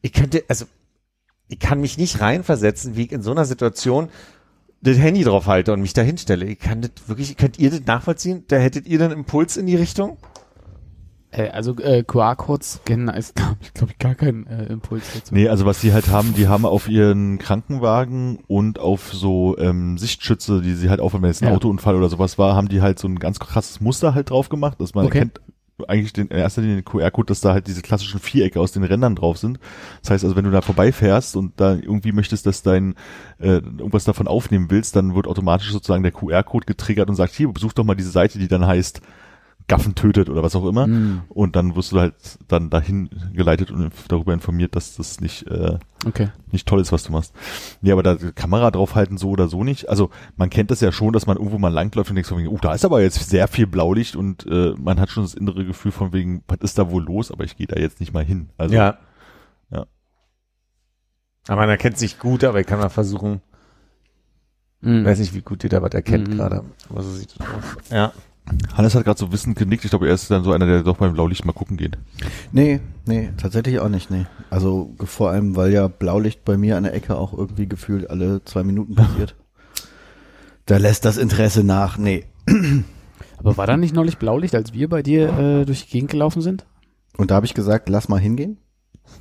[0.00, 0.64] ich könnte, also
[1.48, 4.08] ich kann mich nicht reinversetzen, wie ich in so einer Situation
[4.80, 6.44] das Handy drauf halte und mich da hinstelle.
[6.46, 8.44] Ich kann das wirklich, könnt ihr das nachvollziehen?
[8.48, 10.18] Da hättet ihr dann Impuls in die Richtung?
[11.30, 15.34] Äh, also äh, QR-Codes scannen ist, glaube ich, glaub ich, gar kein äh, Impuls dazu.
[15.34, 19.96] Nee, also was sie halt haben, die haben auf ihren Krankenwagen und auf so ähm,
[19.98, 21.54] Sichtschütze, die sie halt auch, wenn jetzt ein Ja.
[21.54, 24.80] Autounfall oder sowas war, haben die halt so ein ganz krasses Muster halt drauf gemacht,
[24.80, 25.18] dass man Okay.
[25.18, 25.40] erkennt
[25.88, 28.84] eigentlich den, in erster Linie den QR-Code, dass da halt diese klassischen Vierecke aus den
[28.84, 29.58] Rändern drauf sind.
[30.02, 32.94] Das heißt also, wenn du da vorbeifährst und da irgendwie möchtest, dass dein
[33.38, 37.52] äh, irgendwas davon aufnehmen willst, dann wird automatisch sozusagen der QR-Code getriggert und sagt, hier,
[37.52, 39.00] besuch doch mal diese Seite, die dann heißt
[39.66, 40.84] Gaffen tötet oder was auch immer.
[40.84, 42.14] Hm, Und dann wirst du halt
[42.48, 46.28] dann dahin geleitet und darüber informiert, dass das nicht äh, okay.
[46.52, 47.32] nicht toll ist, was du machst.
[47.80, 49.88] Nee, aber da die Kamera draufhalten so oder so nicht.
[49.88, 52.58] Also man kennt das ja schon, dass man irgendwo mal langläuft und denkt so, oh,
[52.60, 55.92] da ist aber jetzt sehr viel Blaulicht und äh, man hat schon das innere Gefühl
[55.92, 58.50] von wegen, was ist da wohl los, aber ich gehe da jetzt nicht mal hin.
[58.58, 58.98] Also ja.
[59.70, 59.86] ja.
[61.48, 63.40] Aber man erkennt sich gut, aber ich kann mal versuchen,
[64.82, 65.06] Hm.
[65.06, 66.36] weiß nicht, wie gut ihr da was erkennt Mhm.
[66.36, 66.64] gerade.
[66.90, 67.90] Aber so sieht es aus.
[67.90, 68.12] Ja.
[68.74, 69.84] Hannes hat gerade so wissend genickt.
[69.84, 71.96] Ich glaube, er ist dann so einer, der doch beim Blaulicht mal gucken geht.
[72.52, 74.26] Nee, nee, tatsächlich auch nicht, nee.
[74.50, 78.44] Also vor allem, weil ja Blaulicht bei mir an der Ecke auch irgendwie gefühlt alle
[78.44, 79.34] zwei Minuten passiert.
[80.66, 82.24] Da lässt das Interesse nach, nee.
[83.36, 86.40] Aber war da nicht neulich Blaulicht, als wir bei dir äh, durch die Gegend gelaufen
[86.40, 86.64] sind?
[87.18, 88.56] Und da habe ich gesagt, lass mal hingehen.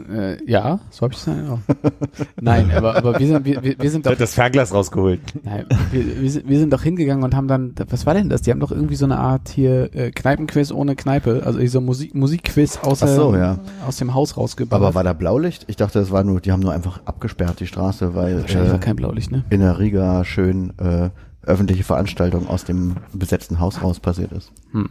[0.09, 1.59] Äh, ja, so habe ich es dann auch.
[2.41, 5.19] Nein, aber, aber wir sind, wir, wir sind doch, das Fernglas rausgeholt.
[5.43, 8.41] nein, wir, wir, sind, wir sind doch hingegangen und haben dann, was war denn das?
[8.41, 12.15] Die haben doch irgendwie so eine Art hier äh, Kneipenquiz ohne Kneipe, also so Musik,
[12.15, 13.59] Musikquiz aus, Ach so, ja.
[13.87, 14.77] aus dem Haus rausgebaut.
[14.77, 15.65] Aber war da Blaulicht?
[15.67, 18.77] Ich dachte, das war nur, die haben nur einfach abgesperrt, die Straße, weil Wahrscheinlich war
[18.77, 19.43] äh, kein Blaulicht, ne?
[19.49, 21.09] in der Riga schön äh,
[21.45, 24.51] öffentliche Veranstaltung aus dem besetzten Haus raus passiert ist.
[24.71, 24.87] Hm.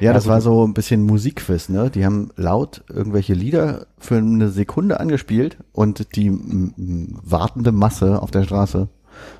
[0.00, 1.90] Ja, das war so ein bisschen Musikquiz, ne?
[1.90, 8.44] Die haben laut irgendwelche Lieder für eine Sekunde angespielt und die wartende Masse auf der
[8.44, 8.88] Straße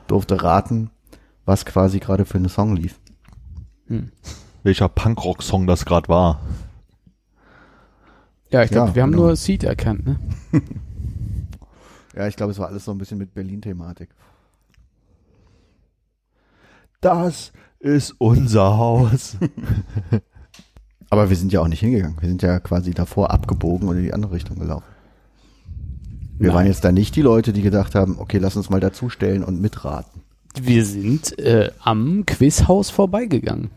[0.07, 0.91] durfte raten,
[1.45, 2.99] was quasi gerade für eine Song lief.
[3.87, 4.11] Hm.
[4.65, 6.41] Welcher Punkrock-Song das gerade war.
[8.51, 9.25] Ja, ich glaube, Ja, wir haben genau.
[9.25, 10.19] nur Seed erkannt, ne?
[12.17, 14.09] Ja, ich glaube, es war alles so ein bisschen mit Berlin-Thematik.
[17.01, 19.37] Das ist unser Haus.
[21.11, 22.17] Aber wir sind ja auch nicht hingegangen.
[22.21, 24.85] Wir sind ja quasi davor abgebogen und in die andere Richtung gelaufen.
[26.39, 26.57] Wir Nein.
[26.57, 29.61] waren jetzt da nicht die Leute, die gedacht haben, okay, lass uns mal dazustellen und
[29.61, 30.23] mitraten.
[30.61, 33.71] Wir sind äh, am Quizhaus vorbeigegangen.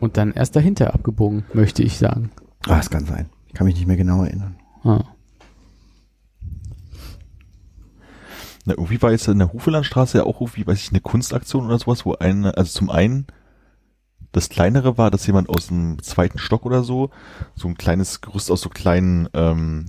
[0.00, 2.30] Und dann erst dahinter abgebogen, möchte ich sagen.
[2.66, 3.28] Ah, das kann sein.
[3.48, 4.56] Ich kann mich nicht mehr genau erinnern.
[4.82, 5.04] Ah.
[8.64, 11.78] Na, irgendwie war jetzt in der Hufelandstraße ja auch irgendwie, weiß ich, eine Kunstaktion oder
[11.78, 13.26] sowas, wo eine, also zum einen
[14.32, 17.10] das kleinere war, dass jemand aus dem zweiten Stock oder so
[17.56, 19.86] so ein kleines Gerüst aus so kleinen ähm,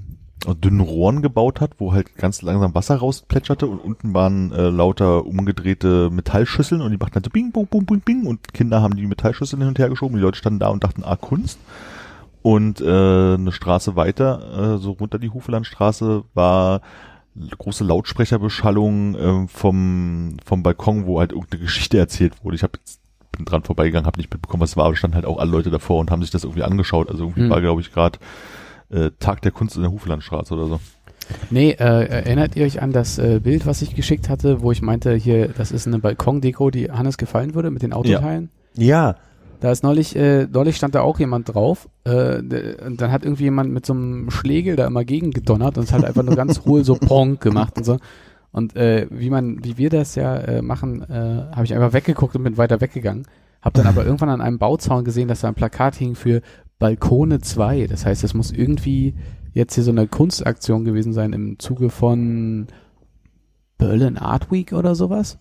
[0.47, 5.25] dünnen Rohren gebaut hat, wo halt ganz langsam Wasser rausplätscherte und unten waren äh, lauter
[5.25, 8.95] umgedrehte Metallschüsseln und die machten halt so bing, bing, bing, bing, bing und Kinder haben
[8.95, 11.59] die Metallschüsseln hin und her geschoben, die Leute standen da und dachten, ah, Kunst.
[12.41, 16.81] Und äh, eine Straße weiter, äh, so runter die Hufelandstraße, war
[17.57, 22.55] große Lautsprecherbeschallung ähm, vom vom Balkon, wo halt irgendeine Geschichte erzählt wurde.
[22.55, 22.99] Ich hab jetzt,
[23.31, 25.69] bin dran vorbeigegangen, habe nicht mitbekommen, was es war, aber standen halt auch alle Leute
[25.69, 27.09] davor und haben sich das irgendwie angeschaut.
[27.09, 27.49] Also irgendwie Hm.
[27.49, 28.19] war, glaube ich, gerade
[28.89, 30.79] äh, Tag der Kunst in der Hufelandstraße oder so.
[31.49, 31.75] Nee, äh,
[32.07, 35.47] erinnert ihr euch an das äh, Bild, was ich geschickt hatte, wo ich meinte, hier,
[35.47, 38.49] das ist eine Balkondeko, die Hannes gefallen würde mit den Autoteilen?
[38.75, 39.15] Ja.
[39.61, 41.87] Da ist neulich, äh, neulich stand da auch jemand drauf.
[42.03, 42.39] Äh,
[42.83, 45.93] und dann hat irgendwie jemand mit so einem Schlegel da immer gegen gedonnert und es
[45.93, 47.99] hat einfach nur ganz hohl so Ponk gemacht und so.
[48.51, 52.35] Und äh, wie man, wie wir das ja äh, machen, äh, habe ich einfach weggeguckt
[52.35, 53.27] und bin weiter weggegangen.
[53.61, 56.41] Hab dann aber irgendwann an einem Bauzaun gesehen, dass da ein Plakat hing für
[56.79, 57.85] Balkone 2.
[57.85, 59.13] Das heißt, es muss irgendwie
[59.53, 62.65] jetzt hier so eine Kunstaktion gewesen sein im Zuge von
[63.77, 65.37] Berlin Art Week oder sowas.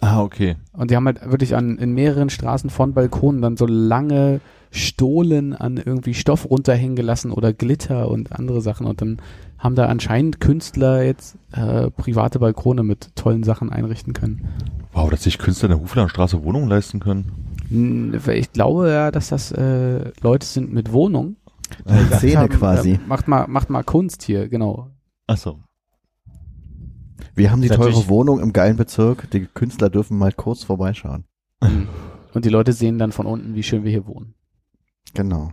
[0.00, 0.56] Ah, okay.
[0.72, 4.40] Und die haben halt wirklich an, in mehreren Straßen von Balkonen dann so lange
[4.70, 8.86] Stohlen an irgendwie Stoff runterhängen gelassen oder Glitter und andere Sachen.
[8.86, 9.20] Und dann
[9.58, 14.46] haben da anscheinend Künstler jetzt äh, private Balkone mit tollen Sachen einrichten können.
[14.92, 17.32] Wow, dass sich Künstler in der Hufelandstraße Wohnungen leisten können.
[17.68, 21.36] Hm, Ich glaube ja, dass das äh, Leute sind mit Wohnung.
[22.12, 22.92] Szene quasi.
[22.92, 24.90] Äh, macht mal, macht mal Kunst hier, genau.
[25.26, 25.58] Ach so.
[27.34, 29.30] Wir haben die Natürlich- teure Wohnung im geilen Bezirk.
[29.30, 31.24] Die Künstler dürfen mal kurz vorbeischauen.
[31.62, 31.88] Hm.
[32.34, 34.34] Und die Leute sehen dann von unten, wie schön wir hier wohnen.
[35.14, 35.52] Genau.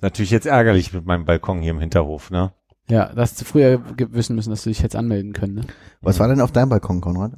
[0.00, 2.52] Natürlich jetzt ärgerlich mit meinem Balkon hier im Hinterhof, ne?
[2.88, 3.80] Ja, das hast du früher
[4.10, 5.54] wissen müssen, dass du dich jetzt anmelden können.
[5.54, 5.62] Ne?
[6.00, 7.34] Was war denn auf deinem Balkon, Konrad?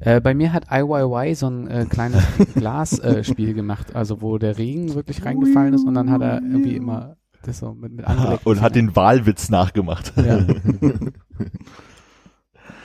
[0.00, 2.24] Äh, bei mir hat IYY so ein äh, kleines
[2.54, 6.74] Glasspiel äh, gemacht, also wo der Regen wirklich reingefallen ist und dann hat er irgendwie
[6.74, 10.12] immer das so mit, mit angelegten Und hat den Wahlwitz nachgemacht.
[10.16, 10.40] Ja.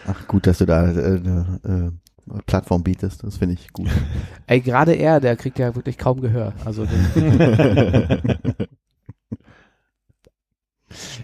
[0.08, 3.24] Ach gut, dass du da äh, eine äh, Plattform bietest.
[3.24, 3.90] Das finde ich gut.
[4.48, 6.54] Ey, gerade er, der kriegt ja wirklich kaum Gehör.
[6.66, 6.86] Also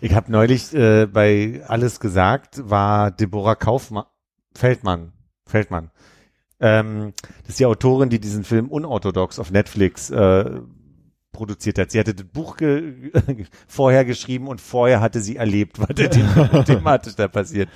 [0.01, 4.05] Ich habe neulich äh, bei Alles gesagt, war Deborah Kaufmann,
[4.55, 5.13] Feldmann,
[5.45, 5.91] Feldmann.
[6.59, 10.59] Ähm, das ist die Autorin, die diesen Film Unorthodox auf Netflix äh,
[11.31, 11.91] produziert hat.
[11.91, 13.11] Sie hatte das Buch ge
[13.67, 17.69] vorher geschrieben und vorher hatte sie erlebt, was da them- thematisch da passiert.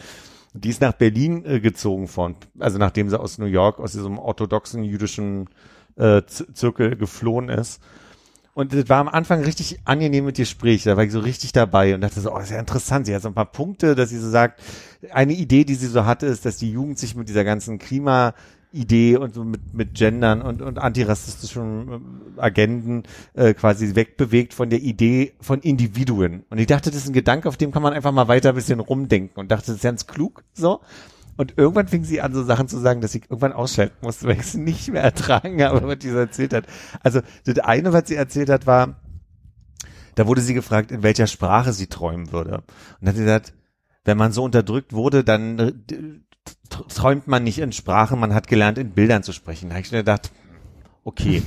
[0.53, 4.19] Die ist nach Berlin äh, gezogen von, also nachdem sie aus New York, aus diesem
[4.19, 5.49] orthodoxen jüdischen
[5.95, 7.81] äh, Zirkel geflohen ist.
[8.55, 10.83] Und das war am Anfang richtig angenehm mit Gespräch.
[10.83, 13.07] Da war ich so richtig dabei und dachte so, oh, das ist ja interessant.
[13.07, 14.61] Sie hat so ein paar Punkte, dass sie so sagt,
[15.11, 17.79] eine Idee, die sie so hatte, ist, dass die Jugend sich mit dieser ganzen
[18.73, 24.69] Klima-Idee und so mit, mit Gendern und, und antirassistischen ähm, Agenden äh, quasi wegbewegt von
[24.69, 26.43] der Idee von Individuen.
[26.49, 28.55] Und ich dachte, das ist ein Gedanke, auf dem kann man einfach mal weiter ein
[28.55, 30.81] bisschen rumdenken und dachte, das ist ganz klug, so.
[31.35, 34.35] Und irgendwann fing sie an, so Sachen zu sagen, dass ich irgendwann ausschalten musste, weil
[34.35, 36.65] ich es nicht mehr ertragen habe, was so erzählt hat.
[37.01, 38.99] Also das eine, was sie erzählt hat, war,
[40.15, 42.57] da wurde sie gefragt, in welcher Sprache sie träumen würde.
[42.57, 42.65] Und
[43.01, 43.53] dann hat sie gesagt,
[44.05, 45.73] wenn man so unterdrückt wurde, dann äh,
[46.69, 49.69] träumt man nicht in Sprache, man hat gelernt, in Bildern zu sprechen.
[49.69, 50.31] Da habe ich mir gedacht,
[51.03, 51.43] okay.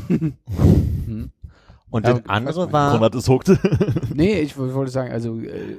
[1.91, 3.59] Und Ja, das andere war, Konrad ist hooked.
[4.15, 5.77] nee, ich wollte sagen, also äh,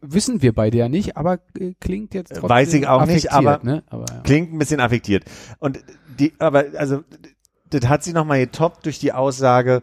[0.00, 3.60] wissen wir beide ja nicht, aber äh, klingt jetzt trotzdem Weiß ich auch nicht, aber-
[3.62, 3.82] ne?
[3.88, 4.20] aber ja.
[4.20, 5.24] Klingt ein bisschen affektiert.
[5.58, 5.80] Und
[6.18, 7.02] die, aber also
[7.70, 9.82] das hat sie nochmal getoppt durch die Aussage,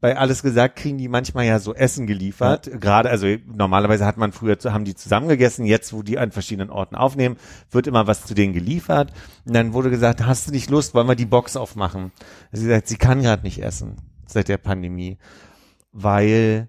[0.00, 2.70] bei alles gesagt kriegen die manchmal ja so Essen geliefert.
[2.80, 6.70] Gerade, also normalerweise hat man früher, haben die zusammen gegessen, jetzt wo die an verschiedenen
[6.70, 7.36] Orten aufnehmen,
[7.70, 9.12] wird immer was zu denen geliefert.
[9.44, 12.12] Und dann wurde gesagt, hast du nicht Lust, wollen wir die Box aufmachen?
[12.50, 13.96] Sie sagt, sie kann gerade nicht essen
[14.26, 15.18] seit der Pandemie,
[15.92, 16.68] weil,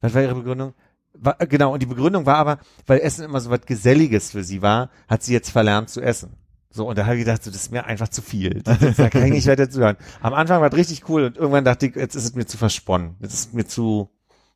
[0.00, 0.74] was war ihre Begründung?
[1.12, 4.62] War, genau, und die Begründung war aber, weil Essen immer so was Geselliges für sie
[4.62, 6.36] war, hat sie jetzt verlernt zu essen.
[6.72, 8.62] So, und da habe ich gedacht, so, das ist mir einfach zu viel.
[8.62, 9.96] Das, das, da kann ich nicht weiter zuhören.
[10.20, 12.56] Am Anfang war es richtig cool und irgendwann dachte ich, jetzt ist es mir zu
[12.58, 13.16] versponnen.
[13.20, 14.08] Jetzt ist es mir zu,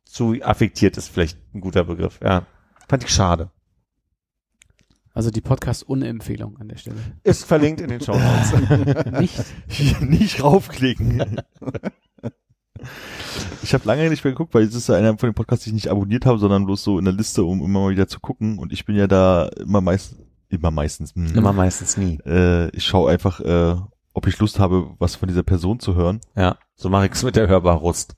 [0.05, 2.19] zu affektiert, ist vielleicht ein guter Begriff.
[2.23, 2.45] Ja.
[2.87, 3.51] Fand ich schade.
[5.13, 6.97] Also die Podcast-Unempfehlung an der Stelle.
[7.23, 9.01] Ist verlinkt in den Show Notes.
[9.19, 10.01] Nicht.
[10.01, 11.41] nicht raufklicken.
[13.63, 15.69] Ich habe lange nicht mehr geguckt, weil es ist ja einer von den Podcasts, die
[15.69, 18.19] ich nicht abonniert habe, sondern bloß so in der Liste, um immer mal wieder zu
[18.19, 18.59] gucken.
[18.59, 20.17] Und ich bin ja da immer meist,
[20.55, 21.13] immer meistens.
[21.15, 21.35] hm.
[21.35, 22.19] Immer meistens nie.
[22.25, 23.75] Äh, ich schaue einfach, äh,
[24.13, 26.21] ob ich Lust habe, was von dieser Person zu hören.
[26.35, 26.57] Ja.
[26.75, 28.15] So mache ich es mit der Hörbarrust.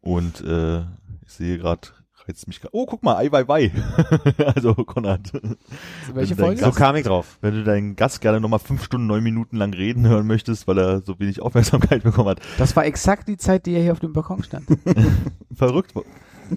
[0.00, 0.80] Und äh,
[1.24, 1.88] ich sehe gerade,
[2.28, 2.74] reizt mich gerade.
[2.74, 3.72] Oh, guck mal, ei, wei, wei.
[4.54, 5.32] also Konrad,
[6.12, 6.64] Welche dein Folge?
[6.64, 7.38] So kam ich drauf.
[7.40, 10.78] wenn du deinen Gast gerne nochmal fünf Stunden, neun Minuten lang reden hören möchtest, weil
[10.78, 12.40] er so wenig Aufmerksamkeit bekommen hat.
[12.58, 14.66] Das war exakt die Zeit, die er hier auf dem Balkon stand.
[15.54, 15.94] Verrückt.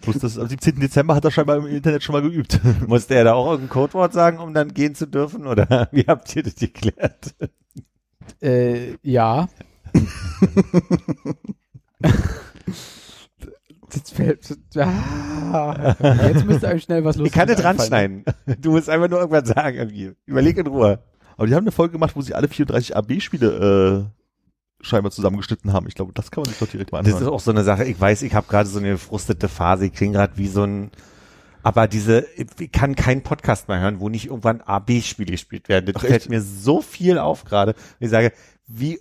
[0.02, 0.80] Bloß das, am 17.
[0.80, 2.60] Dezember hat er scheinbar im Internet schon mal geübt.
[2.88, 5.48] Musste er da auch irgendein Codewort sagen, um dann gehen zu dürfen?
[5.48, 7.36] Oder wie habt ihr das geklärt?
[8.42, 9.48] äh, ja.
[13.94, 15.96] Jetzt, fällt, ah,
[16.28, 18.26] jetzt müsste einem schnell was los Ich kann nicht ranschneiden.
[18.60, 20.12] Du musst einfach nur irgendwas sagen irgendwie.
[20.26, 21.00] Überleg in Ruhe.
[21.38, 24.15] Aber die haben eine Folge gemacht, wo sie alle 34 AB-Spiele äh,
[24.86, 25.88] scheinbar zusammengeschnitten haben.
[25.88, 27.34] Ich glaube, das kann man sich doch direkt mal Das ist anhören.
[27.34, 27.84] auch so eine Sache.
[27.86, 29.86] Ich weiß, ich habe gerade so eine frustete Phase.
[29.88, 30.92] Ich klinge gerade wie so ein.
[31.64, 32.28] Aber diese,
[32.60, 35.88] ich kann keinen Podcast mehr hören, wo nicht irgendwann AB-Spiele gespielt werden.
[35.88, 36.30] Das Ach, fällt echt?
[36.30, 37.74] mir so viel auf gerade.
[38.00, 38.32] Ich sage,
[38.68, 39.00] wie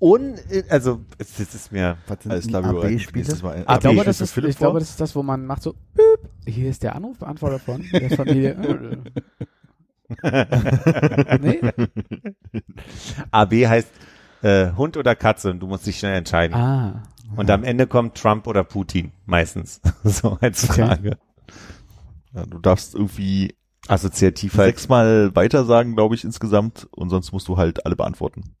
[0.00, 0.36] un,
[0.70, 3.26] also, es- das ist mir, Was sind Alles klar, AB-Spiele?
[3.30, 5.62] Ich glaube, AB das für ist, Philipp ich glaube, das ist das, wo man macht
[5.62, 6.30] so, Büp.
[6.46, 8.56] hier ist der Anrufbeantworter von der Familie.
[11.40, 11.60] nee?
[13.30, 13.88] AB heißt
[14.42, 16.54] äh, Hund oder Katze und du musst dich schnell entscheiden.
[16.56, 17.02] Ah.
[17.36, 19.80] Und am Ende kommt Trump oder Putin, meistens.
[20.04, 20.86] so als Okay.
[20.86, 21.18] Frage.
[22.34, 23.54] Ja, du darfst irgendwie
[23.88, 24.66] Assoziativ halt.
[24.76, 26.88] sechsmal weiter sagen, glaube ich, insgesamt.
[26.92, 28.56] Und sonst musst du halt alle beantworten.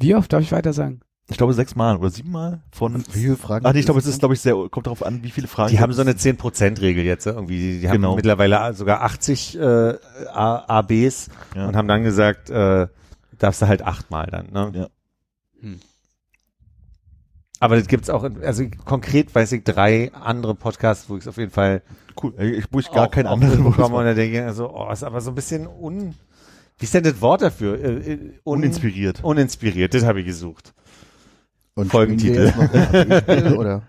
[0.00, 1.00] Wie oft darf ich weiter sagen?
[1.30, 3.04] Ich glaube sechsmal oder siebenmal von.
[3.12, 3.66] Wie viele Fragen?
[3.66, 5.70] Ach nee, ich glaube, es ist, glaube ich, sehr, kommt darauf an, wie viele Fragen.
[5.70, 7.56] Die haben so eine es 10%-Regel jetzt irgendwie.
[7.58, 8.16] Die, die haben Genau.
[8.16, 9.94] mittlerweile sogar 80 äh,
[10.32, 11.68] A- ABs Ja.
[11.68, 12.86] und haben dann gesagt, äh,
[13.38, 14.50] darfst du halt achtmal dann.
[14.52, 14.72] Ne?
[14.74, 14.88] Ja.
[15.60, 15.80] Hm.
[17.60, 21.28] Aber das gibt's auch, in, also konkret weiß ich drei andere Podcasts, wo ich es
[21.28, 21.82] auf jeden Fall
[22.20, 22.34] Cool.
[22.38, 25.20] Ich, wo ich gar keinen anderen bekomme und da denke ich also, oh, ist aber
[25.20, 26.14] so ein bisschen un,
[26.78, 27.78] wie ist denn das Wort dafür?
[27.78, 29.22] Äh, äh, un, uninspiriert.
[29.22, 30.74] Uninspiriert, das habe ich gesucht.
[31.74, 32.48] Und Folgentitel.
[32.52, 33.82] Spielen wir jetzt noch ein AB-Spiel oder?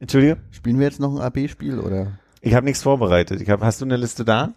[0.00, 0.36] Entschuldige?
[0.50, 2.18] Spielen wir jetzt noch ein AB-Spiel oder?
[2.40, 3.40] Ich habe nichts vorbereitet.
[3.40, 4.54] Ich hab, hast du eine Liste da?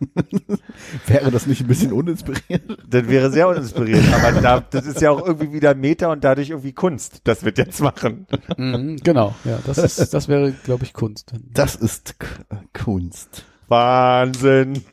[1.07, 2.77] Wäre das nicht ein bisschen uninspiriert?
[2.87, 4.03] Das wäre sehr uninspiriert.
[4.13, 7.21] Aber da, das ist ja auch irgendwie wieder Meta und dadurch irgendwie Kunst.
[7.23, 8.27] Das wird jetzt machen.
[8.57, 11.33] Mhm, genau, ja, das ist, das wäre, glaube ich, Kunst.
[11.51, 12.27] Das ist K
[12.73, 13.45] Kunst.
[13.67, 14.83] Wahnsinn.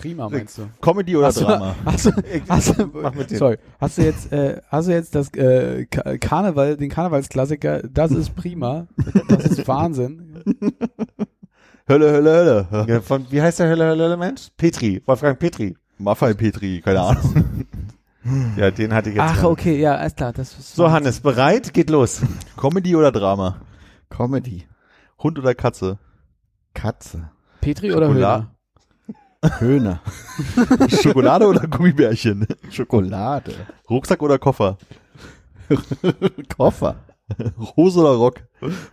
[0.00, 0.62] Prima, meinst du?
[0.80, 1.74] Comedy oder Hast du, Drama?
[1.84, 2.10] hast du,
[2.48, 3.38] hast du, Mach mit dem.
[3.38, 8.10] sorry, hast du jetzt, äh, hast du jetzt das äh, Ka- Karneval, den Karnevalsklassiker, das
[8.10, 8.86] ist prima,
[9.28, 10.42] das ist Wahnsinn.
[11.88, 12.86] Hölle, Hölle, Hölle.
[12.88, 14.48] Ja, von, wie heißt der Hölle, Hölle, Hölle Mensch?
[14.56, 15.02] Petri.
[15.06, 15.76] Wolfgang Petri.
[15.98, 17.44] Maffei Petri, keine Ahnung.
[18.56, 19.22] Ja, den hatte ich jetzt.
[19.26, 19.50] Ach, mal.
[19.50, 21.74] okay, ja, alles klar, das ist So, Hannes, bereit?
[21.74, 22.22] Geht los.
[22.56, 23.60] Comedy oder Drama?
[24.08, 24.66] Comedy.
[25.22, 25.98] Hund oder Katze?
[26.72, 27.28] Katze.
[27.60, 28.46] Petri oder Schokolade.
[29.58, 30.00] Höhner?
[30.54, 30.88] Höhner.
[31.02, 32.46] Schokolade oder Gummibärchen?
[32.70, 33.54] Schokolade.
[33.88, 34.78] Rucksack oder Koffer?
[36.56, 36.96] Koffer.
[37.76, 38.42] Hose oder Rock?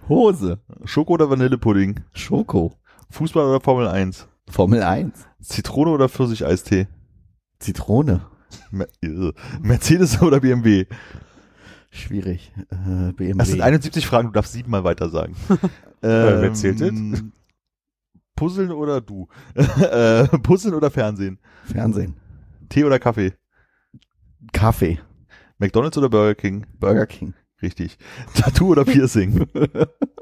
[0.08, 0.60] Hose.
[0.86, 2.00] Schoko oder Vanillepudding?
[2.14, 2.74] Schoko.
[3.10, 4.28] Fußball oder Formel 1?
[4.50, 5.14] Formel 1.
[5.42, 6.88] Zitrone oder Pfirsicheistee?
[7.60, 8.22] Zitrone.
[8.70, 8.88] Mer
[9.62, 10.86] Mercedes oder BMW?
[11.90, 12.54] Schwierig.
[12.70, 13.34] Äh, BMW.
[13.38, 15.36] Das sind 71 Fragen, du darfst siebenmal weiter sagen.
[16.04, 17.32] Äh, wer zählt Ähm,
[18.42, 19.28] Puzzeln oder du?
[19.54, 21.38] äh, Puzzeln oder Fernsehen?
[21.64, 22.16] Fernsehen.
[22.70, 23.34] Tee oder Kaffee?
[24.52, 24.98] Kaffee.
[25.60, 26.66] McDonalds oder Burger King?
[26.80, 27.36] Burger King.
[27.62, 28.00] Richtig.
[28.34, 29.46] Tattoo oder Piercing?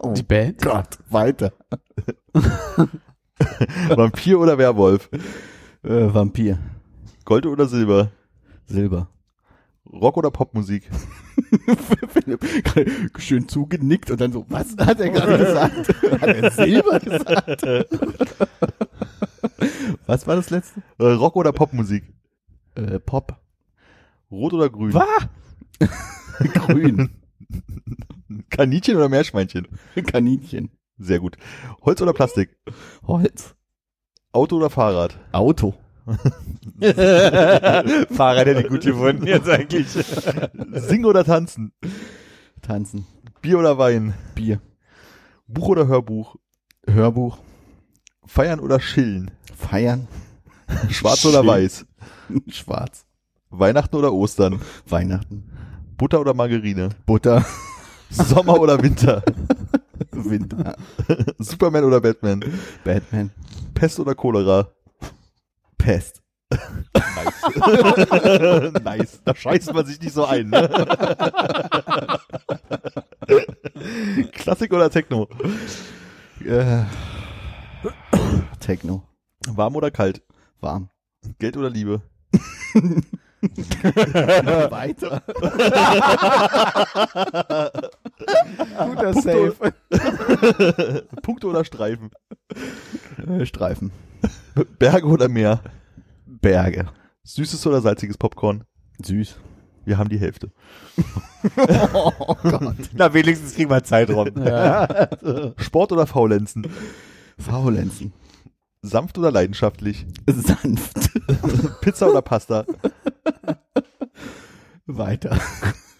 [0.01, 0.61] Oh Die Band?
[0.61, 0.97] Gott.
[1.09, 1.51] Weiter.
[3.89, 5.09] Vampir oder Werwolf?
[5.83, 6.57] Äh, Vampir.
[7.25, 8.11] Gold oder Silber?
[8.65, 9.09] Silber.
[9.91, 10.89] Rock oder Popmusik?
[12.09, 12.45] Philipp
[13.17, 15.87] schön zugenickt und dann so, was hat er gerade gesagt?
[16.21, 17.63] Hat er Silber gesagt?
[20.05, 20.81] was war das letzte?
[20.99, 22.03] Äh, Rock oder Popmusik?
[22.75, 23.35] Äh, Pop.
[24.31, 24.93] Rot oder grün?
[24.93, 25.27] Was?
[26.53, 27.09] Grün.
[28.49, 29.67] Kaninchen oder Meerschweinchen?
[30.05, 30.69] Kaninchen.
[30.97, 31.37] Sehr gut.
[31.81, 32.55] Holz oder Plastik?
[33.07, 33.55] Holz.
[34.31, 35.17] Auto oder Fahrrad?
[35.31, 35.73] Auto.
[38.11, 39.87] Fahrer, der gut gefunden jetzt eigentlich.
[40.73, 41.71] Singen oder tanzen?
[42.61, 43.05] Tanzen.
[43.41, 44.13] Bier oder Wein?
[44.35, 44.59] Bier.
[45.47, 46.35] Buch oder Hörbuch?
[46.87, 47.37] Hörbuch.
[48.25, 49.31] Feiern oder chillen?
[49.55, 50.07] Feiern.
[50.89, 51.47] Schwarz oder Chillen.
[51.47, 51.85] weiß?
[52.49, 53.05] Schwarz.
[53.49, 54.59] Weihnachten oder Ostern?
[54.87, 55.43] Weihnachten.
[55.97, 56.89] Butter oder Margarine?
[57.05, 57.45] Butter.
[58.09, 59.23] Sommer oder Winter?
[60.11, 60.75] Winter.
[61.39, 62.43] Superman oder Batman?
[62.83, 63.31] Batman.
[63.73, 64.69] Pest oder Cholera?
[65.79, 66.21] Pest.
[66.51, 67.41] Nice.
[68.83, 69.21] nice.
[69.23, 70.49] Da scheißt man sich nicht so ein.
[70.49, 70.69] Ne?
[74.31, 75.27] Klassik oder Techno?
[76.45, 76.83] Äh,
[78.59, 79.03] Techno.
[79.47, 80.21] Warm oder kalt?
[80.59, 80.89] Warm.
[81.37, 82.01] Geld oder Liebe?
[83.41, 85.23] Weiter.
[88.77, 89.53] Guter Punkte,
[91.21, 92.11] Punkte oder Streifen?
[93.27, 93.91] Äh, Streifen.
[94.79, 95.61] Berge oder Meer?
[96.25, 96.87] Berge.
[97.23, 98.63] Süßes oder salziges Popcorn?
[99.03, 99.35] Süß.
[99.85, 100.51] Wir haben die Hälfte.
[101.93, 102.75] Oh Gott.
[102.93, 104.29] Na, wenigstens kriegen wir Zeit rum.
[104.43, 105.07] Ja.
[105.57, 106.67] Sport oder Faulenzen?
[107.37, 108.11] Faulenzen.
[108.81, 110.05] Sanft oder leidenschaftlich?
[110.27, 111.09] Sanft.
[111.79, 112.65] Pizza oder Pasta?
[114.85, 115.39] Weiter.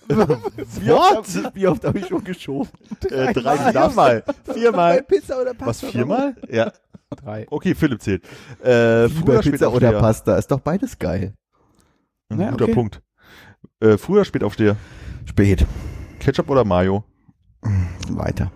[0.10, 1.56] Wie oft?
[1.56, 2.70] Wie oft habe ich schon geschoben?
[3.10, 4.24] Äh, drei darfst Viermal.
[4.54, 5.04] Viermal.
[5.04, 6.36] Pizza oder Was, viermal?
[6.50, 6.74] Ja.
[7.16, 7.48] Drei.
[7.50, 8.24] Okay, Philipp zählt.
[8.62, 10.00] Äh, früher Lieber Pizza oder Aufsteher?
[10.00, 10.36] Pasta.
[10.38, 11.34] Ist doch beides geil.
[12.30, 12.74] Ein Ja, guter okay.
[12.74, 13.02] Punkt.
[13.80, 14.76] Äh, früher oder spät aufsteher?
[15.26, 15.66] Spät.
[16.20, 17.04] Ketchup oder Mayo?
[18.10, 18.52] Weiter.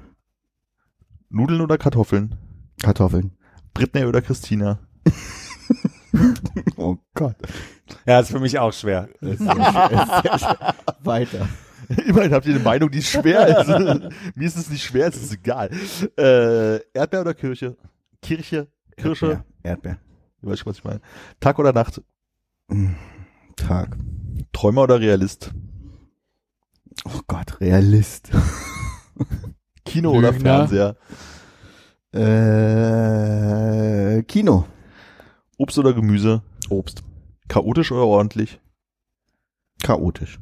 [1.29, 2.35] Nudeln oder Kartoffeln?
[2.81, 3.31] Kartoffeln.
[3.73, 4.79] Britney oder Christina?
[6.77, 7.35] Oh Gott.
[8.05, 9.09] Ja, ist für mich auch schwer.
[9.21, 10.75] Ist sehr schwer, ist sehr schwer.
[11.03, 11.49] Weiter.
[12.05, 13.67] Immerhin habt ihr eine Meinung, die schwer ist.
[14.35, 15.71] Mir ist es nicht schwer, es ist egal.
[16.17, 17.75] Äh, Erdbeer oder Kirche?
[18.23, 18.67] Kirche?
[18.97, 19.27] Kirsche?
[19.27, 19.45] Erdbeer.
[19.63, 19.99] Erdbeer.
[20.41, 21.01] Du weißt schon, was ich meine.
[21.39, 22.01] Tag oder Nacht?
[23.55, 23.97] Tag.
[24.51, 25.53] Träumer oder Realist?
[27.05, 28.31] Oh Gott, Realist.
[29.85, 30.67] Kino oder Lügner.
[30.67, 30.95] Fernseher?
[32.13, 34.65] Äh, Kino.
[35.57, 36.41] Obst oder Gemüse?
[36.69, 37.03] Obst.
[37.47, 38.59] Chaotisch oder ordentlich?
[39.83, 40.39] Chaotisch.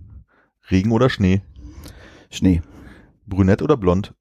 [0.70, 1.42] Regen oder Schnee?
[2.30, 2.62] Schnee.
[3.26, 4.14] Brünett oder blond?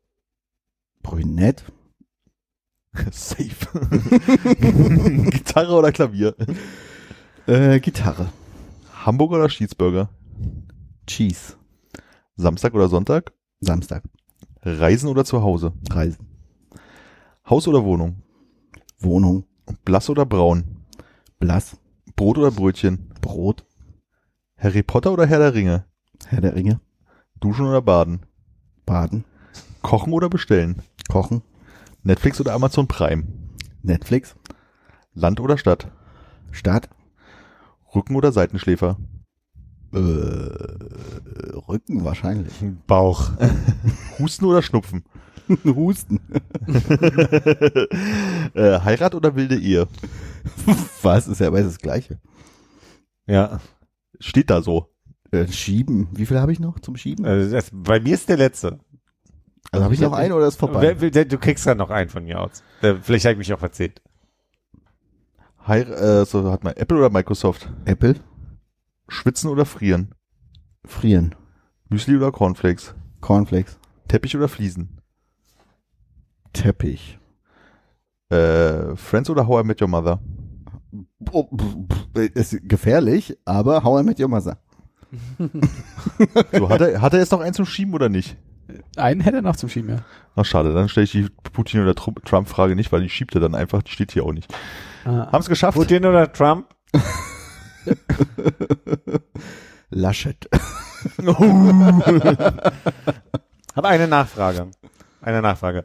[1.03, 1.65] Brünett.
[3.12, 3.67] Safe.
[5.31, 6.35] Gitarre oder Klavier?
[7.47, 8.33] Äh, Gitarre.
[9.05, 10.09] Hamburger oder Cheeseburger?
[11.07, 11.55] Cheese.
[12.37, 13.33] Samstag oder Sonntag?
[13.61, 14.03] Samstag.
[14.62, 15.73] Reisen oder zu Hause?
[15.91, 16.27] Reisen.
[17.49, 18.23] Haus oder Wohnung?
[18.99, 19.45] Wohnung.
[19.85, 20.85] Blass oder braun?
[21.39, 21.77] Blass.
[22.17, 23.12] Brot oder Brötchen?
[23.21, 23.65] Brot.
[24.59, 25.85] Harry Potter oder Herr der Ringe?
[26.27, 26.81] Herr der Ringe.
[27.41, 28.27] Duschen oder baden?
[28.85, 29.25] Baden.
[29.81, 30.83] Kochen oder bestellen?
[31.09, 31.43] Kochen.
[32.02, 33.24] Netflix oder Amazon Prime?
[33.82, 34.36] Netflix,
[35.14, 35.89] Land oder Stadt?
[36.51, 36.89] Start,
[37.94, 38.97] Rücken oder Seitenschläfer?
[39.93, 39.98] äh,
[41.68, 42.52] Rücken wahrscheinlich.
[42.86, 43.32] Bauch.
[44.18, 45.05] Husten oder Schnupfen?
[45.64, 46.20] Husten.
[48.55, 49.89] äh, Heirat oder wilde Ehe?
[51.02, 51.27] Was?
[51.28, 52.20] Ist ja aber das Gleiche.
[53.27, 53.60] Ja.
[54.20, 54.86] Steht da so.
[55.32, 56.09] Äh, schieben.
[56.12, 57.24] Wie viel habe ich noch zum Schieben?
[57.24, 58.78] Also das, bei mir ist der letzte.
[59.73, 60.95] Also habe ich noch einen oder ist vorbei?
[60.95, 62.62] Du kriegst ja noch einen von mir aus.
[62.81, 64.03] Vielleicht habe ich mich auch verzählt.
[65.66, 67.70] Heir äh, so hat man Apple oder Microsoft?
[67.85, 68.16] Apple,
[69.09, 70.15] Schwitzen oder frieren?
[70.85, 71.35] frieren,
[71.89, 72.95] Müsli oder Cornflakes?
[73.20, 73.78] Cornflakes,
[74.09, 75.01] Teppich oder Fliesen?
[76.53, 77.19] Teppich.
[78.31, 80.20] Äh, Friends oder How I Met Your Mother?
[81.31, 84.59] Oh, pff, pff, ist gefährlich, aber How I Met Your Mother.
[86.53, 88.37] So, hat er, hat er jetzt noch einen zum Schieben oder nicht?
[88.97, 89.97] Einen hätte er noch zum Schieben, ja.
[90.36, 93.40] Ach schade, dann stelle ich die Putin- oder Tru- Trump-Frage nicht, weil die schiebt er
[93.40, 94.52] dann einfach, die steht hier auch nicht.
[95.05, 95.76] Ah, Haben es geschafft?
[95.76, 96.66] Putin oder Trump?
[99.90, 100.48] Laschet.
[103.74, 104.68] Habe eine Nachfrage.
[105.22, 105.84] Eine Nachfrage.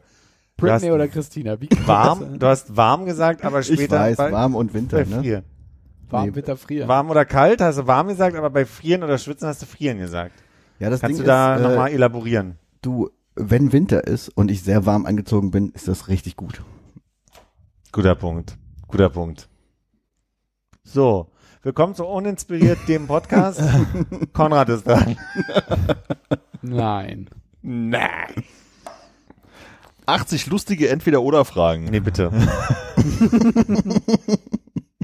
[0.56, 1.60] Britney oder Christina?
[1.60, 5.04] Wie warm, du hast warm gesagt, aber Ich später weiß, bei, warm und Winter, bei
[5.04, 5.20] ne?
[5.20, 5.44] frieren.
[6.08, 6.34] Warm, Nee.
[6.34, 6.88] Winter, frieren.
[6.88, 9.98] Warm oder kalt hast du warm gesagt, aber bei frieren oder schwitzen hast du frieren
[9.98, 10.32] gesagt.
[10.78, 12.58] Ja, das Kannst Ding du da ist, nochmal äh, elaborieren?
[12.86, 16.62] Du, wenn Winter ist und ich sehr warm angezogen bin, ist das richtig gut.
[17.92, 18.56] Guter Punkt.
[18.86, 19.48] Guter Punkt.
[20.84, 21.32] So,
[21.62, 23.60] willkommen zu Uninspiriert, dem Podcast.
[24.32, 25.16] Konrad ist dran.
[26.62, 27.28] Nein.
[27.62, 28.44] Nein.
[30.06, 31.84] 80 lustige Entweder-Oder-Fragen.
[31.86, 32.30] Nee, bitte.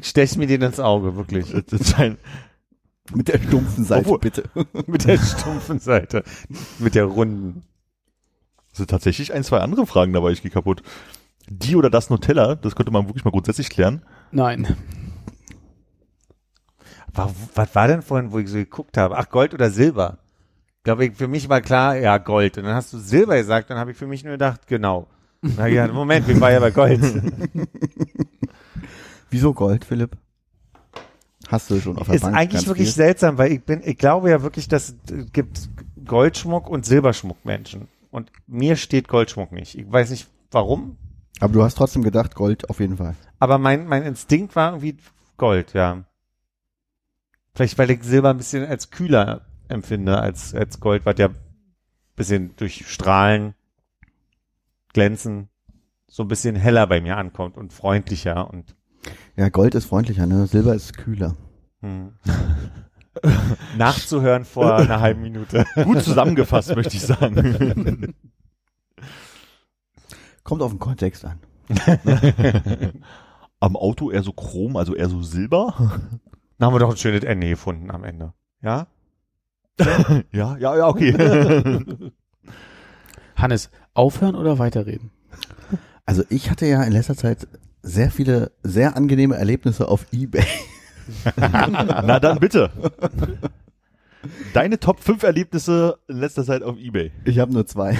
[0.01, 1.53] Stech mir den ins Auge, wirklich.
[3.13, 4.45] Mit der stumpfen Seite, Obwohl- bitte.
[4.87, 6.23] Mit der stumpfen Seite.
[6.79, 7.65] Mit der runden.
[8.73, 10.83] Das sind tatsächlich ein, zwei andere Fragen dabei, ich gehe kaputt.
[11.49, 14.03] Die oder das Nutella, das könnte man wirklich mal grundsätzlich klären.
[14.31, 14.77] Nein.
[17.15, 19.17] Wa- Was war denn vorhin, wo ich so geguckt habe?
[19.19, 20.19] Ach, Gold oder Silber?
[20.79, 22.59] Ich glaube, für mich war klar, ja, Gold.
[22.59, 25.07] Und dann hast du Silber gesagt, dann habe ich für mich nur gedacht, genau.
[25.43, 27.01] Na ja, Moment, wir waren ja bei Gold.
[29.31, 30.17] Wieso Gold, Philipp?
[31.49, 32.95] Hast du schon auf der Ist Bank eigentlich wirklich viel?
[32.95, 35.69] seltsam, weil ich bin, ich glaube ja wirklich, dass es äh, gibt
[36.07, 37.89] Goldschmuck und Silberschmuck Menschen.
[38.13, 39.77] Und mir steht Goldschmuck nicht.
[39.77, 40.99] Ich weiß nicht warum,
[41.41, 43.17] Aber du hast trotzdem gedacht, Gold auf jeden Fall.
[43.41, 44.99] aber mein, mein Instinkt war irgendwie
[45.39, 46.05] Gold, ja.
[47.55, 51.37] Vielleicht, weil ich Silber ein bisschen als kühler empfinde als, als Gold, was ja ein
[52.15, 53.55] bisschen durch Strahlen,
[54.93, 55.49] Glänzen
[56.07, 58.77] so ein bisschen heller bei mir ankommt und freundlicher und
[59.37, 60.47] Ja, Gold ist freundlicher, ne?
[60.47, 61.35] Silber ist kühler.
[61.81, 62.13] hm.
[63.77, 65.65] nachzuhören vor einer halben Minute.
[65.85, 68.15] Gut zusammengefasst, möchte ich sagen.
[70.45, 71.39] Kommt auf den Kontext an.
[73.61, 75.75] Am Auto eher so chrom, also eher so silber.
[76.59, 78.33] Dann haben wir doch ein schönes Ende gefunden am Ende.
[78.61, 78.89] Ja?
[80.33, 81.15] ja, ja, ja, okay.
[83.37, 85.11] Hannes, aufhören oder weiterreden?
[86.05, 87.47] Also ich hatte ja in letzter Zeit
[87.83, 90.45] sehr viele, sehr angenehme Erlebnisse auf Ebay.
[91.37, 92.71] Na dann bitte.
[94.55, 97.11] Deine Top 5 Erlebnisse in letzter Zeit auf Ebay.
[97.25, 97.97] Ich habe nur zwei.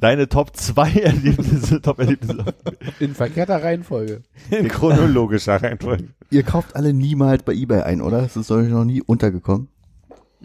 [0.00, 2.40] Deine Top 2 Erlebnisse, Top Erlebnisse.
[2.40, 4.22] auf In verkehrter Reihenfolge.
[4.50, 6.08] In chronologischer Reihenfolge.
[6.30, 8.22] Ihr kauft alle niemals bei Ebay ein, oder?
[8.22, 9.68] Das ist euch noch nie untergekommen.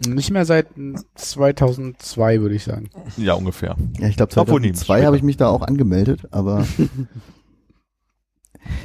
[0.06, 0.68] Nicht mehr seit
[1.16, 2.88] 2002, würde ich sagen.
[3.16, 3.76] Ja, ungefähr.
[3.98, 5.06] Ja, ich glaube Obwohl, nee, 2002 später.
[5.06, 6.64] habe ich mich da auch angemeldet, aber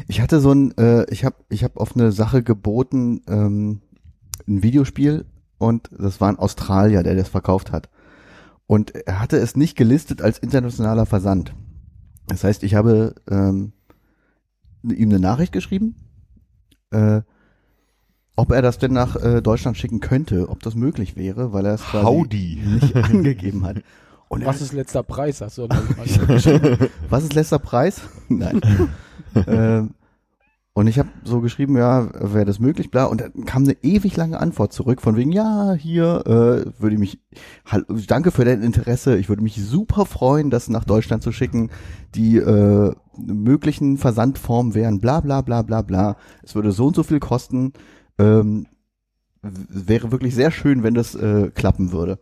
[0.08, 3.82] ich hatte so ein, äh, ich habe ich hab auf eine Sache geboten, ähm,
[4.48, 5.26] ein Videospiel
[5.58, 7.90] und das war ein Australier, der das verkauft hat.
[8.68, 11.54] Und er hatte es nicht gelistet als internationaler Versand.
[12.28, 13.72] Das heißt, ich habe ähm,
[14.84, 15.96] ihm eine Nachricht geschrieben,
[16.92, 17.22] äh,
[18.36, 21.76] ob er das denn nach äh, Deutschland schicken könnte, ob das möglich wäre, weil er
[21.76, 22.62] es quasi Howdy.
[22.66, 23.78] nicht angegeben hat.
[24.30, 28.02] Und er Was ist letzter Preis, hast du mal Was ist letzter Preis?
[28.28, 28.62] Nein.
[29.48, 29.92] ähm,
[30.78, 33.06] und ich habe so geschrieben, ja, wäre das möglich, bla.
[33.06, 37.00] Und dann kam eine ewig lange Antwort zurück von wegen, ja, hier äh, würde ich
[37.00, 37.20] mich,
[37.66, 39.18] hallo, danke für dein Interesse.
[39.18, 41.72] Ich würde mich super freuen, das nach Deutschland zu schicken.
[42.14, 46.16] Die äh, möglichen Versandformen wären bla bla bla bla bla.
[46.44, 47.74] Es würde so und so viel kosten.
[48.20, 48.68] Ähm,
[49.42, 52.20] wäre wirklich sehr schön, wenn das äh, klappen würde.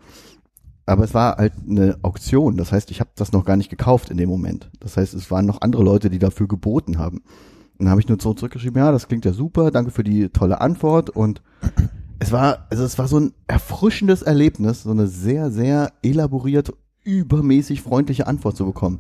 [0.86, 2.58] Aber es war halt eine Auktion.
[2.58, 4.70] Das heißt, ich habe das noch gar nicht gekauft in dem Moment.
[4.80, 7.18] Das heißt, es waren noch andere Leute, die dafür geboten haben.
[7.78, 10.30] Und dann habe ich nur so zurückgeschrieben, ja, das klingt ja super, danke für die
[10.30, 11.10] tolle Antwort.
[11.10, 11.42] Und
[12.20, 17.82] es war, also es war so ein erfrischendes Erlebnis, so eine sehr, sehr elaboriert, übermäßig
[17.82, 19.00] freundliche Antwort zu bekommen.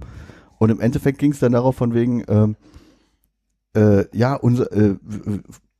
[0.57, 2.55] Und im Endeffekt ging es dann darauf von wegen, ähm,
[3.75, 4.95] äh, ja, unser, äh,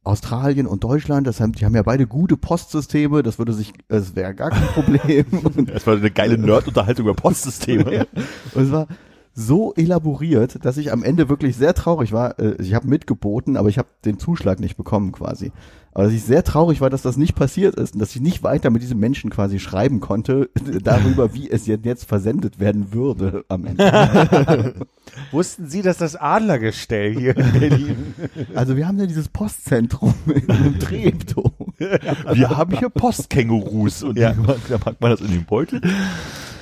[0.06, 4.16] Australien und Deutschland, das haben, die haben ja beide gute Postsysteme, das würde sich, es
[4.16, 5.26] wäre gar kein Problem.
[5.74, 8.08] Das war eine geile Nerd-Unterhaltung über Postsysteme.
[8.54, 8.88] und es war
[9.34, 12.40] so elaboriert, dass ich am Ende wirklich sehr traurig war.
[12.40, 15.52] Äh, Ich habe mitgeboten, aber ich habe den Zuschlag nicht bekommen quasi.
[15.96, 18.44] Aber dass ich sehr traurig war, dass das nicht passiert ist und dass ich nicht
[18.44, 20.50] weiter mit diesem Menschen quasi schreiben konnte
[20.84, 24.76] darüber, wie es jetzt versendet werden würde am Ende.
[25.32, 27.96] Wussten Sie, dass das Adlergestell hier in Berlin?
[28.56, 31.52] Also wir haben ja dieses Postzentrum in Treptow.
[31.78, 34.34] Wir haben hier Postkängurus und Ja.
[34.34, 35.80] die, da packt man das in den Beutel.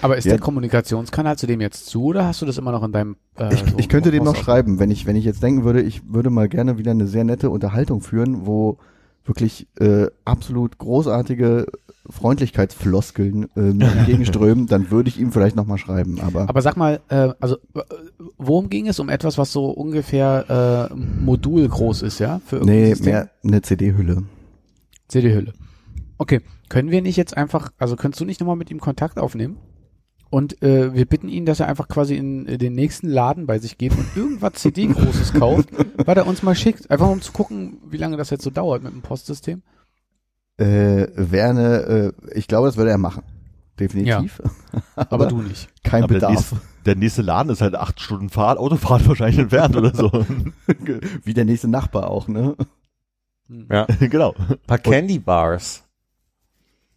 [0.04, 0.34] Aber ist Ja.
[0.34, 3.54] der Kommunikationskanal zu dem jetzt zu oder hast du das immer noch in deinem äh,
[3.54, 6.02] Ich, so ich könnte dem noch schreiben, wenn ich, wenn ich jetzt denken würde, ich
[6.08, 8.78] würde mal gerne wieder eine sehr nette Unterhaltung führen, wo
[9.26, 11.68] wirklich äh, absolut großartige
[12.10, 16.20] Freundlichkeitsfloskeln äh, entgegenströmen, dann würde ich ihm vielleicht noch mal schreiben.
[16.20, 17.58] Aber, Aber sag mal, äh, also
[18.38, 19.00] worum ging es?
[19.00, 22.42] Um etwas, was so ungefähr äh, modulgroß ist, ja?
[22.46, 23.12] Für nee, System?
[23.12, 24.24] mehr eine CD-Hülle.
[25.08, 25.54] CD-Hülle.
[26.18, 29.58] Okay, können wir nicht jetzt einfach, also könntest du nicht nochmal mit ihm Kontakt aufnehmen?
[30.34, 33.60] Und äh, wir bitten ihn, dass er einfach quasi in äh, den nächsten Laden bei
[33.60, 35.70] sich geht und irgendwas CD-Großes kauft,
[36.08, 36.90] was er uns mal schickt.
[36.90, 39.62] Einfach um zu gucken, wie lange das jetzt so dauert mit dem Postsystem.
[40.58, 43.22] Äh, wäre eine, äh, ich glaube, das würde er machen.
[43.80, 44.42] Definitiv.
[44.96, 45.70] Aber du nicht.
[45.84, 46.32] Kein Aber der Bedarf.
[46.32, 50.12] nächste, der nächste Laden ist halt acht Stunden Fahrt, Autofahrt wahrscheinlich entfernt oder so.
[51.24, 52.56] Wie der nächste Nachbar auch, ne?
[53.70, 53.86] Ja.
[54.00, 54.34] genau.
[54.50, 55.84] Ein paar Candy Bars.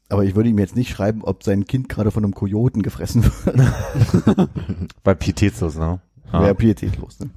[0.08, 3.24] Aber ich würde ihm jetzt nicht schreiben, ob sein Kind gerade von einem Kojoten gefressen
[3.24, 4.48] wird.
[5.02, 6.00] Bei Pietätslos, ne?
[6.32, 7.30] Wäre pietätlos, ne?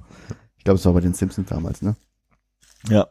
[0.58, 1.96] Ich glaube, es war bei den Simpsons damals, ne?
[2.88, 3.08] Ja.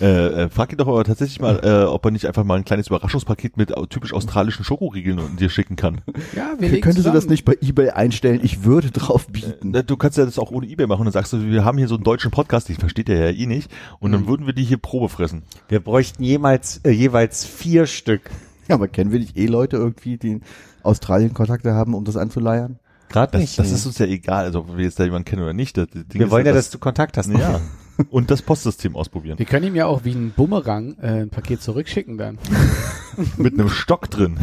[0.00, 2.64] Äh, äh, frag ihn doch aber tatsächlich mal, äh, ob er nicht einfach mal ein
[2.64, 6.00] kleines Überraschungspaket mit typisch australischen Schokoriegeln dir schicken kann.
[6.34, 8.40] Ja, wir Könntest du das nicht bei Ebay einstellen?
[8.42, 9.74] Ich würde drauf bieten.
[9.74, 11.04] Äh, Du kannst ja das auch ohne Ebay machen.
[11.04, 13.46] Dann sagst du, wir haben hier so einen deutschen Podcast, ich versteht der ja eh
[13.46, 13.70] nicht.
[14.00, 15.42] Und dann würden wir die hier Probe fressen.
[15.68, 18.30] Wir bräuchten jemals, äh, jeweils vier Stück.
[18.68, 20.40] Ja, aber kennen wir nicht eh Leute irgendwie, die in
[20.82, 22.78] Australien Kontakte haben, um das anzuleiern?
[23.08, 23.58] Gerade Das, nicht.
[23.58, 25.76] das ist uns ja egal, also ob wir jetzt da jemanden kennen oder nicht.
[25.76, 27.28] Das Ding wir ist wollen ja, dass das, du Kontakt hast.
[27.30, 27.60] ja.
[28.10, 29.38] Und das Postsystem ausprobieren.
[29.38, 32.38] Wir können ihm ja auch wie ein Bumerang äh, ein Paket zurückschicken dann.
[33.36, 34.38] Mit einem Stock drin.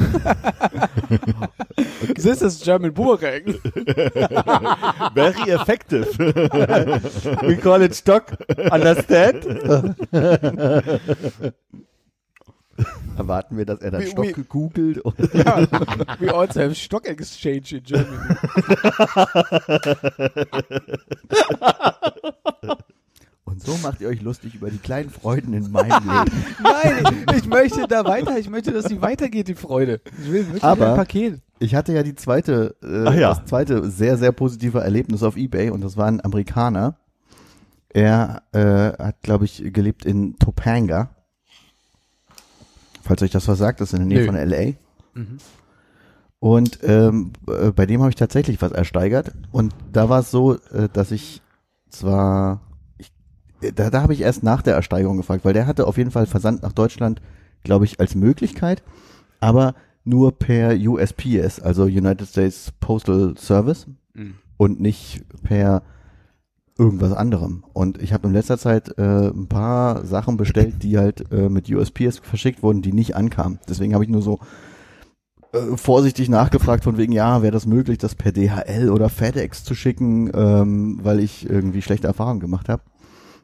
[2.14, 3.56] This is German Bumerang.
[5.16, 6.08] Very effective.
[7.42, 8.38] We call it Stock.
[8.72, 9.46] Understand?
[13.18, 15.68] Erwarten wir, dass er dann Wie- Stock wie- googelt und ja,
[16.20, 18.36] we also have stock exchange in Germany.
[23.46, 26.32] Und so macht ihr euch lustig über die kleinen Freuden in meinem Leben.
[26.64, 28.38] Nein, ich möchte da weiter.
[28.38, 30.02] Ich möchte, dass die weitergeht, die Freude.
[30.22, 31.42] Ich will wirklich Aber- ein Paket.
[31.62, 33.34] Ich hatte ja die zweite, äh, ja.
[33.34, 36.96] das zweite sehr, sehr positive Erlebnis auf Ebay und das war ein Amerikaner.
[37.90, 41.10] Er äh, hat, glaube ich, gelebt in Topanga.
[43.10, 44.26] Falls euch das was sagt, das ist in der Nähe Nö.
[44.28, 44.74] von LA.
[45.16, 45.38] Mhm.
[46.38, 49.32] Und ähm, äh, bei dem habe ich tatsächlich was ersteigert.
[49.52, 51.42] Und da war es so, äh, dass ich
[51.90, 52.62] zwar,
[53.00, 53.12] ich,
[53.62, 56.12] äh, da, da habe ich erst nach der Ersteigerung gefragt, weil der hatte auf jeden
[56.12, 57.20] Fall Versand nach Deutschland,
[57.64, 58.84] glaube ich, als Möglichkeit,
[59.40, 59.74] aber
[60.04, 64.36] nur per USPS, also United States Postal Service Mhm.
[64.58, 65.82] und nicht per
[66.80, 67.66] irgendwas anderem.
[67.74, 71.70] Und ich habe in letzter Zeit äh, ein paar Sachen bestellt, die halt äh, mit
[71.70, 73.60] USPS verschickt wurden, die nicht ankamen.
[73.68, 74.40] Deswegen habe ich nur so
[75.52, 79.76] äh, vorsichtig nachgefragt von wegen, ja, wäre das möglich, das per DHL oder FedEx zu
[79.76, 82.84] schicken, ähm, weil ich irgendwie schlechte Erfahrungen gemacht habe.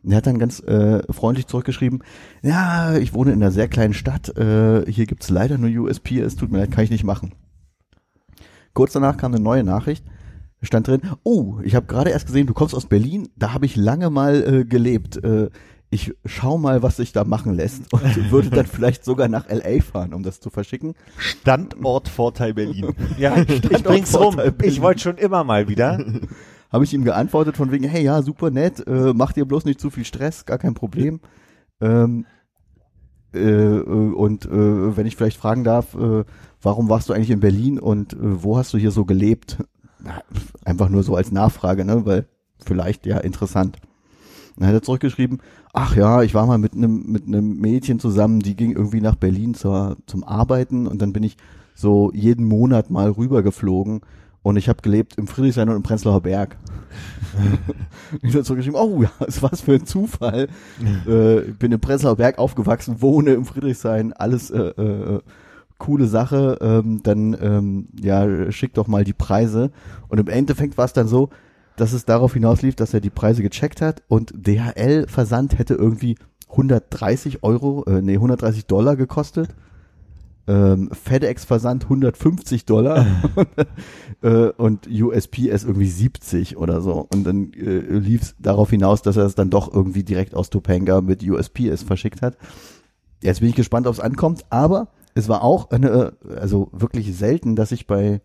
[0.01, 2.03] Und er hat dann ganz äh, freundlich zurückgeschrieben,
[2.41, 6.51] ja, ich wohne in einer sehr kleinen Stadt, äh, hier gibt's leider nur USPS, tut
[6.51, 7.33] mir leid, kann ich nicht machen.
[8.73, 10.05] Kurz danach kam eine neue Nachricht,
[10.65, 13.75] stand drin, oh, ich habe gerade erst gesehen, du kommst aus Berlin, da habe ich
[13.75, 15.23] lange mal äh, gelebt.
[15.23, 15.49] Äh,
[15.89, 19.81] ich schau mal, was sich da machen lässt und würde dann vielleicht sogar nach LA
[19.81, 20.93] fahren, um das zu verschicken.
[21.17, 22.93] Standortvorteil Berlin.
[23.17, 24.33] Ja, ich bring's rum.
[24.33, 24.69] Vorteil bin.
[24.69, 26.03] Ich wollte schon immer mal wieder.
[26.71, 29.79] Habe ich ihm geantwortet von wegen, hey, ja, super nett, äh, mach dir bloß nicht
[29.79, 31.21] zu viel Stress, gar kein Problem.
[31.79, 32.25] Ähm,
[33.33, 36.25] äh, äh, und äh, wenn ich vielleicht fragen darf, äh,
[36.61, 39.57] warum warst du eigentlich in Berlin und äh, wo hast du hier so gelebt?
[40.05, 40.21] Na,
[40.63, 42.25] Einfach nur so als Nachfrage, ne, weil
[42.63, 43.77] vielleicht ja interessant.
[44.57, 45.41] Dann hat er zurückgeschrieben,
[45.73, 49.15] ach ja, ich war mal mit einem mit einem Mädchen zusammen, die ging irgendwie nach
[49.15, 51.35] Berlin zur, zum Arbeiten und dann bin ich
[51.73, 54.01] so jeden Monat mal rübergeflogen
[54.43, 56.55] und ich habe gelebt im Friedrichshain und im Prenzlauer Berg.
[58.21, 60.47] ich habe zurückgeschrieben, oh ja, was was für ein Zufall.
[61.05, 65.19] äh, ich bin im Prenzlauer Berg aufgewachsen, wohne im Friedrichshain, alles äh, äh,
[65.77, 66.57] coole Sache.
[66.61, 69.71] Ähm, dann ähm, ja, schick doch mal die Preise.
[70.07, 71.29] Und im Endeffekt war es dann so,
[71.75, 76.17] dass es darauf hinauslief, dass er die Preise gecheckt hat und DHL-Versand hätte irgendwie
[76.49, 79.49] 130 Euro, äh, nee, 130 Dollar gekostet.
[80.47, 83.07] Ähm, FedEx-Versand 150 Dollar
[84.21, 87.07] äh, und USPS irgendwie 70 oder so.
[87.11, 90.51] Und dann äh, lief es darauf hinaus, dass er es dann doch irgendwie direkt aus
[90.51, 92.37] Topanga mit USPS verschickt hat.
[93.23, 97.55] Jetzt bin ich gespannt, ob es ankommt, aber es war auch eine, also wirklich selten,
[97.55, 98.21] dass ich bei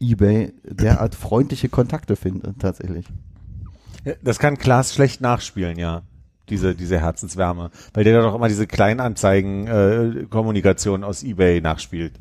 [0.00, 3.04] eBay derart freundliche Kontakte finde, tatsächlich.
[4.22, 6.00] Das kann Klaas schlecht nachspielen, ja.
[6.48, 7.70] Diese, diese Herzenswärme.
[7.92, 12.14] Weil der doch immer diese Kleinanzeigen-Kommunikation aus Ebay nachspielt.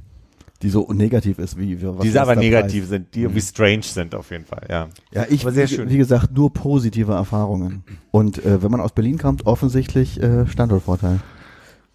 [0.63, 2.89] Die so negativ ist, wie wir Diese aber negativ Preis?
[2.89, 4.87] sind, die irgendwie strange sind auf jeden Fall, ja.
[5.13, 5.87] Ja, ich, Aber sehr wie, schön.
[5.89, 7.83] wie gesagt, nur positive Erfahrungen.
[8.09, 11.19] Und äh, wenn man aus Berlin kommt, offensichtlich äh, Standortvorteil.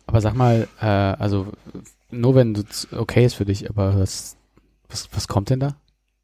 [0.06, 1.48] Aber sag mal, äh, also
[2.12, 4.36] nur wenn es okay ist für dich, aber was,
[4.88, 5.76] was, was kommt denn da?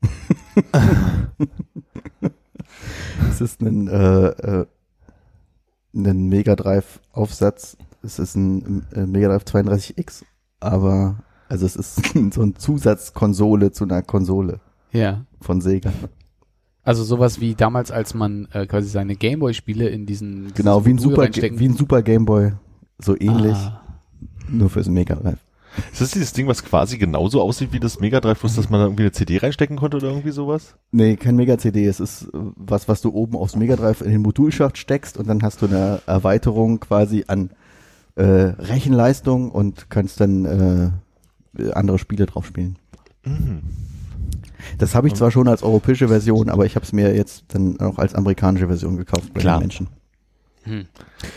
[3.30, 4.66] Es ist ein, äh, äh,
[5.94, 7.76] ein Mega Drive Aufsatz.
[8.02, 10.22] Es ist ein äh, Mega Drive 32X,
[10.60, 11.16] aber
[11.48, 12.02] also es ist
[12.34, 14.60] so ein Zusatzkonsole zu einer Konsole
[14.92, 15.24] Ja.
[15.40, 15.92] von Sega.
[16.82, 20.98] Also sowas wie damals, als man äh, quasi seine Gameboy-Spiele in diesen Genau, wie ein
[20.98, 22.52] Super wie ein Super Game Boy,
[22.98, 23.82] so ähnlich, Ah.
[24.48, 25.38] nur fürs Mega Drive.
[25.92, 28.86] Ist das dieses Ding, was quasi genauso aussieht wie das Mega Drive, dass man da
[28.86, 30.76] irgendwie eine CD reinstecken konnte oder irgendwie sowas?
[30.90, 34.10] Nee, kein Mega CD, es ist äh, was, was du oben aufs Mega Drive in
[34.10, 37.50] den Modulschacht steckst und dann hast du eine Erweiterung quasi an
[38.16, 40.44] äh, Rechenleistung und kannst dann
[41.56, 42.76] äh, andere Spiele drauf spielen.
[43.24, 43.62] Mhm.
[44.78, 47.78] Das habe ich zwar schon als europäische Version, aber ich habe es mir jetzt dann
[47.80, 49.58] auch als amerikanische Version gekauft bei Klar.
[49.58, 49.88] den Menschen.
[50.68, 50.86] Hm.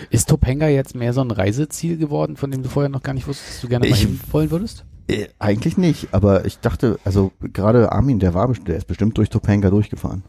[0.10, 3.28] Ist Topanga jetzt mehr so ein Reiseziel geworden, von dem du vorher noch gar nicht
[3.28, 4.86] wusstest, dass du gerne mal Ich- wollen würdest?
[5.08, 9.30] Äh, eigentlich nicht, aber ich dachte, also gerade Armin, der war der ist bestimmt durch
[9.30, 10.24] Topanga durchgefahren.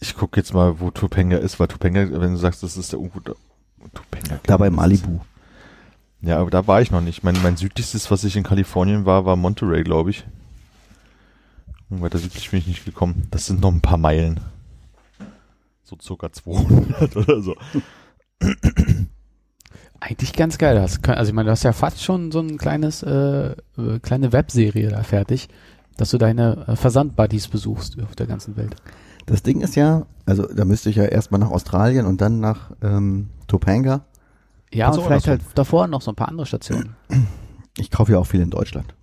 [0.00, 3.00] Ich guck jetzt mal, wo Topanga ist, weil Topanga, wenn du sagst, das ist der
[3.00, 3.32] irgendwo da.
[3.92, 4.40] Topanga.
[4.46, 5.20] Da bei Malibu.
[6.22, 7.22] Ja, aber da war ich noch nicht.
[7.22, 10.24] Mein, mein südlichstes, was ich in Kalifornien war, war Monterey, glaube ich.
[11.90, 13.26] Und weiter südlich bin ich nicht gekommen.
[13.30, 14.40] Das sind noch ein paar Meilen.
[15.82, 17.54] So circa 200 oder so.
[20.00, 20.74] Eigentlich ganz geil.
[20.74, 23.98] Das kann, also ich meine, du hast ja fast schon so ein kleines, äh, äh,
[24.02, 25.48] kleine Webserie da fertig,
[25.96, 28.76] dass du deine äh, Versandbuddies besuchst auf der ganzen Welt.
[29.26, 32.72] Das Ding ist ja, also da müsste ich ja erstmal nach Australien und dann nach
[32.82, 34.04] ähm, Topanga.
[34.72, 36.96] Ja, und vielleicht halt davor noch so ein paar andere Stationen.
[37.76, 38.94] Ich kaufe ja auch viel in Deutschland.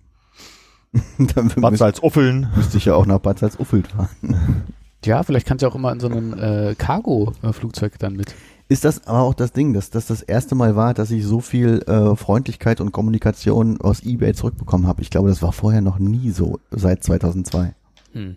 [1.18, 2.48] dann Bad müsste, Salzuffeln.
[2.56, 4.64] müsste ich ja auch nach Bad Salzuffeln fahren.
[5.04, 8.34] Ja, vielleicht kannst du auch immer in so einem äh, Cargo-Flugzeug dann mit.
[8.68, 11.40] Ist das aber auch das Ding, dass das das erste Mal war, dass ich so
[11.40, 15.02] viel äh, Freundlichkeit und Kommunikation aus eBay zurückbekommen habe?
[15.02, 17.74] Ich glaube, das war vorher noch nie so, seit 2002.
[18.12, 18.36] Hm.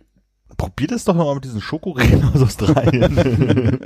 [0.57, 3.79] Probier das doch mal mit diesen Schokoregen aus Australien.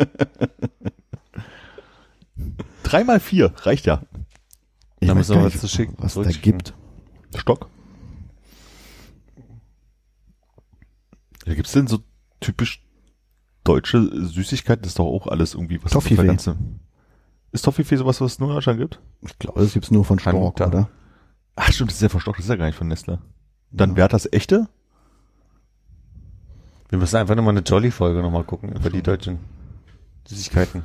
[2.83, 4.01] Drei mal vier, reicht ja.
[4.99, 6.73] Ich Da weiß müssen wir gar was nicht, zu schicken, was da gibt.
[7.35, 7.69] Stock.
[11.45, 11.99] Ja, gibt's denn so
[12.39, 12.83] typisch
[13.63, 14.81] deutsche Süßigkeiten?
[14.83, 16.25] Das ist doch auch alles irgendwie was Toffifee.
[16.25, 16.57] ganze-
[17.51, 18.99] Ist Toffifee sowas, was es nur in Deutschland gibt?
[19.21, 20.67] Ich glaube, das gibt's nur von Stork, Hanuta.
[20.67, 20.89] oder?
[21.55, 23.19] Ach stimmt, das ist ja verstockt, das ist ja gar nicht von Nestle.
[23.71, 23.95] Dann Ja.
[23.97, 24.67] wäre das echte?
[26.89, 29.39] Wir müssen einfach nochmal eine Jolly-Folge nochmal gucken über die deutschen
[30.27, 30.83] Süßigkeiten.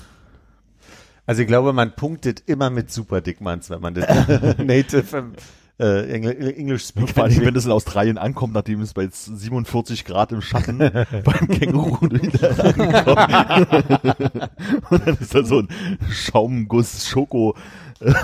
[1.27, 4.07] Also ich glaube, man punktet immer mit Super Dickmanns, wenn man das
[4.59, 5.33] Native
[5.79, 10.05] äh, Engl English Vor Speaker allem, wenn es in Australien ankommt, nachdem es bei 47
[10.05, 10.79] Grad im Schatten
[11.25, 14.51] beim Känguru wieder ankommt.
[14.91, 15.69] Und dann ist da so ein
[16.11, 17.57] Schaumguss Schoko
[18.01, 18.15] äh,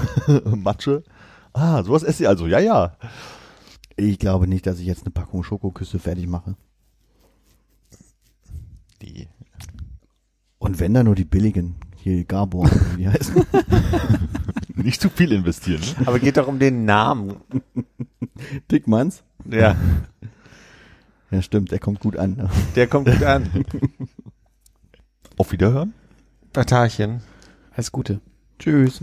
[0.56, 1.02] Matsche.
[1.52, 2.46] Ah, sowas esse ich also.
[2.46, 2.96] Ja, ja.
[3.96, 6.54] Ich glaube nicht, dass ich jetzt eine Packung Schokoküsse fertig mache.
[9.02, 9.28] Die.
[10.58, 13.44] Und wenn da nur die billigen, hier Gabor, wie heißen.
[14.84, 15.80] Nicht zu viel investieren.
[15.98, 16.06] Ne?
[16.06, 17.36] Aber geht doch um den Namen.
[18.70, 19.22] Dickmanns?
[19.50, 19.76] Ja,
[21.30, 22.36] Ja, stimmt, der kommt gut an.
[22.36, 22.50] Ne?
[22.76, 23.64] der kommt gut an.
[25.36, 25.94] Auf Wiederhören.
[26.52, 27.22] Tatarchen.
[27.74, 28.20] Alles Gute.
[28.58, 29.02] Tschüss.